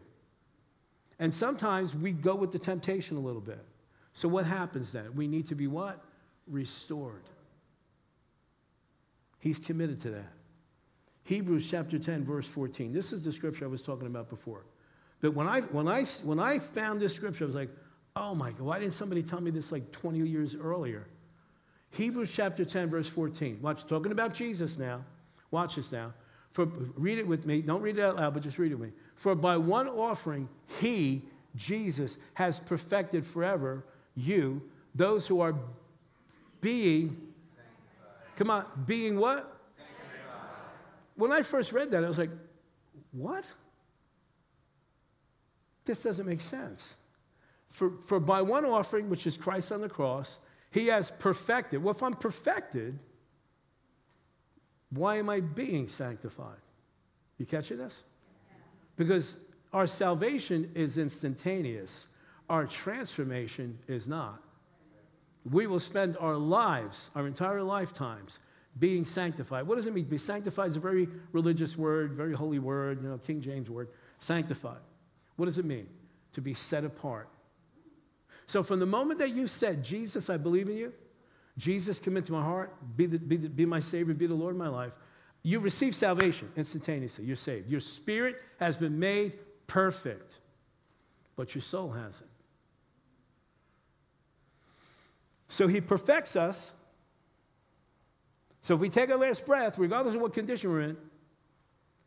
And 1.18 1.34
sometimes 1.34 1.94
we 1.94 2.12
go 2.12 2.34
with 2.34 2.52
the 2.52 2.58
temptation 2.58 3.16
a 3.16 3.20
little 3.20 3.40
bit. 3.40 3.64
So 4.12 4.28
what 4.28 4.44
happens 4.44 4.92
then? 4.92 5.14
We 5.14 5.28
need 5.28 5.46
to 5.46 5.54
be 5.54 5.66
what? 5.66 6.02
Restored. 6.48 7.22
He's 9.38 9.58
committed 9.58 10.00
to 10.02 10.10
that. 10.10 10.32
Hebrews 11.24 11.70
chapter 11.70 11.98
10, 11.98 12.24
verse 12.24 12.48
14. 12.48 12.92
This 12.92 13.12
is 13.12 13.22
the 13.22 13.32
scripture 13.32 13.64
I 13.64 13.68
was 13.68 13.82
talking 13.82 14.06
about 14.06 14.28
before. 14.28 14.64
But 15.20 15.34
when 15.34 15.46
I, 15.46 15.60
when 15.60 15.88
I, 15.88 16.04
when 16.24 16.38
I 16.38 16.58
found 16.58 17.00
this 17.00 17.14
scripture, 17.14 17.44
I 17.44 17.46
was 17.46 17.54
like, 17.54 17.70
oh 18.16 18.34
my 18.34 18.50
God, 18.50 18.60
why 18.60 18.78
didn't 18.78 18.94
somebody 18.94 19.22
tell 19.22 19.40
me 19.40 19.50
this 19.50 19.70
like 19.70 19.92
20 19.92 20.18
years 20.20 20.56
earlier? 20.56 21.06
Hebrews 21.90 22.34
chapter 22.34 22.64
10, 22.64 22.88
verse 22.88 23.08
14. 23.08 23.58
Watch, 23.60 23.86
talking 23.86 24.12
about 24.12 24.32
Jesus 24.32 24.78
now. 24.78 25.04
Watch 25.50 25.76
this 25.76 25.92
now. 25.92 26.14
For, 26.52 26.66
read 26.66 27.18
it 27.18 27.26
with 27.26 27.46
me. 27.46 27.62
Don't 27.62 27.82
read 27.82 27.98
it 27.98 28.02
out 28.02 28.16
loud, 28.16 28.34
but 28.34 28.42
just 28.42 28.58
read 28.58 28.72
it 28.72 28.76
with 28.76 28.90
me. 28.90 28.94
For 29.16 29.34
by 29.34 29.56
one 29.56 29.88
offering, 29.88 30.48
he, 30.80 31.22
Jesus, 31.54 32.18
has 32.34 32.58
perfected 32.58 33.24
forever 33.24 33.84
you, 34.14 34.62
those 34.94 35.26
who 35.26 35.40
are 35.40 35.54
being, 36.60 37.16
come 38.36 38.50
on, 38.50 38.64
being 38.86 39.18
what? 39.18 39.56
When 41.16 41.32
I 41.32 41.42
first 41.42 41.72
read 41.72 41.90
that, 41.90 42.04
I 42.04 42.08
was 42.08 42.18
like, 42.18 42.30
what? 43.12 43.44
This 45.90 46.04
doesn't 46.04 46.26
make 46.26 46.40
sense. 46.40 46.94
For, 47.68 47.90
for 48.00 48.20
by 48.20 48.42
one 48.42 48.64
offering, 48.64 49.10
which 49.10 49.26
is 49.26 49.36
Christ 49.36 49.72
on 49.72 49.80
the 49.80 49.88
cross, 49.88 50.38
he 50.70 50.86
has 50.86 51.10
perfected. 51.10 51.82
Well, 51.82 51.92
if 51.92 52.00
I'm 52.00 52.14
perfected, 52.14 52.96
why 54.90 55.16
am 55.16 55.28
I 55.28 55.40
being 55.40 55.88
sanctified? 55.88 56.60
You 57.38 57.46
catching 57.46 57.78
this? 57.78 58.04
Because 58.94 59.36
our 59.72 59.88
salvation 59.88 60.70
is 60.76 60.96
instantaneous, 60.96 62.06
our 62.48 62.66
transformation 62.66 63.76
is 63.88 64.06
not. 64.06 64.40
We 65.50 65.66
will 65.66 65.80
spend 65.80 66.16
our 66.20 66.36
lives, 66.36 67.10
our 67.16 67.26
entire 67.26 67.64
lifetimes, 67.64 68.38
being 68.78 69.04
sanctified. 69.04 69.66
What 69.66 69.74
does 69.74 69.88
it 69.88 69.94
mean? 69.94 70.04
Be 70.04 70.18
sanctified 70.18 70.68
is 70.68 70.76
a 70.76 70.80
very 70.80 71.08
religious 71.32 71.76
word, 71.76 72.12
very 72.12 72.34
holy 72.34 72.60
word, 72.60 73.02
you 73.02 73.08
know, 73.08 73.18
King 73.18 73.40
James 73.40 73.68
word. 73.68 73.88
Sanctified. 74.20 74.78
What 75.40 75.46
does 75.46 75.56
it 75.56 75.64
mean? 75.64 75.88
To 76.32 76.42
be 76.42 76.52
set 76.52 76.84
apart. 76.84 77.26
So 78.46 78.62
from 78.62 78.78
the 78.78 78.84
moment 78.84 79.20
that 79.20 79.30
you 79.30 79.46
said, 79.46 79.82
Jesus, 79.82 80.28
I 80.28 80.36
believe 80.36 80.68
in 80.68 80.76
you, 80.76 80.92
Jesus, 81.56 81.98
come 81.98 82.18
into 82.18 82.32
my 82.32 82.42
heart, 82.42 82.74
be, 82.94 83.06
the, 83.06 83.18
be, 83.18 83.38
the, 83.38 83.48
be 83.48 83.64
my 83.64 83.80
Savior, 83.80 84.12
be 84.12 84.26
the 84.26 84.34
Lord 84.34 84.52
of 84.54 84.58
my 84.58 84.68
life, 84.68 84.98
you 85.42 85.58
receive 85.60 85.94
salvation 85.94 86.52
instantaneously. 86.58 87.24
You're 87.24 87.36
saved. 87.36 87.70
Your 87.70 87.80
spirit 87.80 88.36
has 88.58 88.76
been 88.76 88.98
made 88.98 89.32
perfect, 89.66 90.40
but 91.36 91.54
your 91.54 91.62
soul 91.62 91.88
hasn't. 91.88 92.28
So 95.48 95.68
he 95.68 95.80
perfects 95.80 96.36
us. 96.36 96.74
So 98.60 98.74
if 98.74 98.80
we 98.82 98.90
take 98.90 99.08
our 99.08 99.16
last 99.16 99.46
breath, 99.46 99.78
regardless 99.78 100.16
of 100.16 100.20
what 100.20 100.34
condition 100.34 100.70
we're 100.70 100.82
in, 100.82 100.98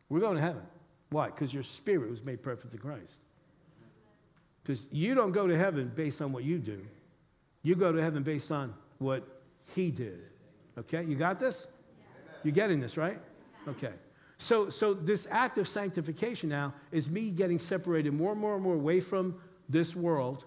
we're 0.08 0.20
going 0.20 0.36
to 0.36 0.40
heaven. 0.40 0.62
Why? 1.10 1.26
Because 1.26 1.52
your 1.52 1.64
spirit 1.64 2.10
was 2.10 2.22
made 2.24 2.40
perfect 2.42 2.72
in 2.72 2.78
Christ. 2.78 3.18
Because 4.64 4.86
you 4.90 5.14
don't 5.14 5.32
go 5.32 5.46
to 5.46 5.56
heaven 5.56 5.92
based 5.94 6.22
on 6.22 6.32
what 6.32 6.42
you 6.42 6.58
do, 6.58 6.84
you 7.62 7.76
go 7.76 7.92
to 7.92 8.02
heaven 8.02 8.22
based 8.22 8.50
on 8.50 8.74
what 8.98 9.22
He 9.74 9.90
did. 9.90 10.22
Okay? 10.78 11.04
You 11.04 11.14
got 11.14 11.38
this? 11.38 11.68
You're 12.42 12.52
getting 12.52 12.80
this, 12.80 12.96
right? 12.96 13.18
Okay. 13.68 13.92
So, 14.38 14.70
so 14.70 14.94
this 14.94 15.28
act 15.30 15.58
of 15.58 15.68
sanctification 15.68 16.48
now 16.48 16.74
is 16.90 17.08
me 17.08 17.30
getting 17.30 17.58
separated 17.58 18.12
more 18.12 18.32
and 18.32 18.40
more 18.40 18.54
and 18.54 18.62
more 18.62 18.74
away 18.74 19.00
from 19.00 19.36
this 19.68 19.94
world, 19.94 20.44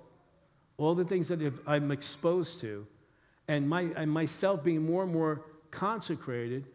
all 0.77 0.93
the 0.93 1.05
things 1.05 1.27
that 1.29 1.41
I'm 1.65 1.91
exposed 1.91 2.59
to, 2.61 2.85
and, 3.47 3.67
my, 3.69 3.83
and 3.95 4.11
myself 4.11 4.63
being 4.63 4.85
more 4.85 5.03
and 5.03 5.13
more 5.13 5.45
consecrated, 5.71 6.65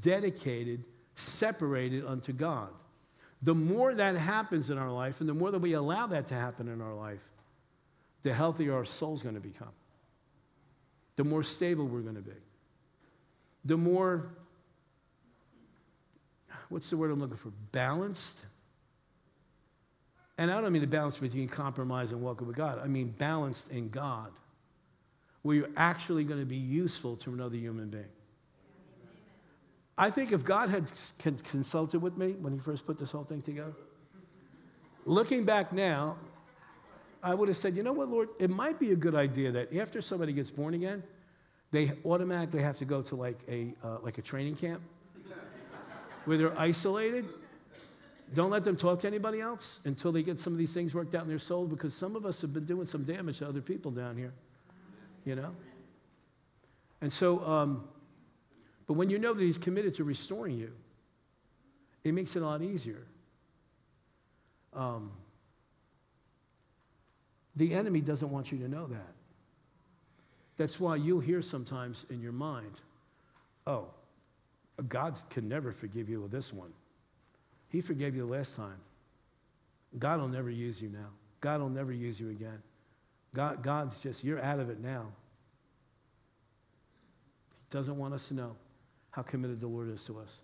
dedicated, 0.00 0.84
separated 1.16 2.06
unto 2.06 2.32
God. 2.32 2.70
The 3.42 3.54
more 3.54 3.94
that 3.94 4.16
happens 4.16 4.70
in 4.70 4.76
our 4.76 4.90
life, 4.90 5.20
and 5.20 5.28
the 5.28 5.34
more 5.34 5.50
that 5.50 5.60
we 5.60 5.72
allow 5.72 6.06
that 6.08 6.26
to 6.28 6.34
happen 6.34 6.68
in 6.68 6.80
our 6.80 6.94
life, 6.94 7.22
the 8.22 8.34
healthier 8.34 8.74
our 8.74 8.84
soul's 8.84 9.22
going 9.22 9.34
to 9.34 9.40
become. 9.40 9.72
The 11.16 11.24
more 11.24 11.42
stable 11.42 11.86
we're 11.86 12.00
going 12.00 12.16
to 12.16 12.20
be. 12.20 12.32
The 13.64 13.76
more, 13.76 14.30
what's 16.68 16.90
the 16.90 16.96
word 16.96 17.10
I'm 17.10 17.20
looking 17.20 17.36
for? 17.36 17.52
Balanced. 17.72 18.44
And 20.36 20.50
I 20.50 20.60
don't 20.60 20.72
mean 20.72 20.82
the 20.82 20.88
balance 20.88 21.18
between 21.18 21.48
compromise 21.48 22.12
and 22.12 22.22
walking 22.22 22.46
with 22.46 22.56
God. 22.56 22.78
I 22.82 22.86
mean 22.88 23.08
balanced 23.08 23.70
in 23.70 23.88
God, 23.88 24.32
where 25.42 25.56
you're 25.56 25.68
actually 25.76 26.24
going 26.24 26.40
to 26.40 26.46
be 26.46 26.56
useful 26.56 27.16
to 27.16 27.32
another 27.32 27.56
human 27.56 27.88
being. 27.88 28.04
I 30.00 30.08
think 30.08 30.32
if 30.32 30.44
God 30.44 30.70
had 30.70 30.90
consulted 31.44 32.00
with 32.00 32.16
me 32.16 32.32
when 32.32 32.54
he 32.54 32.58
first 32.58 32.86
put 32.86 32.98
this 32.98 33.12
whole 33.12 33.24
thing 33.24 33.42
together, 33.42 33.74
looking 35.04 35.44
back 35.44 35.74
now, 35.74 36.16
I 37.22 37.34
would 37.34 37.48
have 37.48 37.56
said, 37.58 37.76
you 37.76 37.82
know 37.82 37.92
what, 37.92 38.08
Lord, 38.08 38.30
it 38.38 38.48
might 38.48 38.80
be 38.80 38.92
a 38.92 38.96
good 38.96 39.14
idea 39.14 39.52
that 39.52 39.76
after 39.76 40.00
somebody 40.00 40.32
gets 40.32 40.50
born 40.50 40.72
again, 40.72 41.02
they 41.70 41.92
automatically 42.06 42.62
have 42.62 42.78
to 42.78 42.86
go 42.86 43.02
to 43.02 43.14
like 43.14 43.40
a, 43.46 43.74
uh, 43.84 43.98
like 44.00 44.16
a 44.16 44.22
training 44.22 44.56
camp. 44.56 44.80
where 46.24 46.38
they're 46.38 46.58
isolated. 46.58 47.26
Don't 48.34 48.50
let 48.50 48.64
them 48.64 48.78
talk 48.78 49.00
to 49.00 49.06
anybody 49.06 49.40
else 49.40 49.80
until 49.84 50.12
they 50.12 50.22
get 50.22 50.40
some 50.40 50.54
of 50.54 50.58
these 50.58 50.72
things 50.72 50.94
worked 50.94 51.14
out 51.14 51.24
in 51.24 51.28
their 51.28 51.38
soul 51.38 51.66
because 51.66 51.92
some 51.92 52.16
of 52.16 52.24
us 52.24 52.40
have 52.40 52.54
been 52.54 52.64
doing 52.64 52.86
some 52.86 53.04
damage 53.04 53.40
to 53.40 53.48
other 53.48 53.60
people 53.60 53.90
down 53.90 54.16
here, 54.16 54.32
you 55.26 55.34
know? 55.34 55.54
And 57.02 57.12
so, 57.12 57.44
um, 57.44 57.84
but 58.90 58.96
when 58.96 59.08
you 59.08 59.20
know 59.20 59.32
that 59.32 59.40
He's 59.44 59.56
committed 59.56 59.94
to 59.94 60.02
restoring 60.02 60.58
you, 60.58 60.72
it 62.02 62.12
makes 62.12 62.34
it 62.34 62.42
a 62.42 62.44
lot 62.44 62.60
easier. 62.60 63.06
Um, 64.74 65.12
the 67.54 67.72
enemy 67.72 68.00
doesn't 68.00 68.28
want 68.32 68.50
you 68.50 68.58
to 68.58 68.68
know 68.68 68.88
that. 68.88 69.12
That's 70.56 70.80
why 70.80 70.96
you'll 70.96 71.20
hear 71.20 71.40
sometimes 71.40 72.04
in 72.10 72.20
your 72.20 72.32
mind, 72.32 72.80
oh, 73.64 73.86
God 74.88 75.16
can 75.30 75.48
never 75.48 75.70
forgive 75.70 76.08
you 76.08 76.20
with 76.22 76.32
this 76.32 76.52
one. 76.52 76.72
He 77.68 77.82
forgave 77.82 78.16
you 78.16 78.26
the 78.26 78.32
last 78.32 78.56
time. 78.56 78.80
God 80.00 80.18
will 80.18 80.26
never 80.26 80.50
use 80.50 80.82
you 80.82 80.88
now. 80.88 81.10
God 81.40 81.60
will 81.60 81.68
never 81.68 81.92
use 81.92 82.18
you 82.18 82.30
again. 82.30 82.60
God, 83.36 83.62
God's 83.62 84.02
just, 84.02 84.24
you're 84.24 84.42
out 84.42 84.58
of 84.58 84.68
it 84.68 84.80
now. 84.80 85.12
He 87.52 87.66
doesn't 87.70 87.96
want 87.96 88.14
us 88.14 88.26
to 88.26 88.34
know 88.34 88.56
how 89.10 89.22
committed 89.22 89.60
the 89.60 89.66
Lord 89.66 89.90
is 89.90 90.04
to 90.04 90.18
us. 90.18 90.42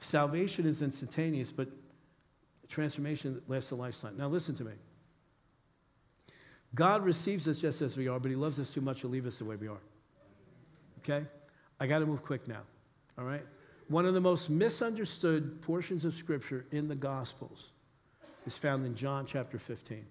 Salvation 0.00 0.66
is 0.66 0.82
instantaneous, 0.82 1.52
but 1.52 1.68
transformation 2.68 3.40
lasts 3.48 3.70
a 3.70 3.76
lifetime. 3.76 4.16
Now, 4.16 4.28
listen 4.28 4.54
to 4.56 4.64
me. 4.64 4.72
God 6.74 7.04
receives 7.04 7.46
us 7.48 7.60
just 7.60 7.82
as 7.82 7.96
we 7.96 8.08
are, 8.08 8.18
but 8.18 8.30
He 8.30 8.36
loves 8.36 8.58
us 8.58 8.70
too 8.70 8.80
much 8.80 9.00
to 9.02 9.08
leave 9.08 9.26
us 9.26 9.38
the 9.38 9.44
way 9.44 9.56
we 9.56 9.68
are. 9.68 9.80
Okay? 10.98 11.24
I 11.78 11.86
got 11.86 12.00
to 12.00 12.06
move 12.06 12.22
quick 12.22 12.48
now. 12.48 12.62
All 13.18 13.24
right? 13.24 13.44
One 13.88 14.06
of 14.06 14.14
the 14.14 14.20
most 14.20 14.50
misunderstood 14.50 15.60
portions 15.62 16.04
of 16.04 16.14
Scripture 16.14 16.66
in 16.70 16.88
the 16.88 16.94
Gospels 16.94 17.72
is 18.46 18.56
found 18.56 18.84
in 18.86 18.94
John 18.94 19.26
chapter 19.26 19.58
15. 19.58 20.04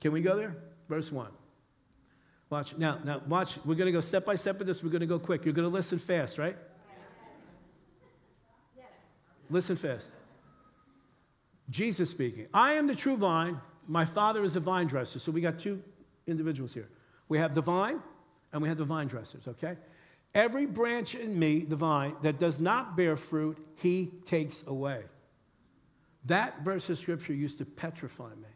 Can 0.00 0.12
we 0.12 0.20
go 0.20 0.36
there? 0.36 0.56
Verse 0.88 1.10
1. 1.10 1.28
Watch. 2.50 2.76
Now, 2.76 2.98
now 3.04 3.22
watch. 3.28 3.58
We're 3.64 3.76
going 3.76 3.86
to 3.86 3.92
go 3.92 4.00
step 4.00 4.26
by 4.26 4.34
step 4.34 4.58
with 4.58 4.66
this. 4.66 4.82
We're 4.82 4.90
going 4.90 5.00
to 5.00 5.06
go 5.06 5.20
quick. 5.20 5.44
You're 5.44 5.54
going 5.54 5.68
to 5.68 5.72
listen 5.72 6.00
fast, 6.00 6.36
right? 6.36 6.56
Yes. 8.76 8.86
Listen 9.48 9.76
fast. 9.76 10.10
Jesus 11.70 12.10
speaking. 12.10 12.48
I 12.52 12.72
am 12.72 12.88
the 12.88 12.96
true 12.96 13.16
vine. 13.16 13.60
My 13.86 14.04
father 14.04 14.42
is 14.42 14.56
a 14.56 14.60
vine 14.60 14.88
dresser. 14.88 15.20
So 15.20 15.30
we 15.30 15.40
got 15.40 15.60
two 15.60 15.80
individuals 16.26 16.74
here. 16.74 16.88
We 17.28 17.38
have 17.38 17.54
the 17.54 17.62
vine 17.62 18.00
and 18.52 18.60
we 18.60 18.68
have 18.68 18.78
the 18.78 18.84
vine 18.84 19.06
dressers, 19.06 19.46
okay? 19.46 19.76
Every 20.34 20.66
branch 20.66 21.14
in 21.14 21.38
me, 21.38 21.60
the 21.60 21.76
vine, 21.76 22.16
that 22.22 22.40
does 22.40 22.60
not 22.60 22.96
bear 22.96 23.16
fruit, 23.16 23.58
he 23.76 24.10
takes 24.24 24.66
away. 24.66 25.04
That 26.26 26.62
verse 26.62 26.90
of 26.90 26.98
scripture 26.98 27.32
used 27.32 27.58
to 27.58 27.64
petrify 27.64 28.30
me. 28.30 28.48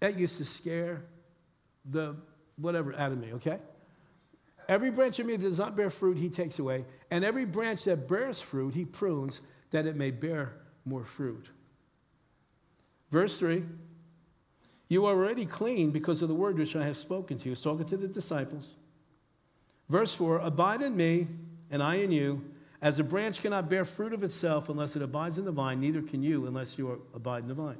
That 0.00 0.18
used 0.18 0.38
to 0.38 0.44
scare 0.44 1.02
the 1.90 2.16
whatever 2.56 2.94
out 2.96 3.12
of 3.12 3.18
me, 3.18 3.32
okay? 3.34 3.58
Every 4.68 4.90
branch 4.90 5.18
of 5.18 5.26
me 5.26 5.36
that 5.36 5.42
does 5.42 5.58
not 5.58 5.76
bear 5.76 5.90
fruit, 5.90 6.18
he 6.18 6.28
takes 6.28 6.58
away. 6.58 6.84
And 7.10 7.24
every 7.24 7.44
branch 7.44 7.84
that 7.84 8.08
bears 8.08 8.40
fruit, 8.40 8.74
he 8.74 8.84
prunes 8.84 9.40
that 9.70 9.86
it 9.86 9.96
may 9.96 10.10
bear 10.10 10.56
more 10.84 11.04
fruit. 11.04 11.50
Verse 13.10 13.38
3 13.38 13.64
You 14.88 15.06
are 15.06 15.14
already 15.14 15.46
clean 15.46 15.90
because 15.90 16.22
of 16.22 16.28
the 16.28 16.34
word 16.34 16.58
which 16.58 16.74
I 16.74 16.84
have 16.84 16.96
spoken 16.96 17.38
to 17.38 17.44
you. 17.44 17.50
He's 17.52 17.60
talking 17.60 17.86
to 17.86 17.96
the 17.96 18.08
disciples. 18.08 18.74
Verse 19.88 20.12
4 20.14 20.38
Abide 20.38 20.82
in 20.82 20.96
me, 20.96 21.28
and 21.70 21.82
I 21.82 21.96
in 21.96 22.10
you. 22.10 22.52
As 22.82 22.98
a 22.98 23.04
branch 23.04 23.40
cannot 23.40 23.70
bear 23.70 23.84
fruit 23.84 24.12
of 24.12 24.22
itself 24.22 24.68
unless 24.68 24.96
it 24.96 25.02
abides 25.02 25.38
in 25.38 25.44
the 25.44 25.52
vine, 25.52 25.80
neither 25.80 26.02
can 26.02 26.22
you 26.22 26.46
unless 26.46 26.76
you 26.76 27.02
abide 27.14 27.42
in 27.42 27.48
the 27.48 27.54
vine. 27.54 27.78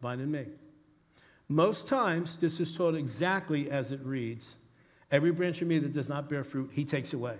Abide 0.00 0.20
in 0.20 0.30
me. 0.30 0.46
Most 1.50 1.88
times, 1.88 2.36
this 2.36 2.60
is 2.60 2.76
taught 2.76 2.94
exactly 2.94 3.68
as 3.68 3.90
it 3.90 4.00
reads 4.04 4.54
Every 5.10 5.32
branch 5.32 5.60
of 5.60 5.66
me 5.66 5.80
that 5.80 5.92
does 5.92 6.08
not 6.08 6.28
bear 6.28 6.44
fruit, 6.44 6.70
he 6.72 6.84
takes 6.84 7.12
away. 7.12 7.34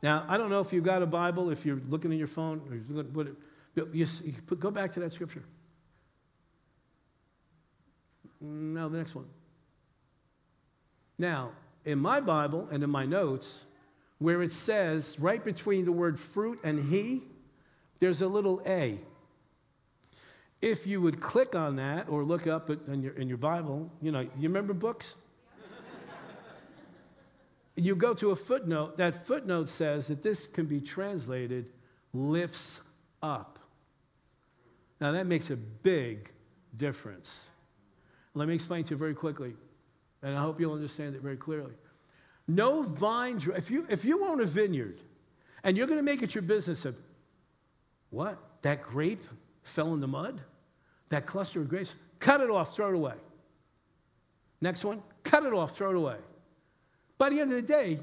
Now, 0.00 0.24
I 0.28 0.38
don't 0.38 0.48
know 0.48 0.60
if 0.60 0.72
you've 0.72 0.84
got 0.84 1.02
a 1.02 1.06
Bible, 1.06 1.50
if 1.50 1.66
you're 1.66 1.80
looking 1.88 2.12
at 2.12 2.18
your 2.18 2.28
phone, 2.28 2.62
or 2.70 4.54
go 4.54 4.70
back 4.70 4.92
to 4.92 5.00
that 5.00 5.10
scripture. 5.10 5.42
No, 8.40 8.88
the 8.88 8.98
next 8.98 9.16
one. 9.16 9.26
Now, 11.18 11.50
in 11.84 11.98
my 11.98 12.20
Bible 12.20 12.68
and 12.70 12.84
in 12.84 12.90
my 12.90 13.04
notes, 13.04 13.64
where 14.18 14.42
it 14.42 14.52
says 14.52 15.18
right 15.18 15.44
between 15.44 15.84
the 15.84 15.92
word 15.92 16.16
fruit 16.20 16.60
and 16.62 16.78
he, 16.78 17.22
there's 17.98 18.22
a 18.22 18.28
little 18.28 18.62
A. 18.64 18.98
If 20.62 20.86
you 20.86 21.02
would 21.02 21.20
click 21.20 21.54
on 21.56 21.76
that 21.76 22.08
or 22.08 22.22
look 22.22 22.46
up 22.46 22.70
in 22.70 23.02
your, 23.02 23.12
in 23.14 23.28
your 23.28 23.36
Bible, 23.36 23.90
you 24.00 24.12
know, 24.12 24.20
you 24.20 24.48
remember 24.48 24.72
books? 24.72 25.16
you 27.76 27.96
go 27.96 28.14
to 28.14 28.30
a 28.30 28.36
footnote, 28.36 28.96
that 28.98 29.26
footnote 29.26 29.68
says 29.68 30.08
that 30.08 30.22
this 30.22 30.46
can 30.46 30.66
be 30.66 30.80
translated 30.80 31.66
lifts 32.12 32.80
up. 33.22 33.58
Now, 35.00 35.12
that 35.12 35.26
makes 35.26 35.50
a 35.50 35.56
big 35.56 36.30
difference. 36.76 37.46
Let 38.34 38.46
me 38.46 38.54
explain 38.54 38.84
to 38.84 38.90
you 38.90 38.96
very 38.96 39.14
quickly, 39.14 39.54
and 40.22 40.36
I 40.36 40.40
hope 40.40 40.60
you'll 40.60 40.74
understand 40.74 41.16
it 41.16 41.22
very 41.22 41.36
clearly. 41.36 41.72
No 42.46 42.82
vine, 42.82 43.40
if 43.56 43.70
you, 43.70 43.86
if 43.88 44.04
you 44.04 44.24
own 44.24 44.40
a 44.40 44.44
vineyard 44.44 45.00
and 45.64 45.76
you're 45.76 45.86
going 45.86 45.98
to 45.98 46.04
make 46.04 46.22
it 46.22 46.34
your 46.34 46.42
business 46.42 46.84
of 46.84 46.96
what? 48.10 48.38
That 48.62 48.82
grape 48.82 49.24
fell 49.62 49.92
in 49.94 50.00
the 50.00 50.08
mud? 50.08 50.40
That 51.12 51.26
cluster 51.26 51.60
of 51.60 51.68
grapes? 51.68 51.94
Cut 52.20 52.40
it 52.40 52.48
off, 52.48 52.74
throw 52.74 52.88
it 52.88 52.94
away. 52.94 53.12
Next 54.62 54.82
one, 54.82 55.02
cut 55.22 55.44
it 55.44 55.52
off, 55.52 55.76
throw 55.76 55.90
it 55.90 55.96
away. 55.96 56.16
By 57.18 57.28
the 57.28 57.38
end 57.38 57.52
of 57.52 57.60
the 57.60 57.66
day, 57.66 57.98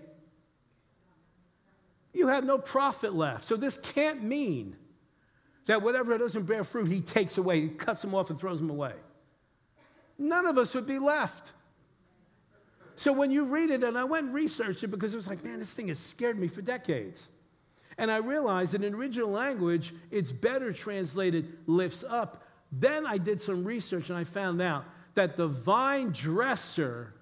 you 2.13 2.27
have 2.27 2.45
no 2.45 2.59
profit 2.59 3.15
left. 3.15 3.45
So 3.45 3.55
this 3.55 3.77
can't 3.77 4.21
mean 4.21 4.75
that 5.65 5.81
whatever 5.81 6.15
doesn't 6.19 6.43
bear 6.43 6.63
fruit, 6.63 6.87
he 6.87 7.01
takes 7.01 7.39
away, 7.39 7.61
he 7.61 7.69
cuts 7.69 8.03
them 8.03 8.13
off 8.13 8.29
and 8.29 8.39
throws 8.39 8.59
them 8.59 8.69
away. 8.69 8.93
None 10.19 10.45
of 10.45 10.59
us 10.59 10.75
would 10.75 10.85
be 10.85 10.99
left. 10.99 11.53
So 12.95 13.11
when 13.11 13.31
you 13.31 13.45
read 13.47 13.71
it, 13.71 13.83
and 13.83 13.97
I 13.97 14.03
went 14.03 14.27
and 14.27 14.35
researched 14.35 14.83
it 14.83 14.89
because 14.89 15.15
it 15.15 15.17
was 15.17 15.27
like, 15.27 15.43
man, 15.43 15.57
this 15.57 15.73
thing 15.73 15.87
has 15.87 15.97
scared 15.97 16.37
me 16.37 16.47
for 16.47 16.61
decades. 16.61 17.31
And 17.97 18.11
I 18.11 18.17
realized 18.17 18.73
that 18.73 18.83
in 18.83 18.93
original 18.93 19.31
language, 19.31 19.95
it's 20.11 20.31
better 20.31 20.71
translated 20.71 21.57
lifts 21.65 22.03
up. 22.07 22.43
Then 22.71 23.05
I 23.05 23.17
did 23.17 23.41
some 23.41 23.63
research 23.63 24.09
and 24.09 24.17
I 24.17 24.23
found 24.23 24.61
out 24.61 24.85
that 25.15 25.35
the 25.35 25.47
vine 25.47 26.11
dresser 26.11 27.13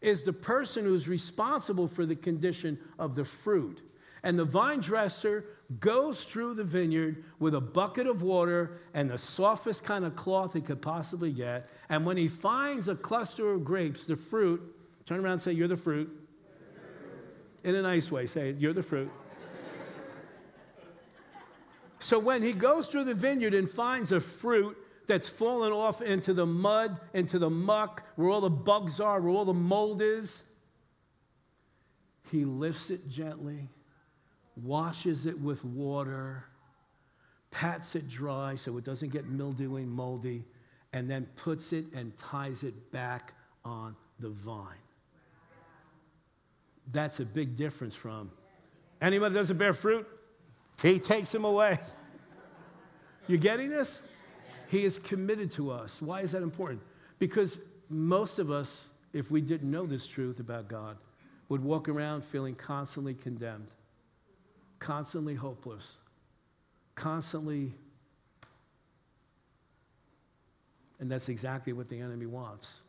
is 0.00 0.24
the 0.24 0.32
person 0.32 0.84
who's 0.84 1.08
responsible 1.08 1.86
for 1.86 2.04
the 2.04 2.16
condition 2.16 2.78
of 2.98 3.14
the 3.14 3.24
fruit. 3.24 3.80
And 4.24 4.38
the 4.38 4.44
vine 4.44 4.80
dresser 4.80 5.44
goes 5.80 6.24
through 6.24 6.54
the 6.54 6.64
vineyard 6.64 7.24
with 7.38 7.54
a 7.54 7.60
bucket 7.60 8.06
of 8.06 8.22
water 8.22 8.80
and 8.94 9.08
the 9.08 9.18
softest 9.18 9.84
kind 9.84 10.04
of 10.04 10.14
cloth 10.16 10.54
he 10.54 10.60
could 10.60 10.82
possibly 10.82 11.32
get. 11.32 11.68
And 11.88 12.04
when 12.04 12.16
he 12.16 12.28
finds 12.28 12.88
a 12.88 12.94
cluster 12.94 13.52
of 13.52 13.64
grapes, 13.64 14.04
the 14.06 14.16
fruit, 14.16 14.60
turn 15.06 15.20
around 15.20 15.34
and 15.34 15.42
say, 15.42 15.52
You're 15.52 15.68
the 15.68 15.76
fruit. 15.76 16.10
In 17.64 17.74
a 17.74 17.82
nice 17.82 18.10
way, 18.10 18.26
say, 18.26 18.52
You're 18.58 18.72
the 18.72 18.82
fruit. 18.82 19.10
So 22.02 22.18
when 22.18 22.42
he 22.42 22.52
goes 22.52 22.88
through 22.88 23.04
the 23.04 23.14
vineyard 23.14 23.54
and 23.54 23.70
finds 23.70 24.12
a 24.12 24.20
fruit, 24.20 24.76
that's 25.06 25.28
fallen 25.28 25.72
off 25.72 26.00
into 26.00 26.32
the 26.32 26.46
mud, 26.46 26.98
into 27.12 27.38
the 27.38 27.50
muck, 27.50 28.08
where 28.16 28.28
all 28.28 28.40
the 28.40 28.50
bugs 28.50 29.00
are, 29.00 29.20
where 29.20 29.32
all 29.32 29.44
the 29.44 29.54
mold 29.54 30.00
is. 30.00 30.44
He 32.30 32.44
lifts 32.44 32.90
it 32.90 33.08
gently, 33.08 33.68
washes 34.56 35.26
it 35.26 35.38
with 35.38 35.64
water, 35.64 36.44
pats 37.50 37.94
it 37.94 38.08
dry 38.08 38.54
so 38.54 38.78
it 38.78 38.84
doesn't 38.84 39.10
get 39.10 39.28
mildewy 39.28 39.82
and 39.82 39.90
moldy, 39.90 40.44
and 40.92 41.10
then 41.10 41.26
puts 41.36 41.72
it 41.72 41.86
and 41.94 42.16
ties 42.16 42.62
it 42.62 42.90
back 42.92 43.34
on 43.64 43.96
the 44.18 44.30
vine. 44.30 44.66
That's 46.90 47.20
a 47.20 47.24
big 47.24 47.56
difference 47.56 47.94
from 47.94 48.30
anybody 49.00 49.34
that 49.34 49.40
doesn't 49.40 49.58
bear 49.58 49.74
fruit, 49.74 50.06
he 50.80 50.98
takes 50.98 51.34
him 51.34 51.44
away. 51.44 51.78
You 53.28 53.38
getting 53.38 53.68
this? 53.68 54.02
He 54.68 54.84
is 54.84 54.98
committed 54.98 55.52
to 55.52 55.70
us. 55.70 56.00
Why 56.00 56.20
is 56.20 56.32
that 56.32 56.42
important? 56.42 56.80
Because 57.18 57.58
most 57.88 58.38
of 58.38 58.50
us, 58.50 58.88
if 59.12 59.30
we 59.30 59.40
didn't 59.40 59.70
know 59.70 59.86
this 59.86 60.06
truth 60.06 60.40
about 60.40 60.68
God, 60.68 60.96
would 61.48 61.62
walk 61.62 61.88
around 61.88 62.24
feeling 62.24 62.54
constantly 62.54 63.14
condemned, 63.14 63.68
constantly 64.78 65.34
hopeless, 65.34 65.98
constantly. 66.94 67.74
And 70.98 71.10
that's 71.10 71.28
exactly 71.28 71.72
what 71.74 71.88
the 71.88 72.00
enemy 72.00 72.26
wants. 72.26 72.80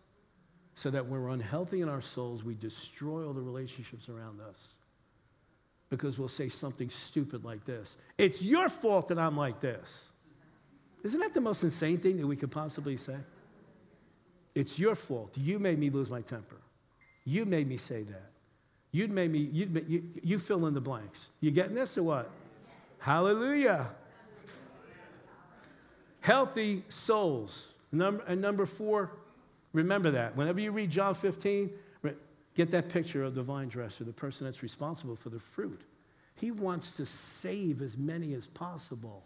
So 0.75 0.89
that 0.89 1.05
when 1.05 1.21
we're 1.21 1.29
unhealthy 1.29 1.81
in 1.81 1.89
our 1.89 2.01
souls, 2.01 2.43
we 2.43 2.55
destroy 2.55 3.27
all 3.27 3.33
the 3.33 3.41
relationships 3.41 4.07
around 4.09 4.39
us. 4.39 4.73
Because 5.97 6.17
we'll 6.17 6.27
say 6.27 6.49
something 6.49 6.89
stupid 6.89 7.45
like 7.45 7.65
this 7.65 7.97
It's 8.17 8.43
your 8.43 8.67
fault 8.67 9.09
that 9.09 9.19
I'm 9.19 9.37
like 9.37 9.59
this. 9.59 10.07
Isn't 11.03 11.19
that 11.19 11.35
the 11.35 11.41
most 11.41 11.63
insane 11.63 11.99
thing 11.99 12.17
that 12.17 12.25
we 12.25 12.35
could 12.35 12.49
possibly 12.49 12.97
say? 12.97 13.17
It's 14.55 14.79
your 14.79 14.95
fault. 14.95 15.37
You 15.37 15.59
made 15.59 15.77
me 15.77 15.91
lose 15.91 16.09
my 16.09 16.21
temper. 16.21 16.55
You 17.25 17.45
made 17.45 17.67
me 17.67 17.77
say 17.77 18.01
that. 18.03 18.31
You 18.91 19.07
made 19.07 19.31
me, 19.31 19.39
you, 19.39 19.69
you, 19.87 20.03
you 20.23 20.39
fill 20.39 20.65
in 20.65 20.73
the 20.73 20.81
blanks. 20.81 21.29
You 21.41 21.51
getting 21.51 21.75
this 21.75 21.95
or 21.95 22.03
what? 22.03 22.31
Hallelujah. 22.97 23.89
Healthy 26.21 26.85
souls. 26.89 27.73
Number, 27.91 28.23
and 28.25 28.41
number 28.41 28.65
four, 28.65 29.11
remember 29.73 30.09
that. 30.11 30.35
Whenever 30.35 30.59
you 30.59 30.71
read 30.71 30.89
John 30.89 31.13
15, 31.13 31.69
get 32.55 32.71
that 32.71 32.89
picture 32.89 33.23
of 33.23 33.35
the 33.35 33.41
vine 33.41 33.67
dresser, 33.67 34.03
the 34.03 34.13
person 34.13 34.45
that's 34.45 34.63
responsible 34.63 35.15
for 35.15 35.29
the 35.29 35.39
fruit. 35.39 35.81
He 36.35 36.51
wants 36.51 36.97
to 36.97 37.05
save 37.05 37.81
as 37.81 37.97
many 37.97 38.33
as 38.33 38.47
possible. 38.47 39.23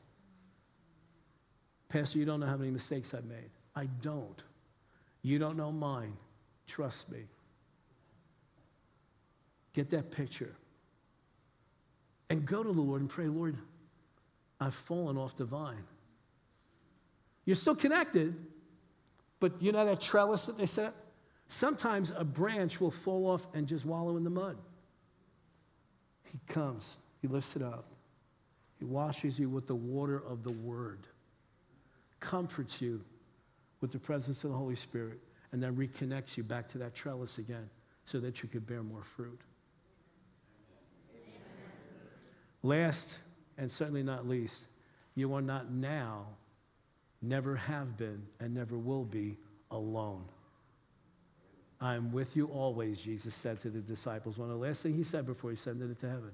Pastor, 1.89 2.19
you 2.19 2.25
don't 2.25 2.39
know 2.39 2.47
how 2.47 2.57
many 2.57 2.71
mistakes 2.71 3.13
I've 3.13 3.25
made. 3.25 3.49
I 3.75 3.85
don't. 4.01 4.43
You 5.21 5.39
don't 5.39 5.57
know 5.57 5.71
mine. 5.71 6.17
Trust 6.67 7.11
me. 7.11 7.19
Get 9.73 9.89
that 9.91 10.11
picture. 10.11 10.55
And 12.29 12.45
go 12.45 12.61
to 12.63 12.73
the 12.73 12.81
Lord 12.81 13.01
and 13.01 13.09
pray, 13.09 13.27
Lord, 13.27 13.55
I've 14.59 14.73
fallen 14.73 15.17
off 15.17 15.37
the 15.37 15.45
vine. 15.45 15.83
You're 17.45 17.55
still 17.55 17.75
connected, 17.75 18.35
but 19.39 19.61
you 19.61 19.71
know 19.71 19.85
that 19.85 20.01
trellis 20.01 20.47
that 20.47 20.57
they 20.57 20.65
set? 20.65 20.93
Sometimes 21.47 22.11
a 22.15 22.23
branch 22.23 22.81
will 22.81 22.91
fall 22.91 23.27
off 23.27 23.47
and 23.53 23.67
just 23.67 23.85
wallow 23.85 24.17
in 24.17 24.23
the 24.23 24.29
mud. 24.29 24.57
He 26.23 26.39
comes, 26.47 26.97
he 27.21 27.27
lifts 27.27 27.55
it 27.55 27.61
up, 27.61 27.85
he 28.77 28.85
washes 28.85 29.39
you 29.39 29.49
with 29.49 29.65
the 29.67 29.75
water 29.75 30.21
of 30.27 30.43
the 30.43 30.51
word, 30.51 31.07
comforts 32.19 32.81
you 32.81 33.01
with 33.79 33.91
the 33.91 33.99
presence 33.99 34.43
of 34.43 34.51
the 34.51 34.57
Holy 34.57 34.75
Spirit, 34.75 35.19
and 35.51 35.63
then 35.63 35.75
reconnects 35.75 36.35
you 36.35 36.43
back 36.43 36.67
to 36.67 36.77
that 36.79 36.93
trellis 36.93 37.37
again 37.37 37.69
so 38.03 38.19
that 38.19 38.43
you 38.43 38.49
could 38.49 38.67
bear 38.67 38.83
more 38.83 39.03
fruit. 39.03 39.39
Last, 42.61 43.19
and 43.57 43.71
certainly 43.71 44.03
not 44.03 44.27
least, 44.27 44.67
you 45.15 45.33
are 45.33 45.41
not 45.41 45.71
now, 45.71 46.25
never 47.21 47.55
have 47.55 47.95
been, 47.95 48.23
and 48.39 48.53
never 48.53 48.77
will 48.77 49.05
be 49.05 49.37
alone. 49.71 50.25
I 51.79 51.95
am 51.95 52.11
with 52.11 52.35
you 52.35 52.47
always, 52.47 53.01
Jesus 53.01 53.35
said 53.35 53.59
to 53.61 53.69
the 53.69 53.79
disciples. 53.79 54.37
One 54.37 54.49
of 54.49 54.59
the 54.59 54.65
last 54.65 54.83
things 54.83 54.95
he 54.95 55.03
said 55.03 55.25
before 55.25 55.51
he 55.51 55.55
sent 55.55 55.81
it 55.81 55.99
to 55.99 56.09
heaven. 56.09 56.31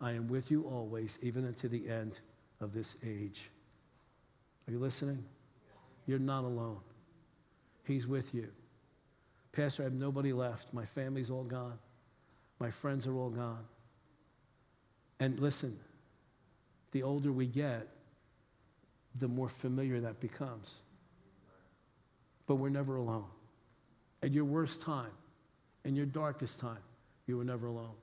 I 0.00 0.12
am 0.12 0.28
with 0.28 0.50
you 0.50 0.64
always, 0.64 1.18
even 1.22 1.46
unto 1.46 1.68
the 1.68 1.88
end 1.88 2.20
of 2.60 2.72
this 2.72 2.96
age. 3.06 3.50
Are 4.66 4.72
you 4.72 4.78
listening? 4.78 5.24
You're 6.06 6.18
not 6.18 6.44
alone. 6.44 6.80
He's 7.84 8.06
with 8.06 8.34
you. 8.34 8.48
Pastor, 9.52 9.82
I 9.82 9.84
have 9.84 9.92
nobody 9.92 10.32
left. 10.32 10.74
My 10.74 10.84
family's 10.84 11.30
all 11.30 11.44
gone. 11.44 11.78
My 12.58 12.70
friends 12.70 13.06
are 13.06 13.16
all 13.16 13.30
gone. 13.30 13.64
And 15.20 15.38
listen, 15.38 15.78
the 16.90 17.02
older 17.02 17.30
we 17.30 17.46
get, 17.46 17.88
the 19.16 19.28
more 19.28 19.48
familiar 19.48 20.00
that 20.00 20.18
becomes. 20.18 20.80
But 22.46 22.56
we're 22.56 22.68
never 22.68 22.96
alone. 22.96 23.26
At 24.24 24.32
your 24.32 24.46
worst 24.46 24.80
time, 24.80 25.10
in 25.84 25.94
your 25.96 26.06
darkest 26.06 26.58
time, 26.58 26.78
you 27.26 27.36
were 27.36 27.44
never 27.44 27.66
alone. 27.66 27.94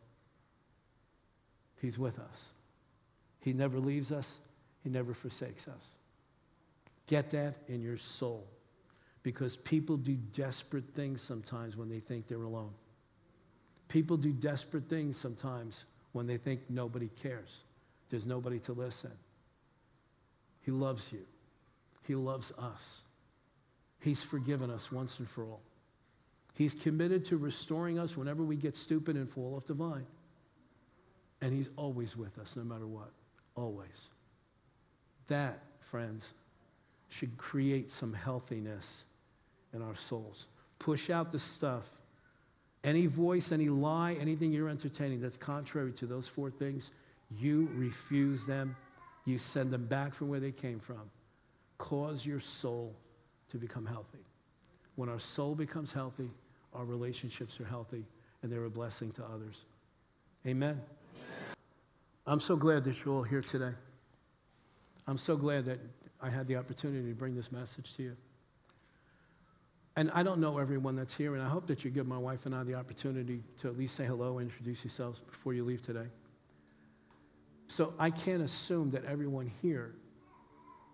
He's 1.82 1.98
with 1.98 2.20
us. 2.20 2.52
He 3.40 3.54
never 3.54 3.80
leaves 3.80 4.12
us, 4.12 4.40
He 4.84 4.92
never 4.92 5.16
forsakes 5.16 5.68
us. 5.68 5.96
Get 7.08 7.32
that 7.32 7.56
in 7.68 7.82
your 7.82 7.98
soul 7.98 8.46
because 9.24 9.58
people 9.58 9.98
do 9.98 10.14
desperate 10.14 10.94
things 10.94 11.24
sometimes 11.24 11.76
when 11.76 11.90
they 11.90 12.00
think 12.00 12.28
they're 12.28 12.44
alone. 12.44 12.74
People 13.88 14.16
do 14.16 14.32
desperate 14.32 14.88
things 14.88 15.18
sometimes 15.18 15.86
when 16.12 16.28
they 16.28 16.38
think 16.38 16.62
nobody 16.70 17.10
cares. 17.24 17.64
There's 18.12 18.28
nobody 18.28 18.60
to 18.60 18.74
listen. 18.74 19.12
He 20.62 20.70
loves 20.70 21.12
you. 21.12 21.26
He 22.04 22.14
loves 22.14 22.52
us. 22.60 23.02
He's 24.02 24.22
forgiven 24.22 24.70
us 24.70 24.92
once 24.92 25.18
and 25.18 25.28
for 25.28 25.46
all. 25.46 25.62
He's 26.54 26.74
committed 26.74 27.26
to 27.26 27.38
restoring 27.38 27.98
us 27.98 28.18
whenever 28.18 28.44
we 28.44 28.56
get 28.56 28.76
stupid 28.76 29.16
and 29.16 29.30
fall 29.30 29.56
off 29.56 29.66
the 29.66 29.74
vine. 29.74 30.06
And 31.42 31.54
He's 31.54 31.70
always 31.76 32.16
with 32.16 32.38
us, 32.38 32.56
no 32.56 32.64
matter 32.64 32.88
what. 32.88 33.12
Always. 33.56 34.10
That, 35.28 35.60
friends, 35.80 36.34
should 37.10 37.38
create 37.38 37.92
some 37.92 38.14
healthiness 38.14 39.04
in 39.74 39.82
our 39.82 39.96
souls. 39.96 40.48
Push 40.80 41.10
out 41.10 41.32
the 41.32 41.40
stuff. 41.40 41.90
Any 42.84 43.06
voice, 43.06 43.52
any 43.52 43.70
lie, 43.70 44.14
anything 44.14 44.52
you're 44.52 44.70
entertaining 44.70 45.22
that's 45.22 45.38
contrary 45.38 45.92
to 45.94 46.06
those 46.06 46.28
four 46.28 46.50
things, 46.50 46.92
you 47.30 47.70
refuse 47.76 48.46
them. 48.46 48.76
You 49.26 49.38
send 49.38 49.72
them 49.72 49.86
back 49.86 50.14
from 50.14 50.30
where 50.30 50.40
they 50.40 50.52
came 50.52 50.80
from. 50.80 51.12
Cause 51.78 52.26
your 52.26 52.40
soul 52.40 52.96
to 53.50 53.58
become 53.58 53.86
healthy. 53.86 54.26
When 55.02 55.10
our 55.10 55.18
soul 55.18 55.56
becomes 55.56 55.92
healthy, 55.92 56.30
our 56.76 56.86
relationships 56.86 57.60
are 57.60 57.66
healthy 57.66 58.06
and 58.44 58.52
they're 58.52 58.66
a 58.66 58.70
blessing 58.70 59.12
to 59.14 59.24
others. 59.24 59.66
Amen. 60.46 60.70
Amen. 60.70 60.82
I'm 62.28 62.40
so 62.40 62.56
glad 62.56 62.84
that 62.84 63.04
you're 63.04 63.16
all 63.16 63.24
here 63.24 63.42
today. 63.42 63.72
I'm 65.08 65.18
so 65.18 65.36
glad 65.38 65.66
that 65.66 65.80
I 66.22 66.30
had 66.30 66.46
the 66.46 66.58
opportunity 66.58 67.10
to 67.10 67.16
bring 67.16 67.34
this 67.34 67.52
message 67.52 67.96
to 67.96 68.04
you. 68.04 68.18
And 69.96 70.12
I 70.12 70.22
don't 70.22 70.40
know 70.40 70.60
everyone 70.60 70.96
that's 70.98 71.18
here, 71.18 71.34
and 71.34 71.42
I 71.42 71.50
hope 71.50 71.66
that 71.66 71.84
you 71.84 71.90
give 71.90 72.06
my 72.06 72.20
wife 72.20 72.46
and 72.46 72.54
I 72.54 72.62
the 72.62 72.76
opportunity 72.76 73.42
to 73.58 73.70
at 73.70 73.80
least 73.80 73.96
say 73.96 74.06
hello 74.06 74.38
and 74.38 74.52
introduce 74.52 74.84
yourselves 74.84 75.18
before 75.18 75.56
you 75.56 75.64
leave 75.64 75.82
today. 75.82 76.10
So 77.70 77.96
I 77.98 78.12
can't 78.12 78.44
assume 78.44 78.92
that 78.92 79.06
everyone 79.06 79.52
here 79.64 79.96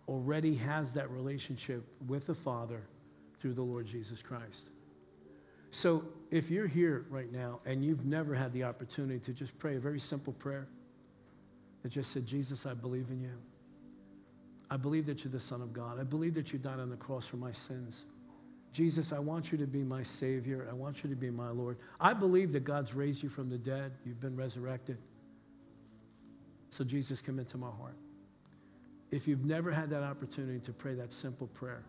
already 0.07 0.55
has 0.55 0.93
that 0.93 1.11
relationship 1.11 1.83
with 2.07 2.25
the 2.25 2.35
Father 2.35 2.83
through 3.39 3.53
the 3.53 3.63
Lord 3.63 3.85
Jesus 3.85 4.21
Christ. 4.21 4.69
So 5.71 6.05
if 6.31 6.49
you're 6.49 6.67
here 6.67 7.05
right 7.09 7.31
now 7.31 7.59
and 7.65 7.83
you've 7.83 8.05
never 8.05 8.33
had 8.33 8.53
the 8.53 8.63
opportunity 8.63 9.19
to 9.19 9.33
just 9.33 9.57
pray 9.59 9.75
a 9.75 9.79
very 9.79 9.99
simple 9.99 10.33
prayer 10.33 10.67
that 11.83 11.89
just 11.89 12.11
said, 12.11 12.25
Jesus, 12.25 12.65
I 12.65 12.73
believe 12.73 13.09
in 13.09 13.21
you. 13.21 13.37
I 14.69 14.77
believe 14.77 15.05
that 15.05 15.23
you're 15.23 15.31
the 15.31 15.39
Son 15.39 15.61
of 15.61 15.73
God. 15.73 15.99
I 15.99 16.03
believe 16.03 16.33
that 16.33 16.51
you 16.51 16.59
died 16.59 16.79
on 16.79 16.89
the 16.89 16.97
cross 16.97 17.25
for 17.25 17.37
my 17.37 17.51
sins. 17.51 18.05
Jesus, 18.73 19.13
I 19.13 19.19
want 19.19 19.51
you 19.51 19.57
to 19.59 19.67
be 19.67 19.83
my 19.83 20.03
Savior. 20.03 20.67
I 20.69 20.73
want 20.73 21.03
you 21.03 21.09
to 21.09 21.15
be 21.15 21.29
my 21.29 21.49
Lord. 21.49 21.77
I 21.99 22.13
believe 22.13 22.51
that 22.51 22.63
God's 22.63 22.93
raised 22.93 23.23
you 23.23 23.29
from 23.29 23.49
the 23.49 23.57
dead. 23.57 23.93
You've 24.05 24.19
been 24.19 24.35
resurrected. 24.35 24.97
So, 26.69 26.83
Jesus, 26.83 27.21
come 27.21 27.39
into 27.39 27.57
my 27.57 27.69
heart. 27.69 27.95
If 29.09 29.27
you've 29.27 29.45
never 29.45 29.71
had 29.71 29.89
that 29.91 30.03
opportunity 30.03 30.59
to 30.59 30.73
pray 30.73 30.93
that 30.95 31.13
simple 31.13 31.47
prayer, 31.47 31.83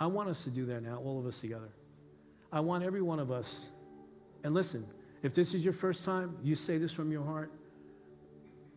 I 0.00 0.06
want 0.06 0.30
us 0.30 0.44
to 0.44 0.50
do 0.50 0.64
that 0.66 0.82
now, 0.82 0.96
all 0.96 1.20
of 1.20 1.26
us 1.26 1.40
together. 1.40 1.68
I 2.50 2.60
want 2.60 2.82
every 2.82 3.02
one 3.02 3.20
of 3.20 3.30
us, 3.30 3.70
and 4.42 4.54
listen, 4.54 4.86
if 5.22 5.34
this 5.34 5.52
is 5.52 5.62
your 5.62 5.74
first 5.74 6.04
time, 6.04 6.36
you 6.42 6.54
say 6.54 6.78
this 6.78 6.92
from 6.92 7.12
your 7.12 7.22
heart. 7.22 7.52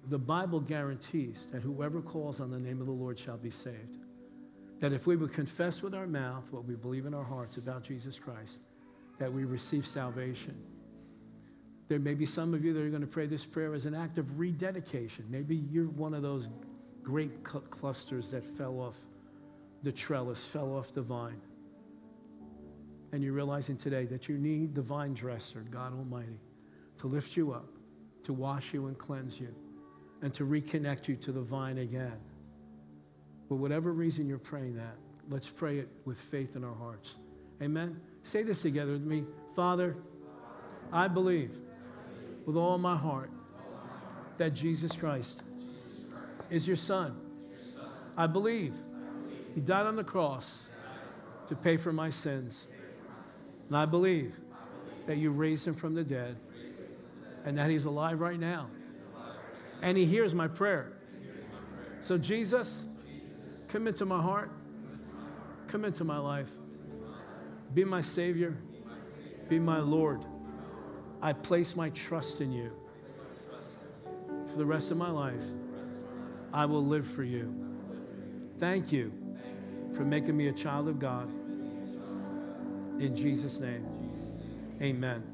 The 0.09 0.19
Bible 0.19 0.59
guarantees 0.59 1.47
that 1.53 1.61
whoever 1.61 2.01
calls 2.01 2.41
on 2.41 2.51
the 2.51 2.59
name 2.59 2.81
of 2.81 2.87
the 2.87 2.91
Lord 2.91 3.17
shall 3.17 3.37
be 3.37 3.49
saved. 3.49 3.99
That 4.81 4.91
if 4.91 5.07
we 5.07 5.15
would 5.15 5.31
confess 5.31 5.81
with 5.81 5.95
our 5.95 6.05
mouth 6.05 6.51
what 6.51 6.65
we 6.65 6.75
believe 6.75 7.05
in 7.05 7.13
our 7.13 7.23
hearts 7.23 7.55
about 7.55 7.83
Jesus 7.83 8.19
Christ, 8.19 8.59
that 9.17 9.31
we 9.31 9.45
receive 9.45 9.87
salvation. 9.87 10.61
There 11.87 11.99
may 11.99 12.15
be 12.15 12.25
some 12.25 12.53
of 12.53 12.65
you 12.65 12.73
that 12.73 12.81
are 12.81 12.89
going 12.89 13.01
to 13.01 13.07
pray 13.07 13.27
this 13.27 13.45
prayer 13.45 13.73
as 13.73 13.85
an 13.85 13.95
act 13.95 14.17
of 14.17 14.39
rededication. 14.39 15.25
Maybe 15.29 15.55
you're 15.55 15.87
one 15.87 16.13
of 16.13 16.21
those 16.21 16.49
grape 17.01 17.43
clusters 17.43 18.31
that 18.31 18.43
fell 18.43 18.81
off 18.81 18.95
the 19.83 19.91
trellis, 19.91 20.45
fell 20.45 20.75
off 20.75 20.93
the 20.93 21.01
vine. 21.01 21.41
And 23.11 23.23
you're 23.23 23.33
realizing 23.33 23.77
today 23.77 24.05
that 24.05 24.27
you 24.27 24.37
need 24.37 24.73
the 24.73 24.81
vine 24.81 25.13
dresser, 25.13 25.63
God 25.69 25.93
Almighty, 25.93 26.39
to 26.97 27.07
lift 27.07 27.37
you 27.37 27.51
up, 27.51 27.67
to 28.23 28.33
wash 28.33 28.73
you 28.73 28.87
and 28.87 28.97
cleanse 28.97 29.39
you, 29.39 29.53
and 30.21 30.33
to 30.33 30.45
reconnect 30.45 31.07
you 31.07 31.15
to 31.17 31.31
the 31.31 31.41
vine 31.41 31.77
again. 31.77 32.17
For 33.47 33.55
whatever 33.55 33.91
reason 33.91 34.27
you're 34.27 34.39
praying 34.39 34.77
that, 34.77 34.95
let's 35.29 35.49
pray 35.49 35.77
it 35.77 35.89
with 36.05 36.17
faith 36.17 36.55
in 36.55 36.63
our 36.63 36.73
hearts. 36.73 37.17
Amen? 37.61 37.99
Say 38.23 38.41
this 38.41 38.61
together 38.61 38.93
with 38.93 39.03
me. 39.03 39.25
Father, 39.55 39.95
I 40.91 41.07
believe 41.07 41.51
with 42.45 42.55
all 42.55 42.77
my 42.77 42.95
heart 42.95 43.29
that 44.37 44.53
Jesus 44.53 44.95
Christ 44.95 45.43
is 46.49 46.67
your 46.67 46.77
Son. 46.77 47.15
I 48.17 48.27
believe 48.27 48.75
He 49.53 49.61
died 49.61 49.85
on 49.85 49.95
the 49.95 50.03
cross 50.03 50.69
to 51.47 51.55
pay 51.55 51.77
for 51.77 51.93
my 51.93 52.09
sins. 52.09 52.67
And 53.67 53.77
I 53.77 53.85
believe 53.85 54.39
that 55.05 55.17
you 55.17 55.31
raised 55.31 55.67
him 55.67 55.73
from 55.73 55.93
the 55.93 56.03
dead 56.03 56.37
and 57.45 57.57
that 57.57 57.69
he's 57.69 57.85
alive 57.85 58.19
right 58.19 58.39
now. 58.39 58.69
And 59.81 59.97
he 59.97 60.05
hears 60.05 60.33
my 60.33 60.47
prayer. 60.47 60.93
So, 62.01 62.17
Jesus, 62.17 62.83
come 63.67 63.87
into 63.87 64.05
my 64.05 64.21
heart, 64.21 64.51
come 65.67 65.85
into 65.85 66.03
my 66.03 66.17
life, 66.17 66.51
be 67.73 67.83
my 67.83 68.01
Savior, 68.01 68.57
be 69.49 69.59
my 69.59 69.79
Lord. 69.79 70.25
I 71.21 71.33
place 71.33 71.75
my 71.75 71.89
trust 71.89 72.41
in 72.41 72.51
you. 72.51 72.71
For 74.47 74.57
the 74.57 74.65
rest 74.65 74.91
of 74.91 74.97
my 74.97 75.09
life, 75.09 75.43
I 76.53 76.65
will 76.65 76.85
live 76.85 77.07
for 77.07 77.23
you. 77.23 77.53
Thank 78.57 78.91
you 78.91 79.22
for 79.93 80.03
making 80.03 80.35
me 80.35 80.47
a 80.47 80.53
child 80.53 80.87
of 80.87 80.99
God. 80.99 81.29
In 82.99 83.15
Jesus' 83.15 83.59
name, 83.59 83.85
amen. 84.81 85.32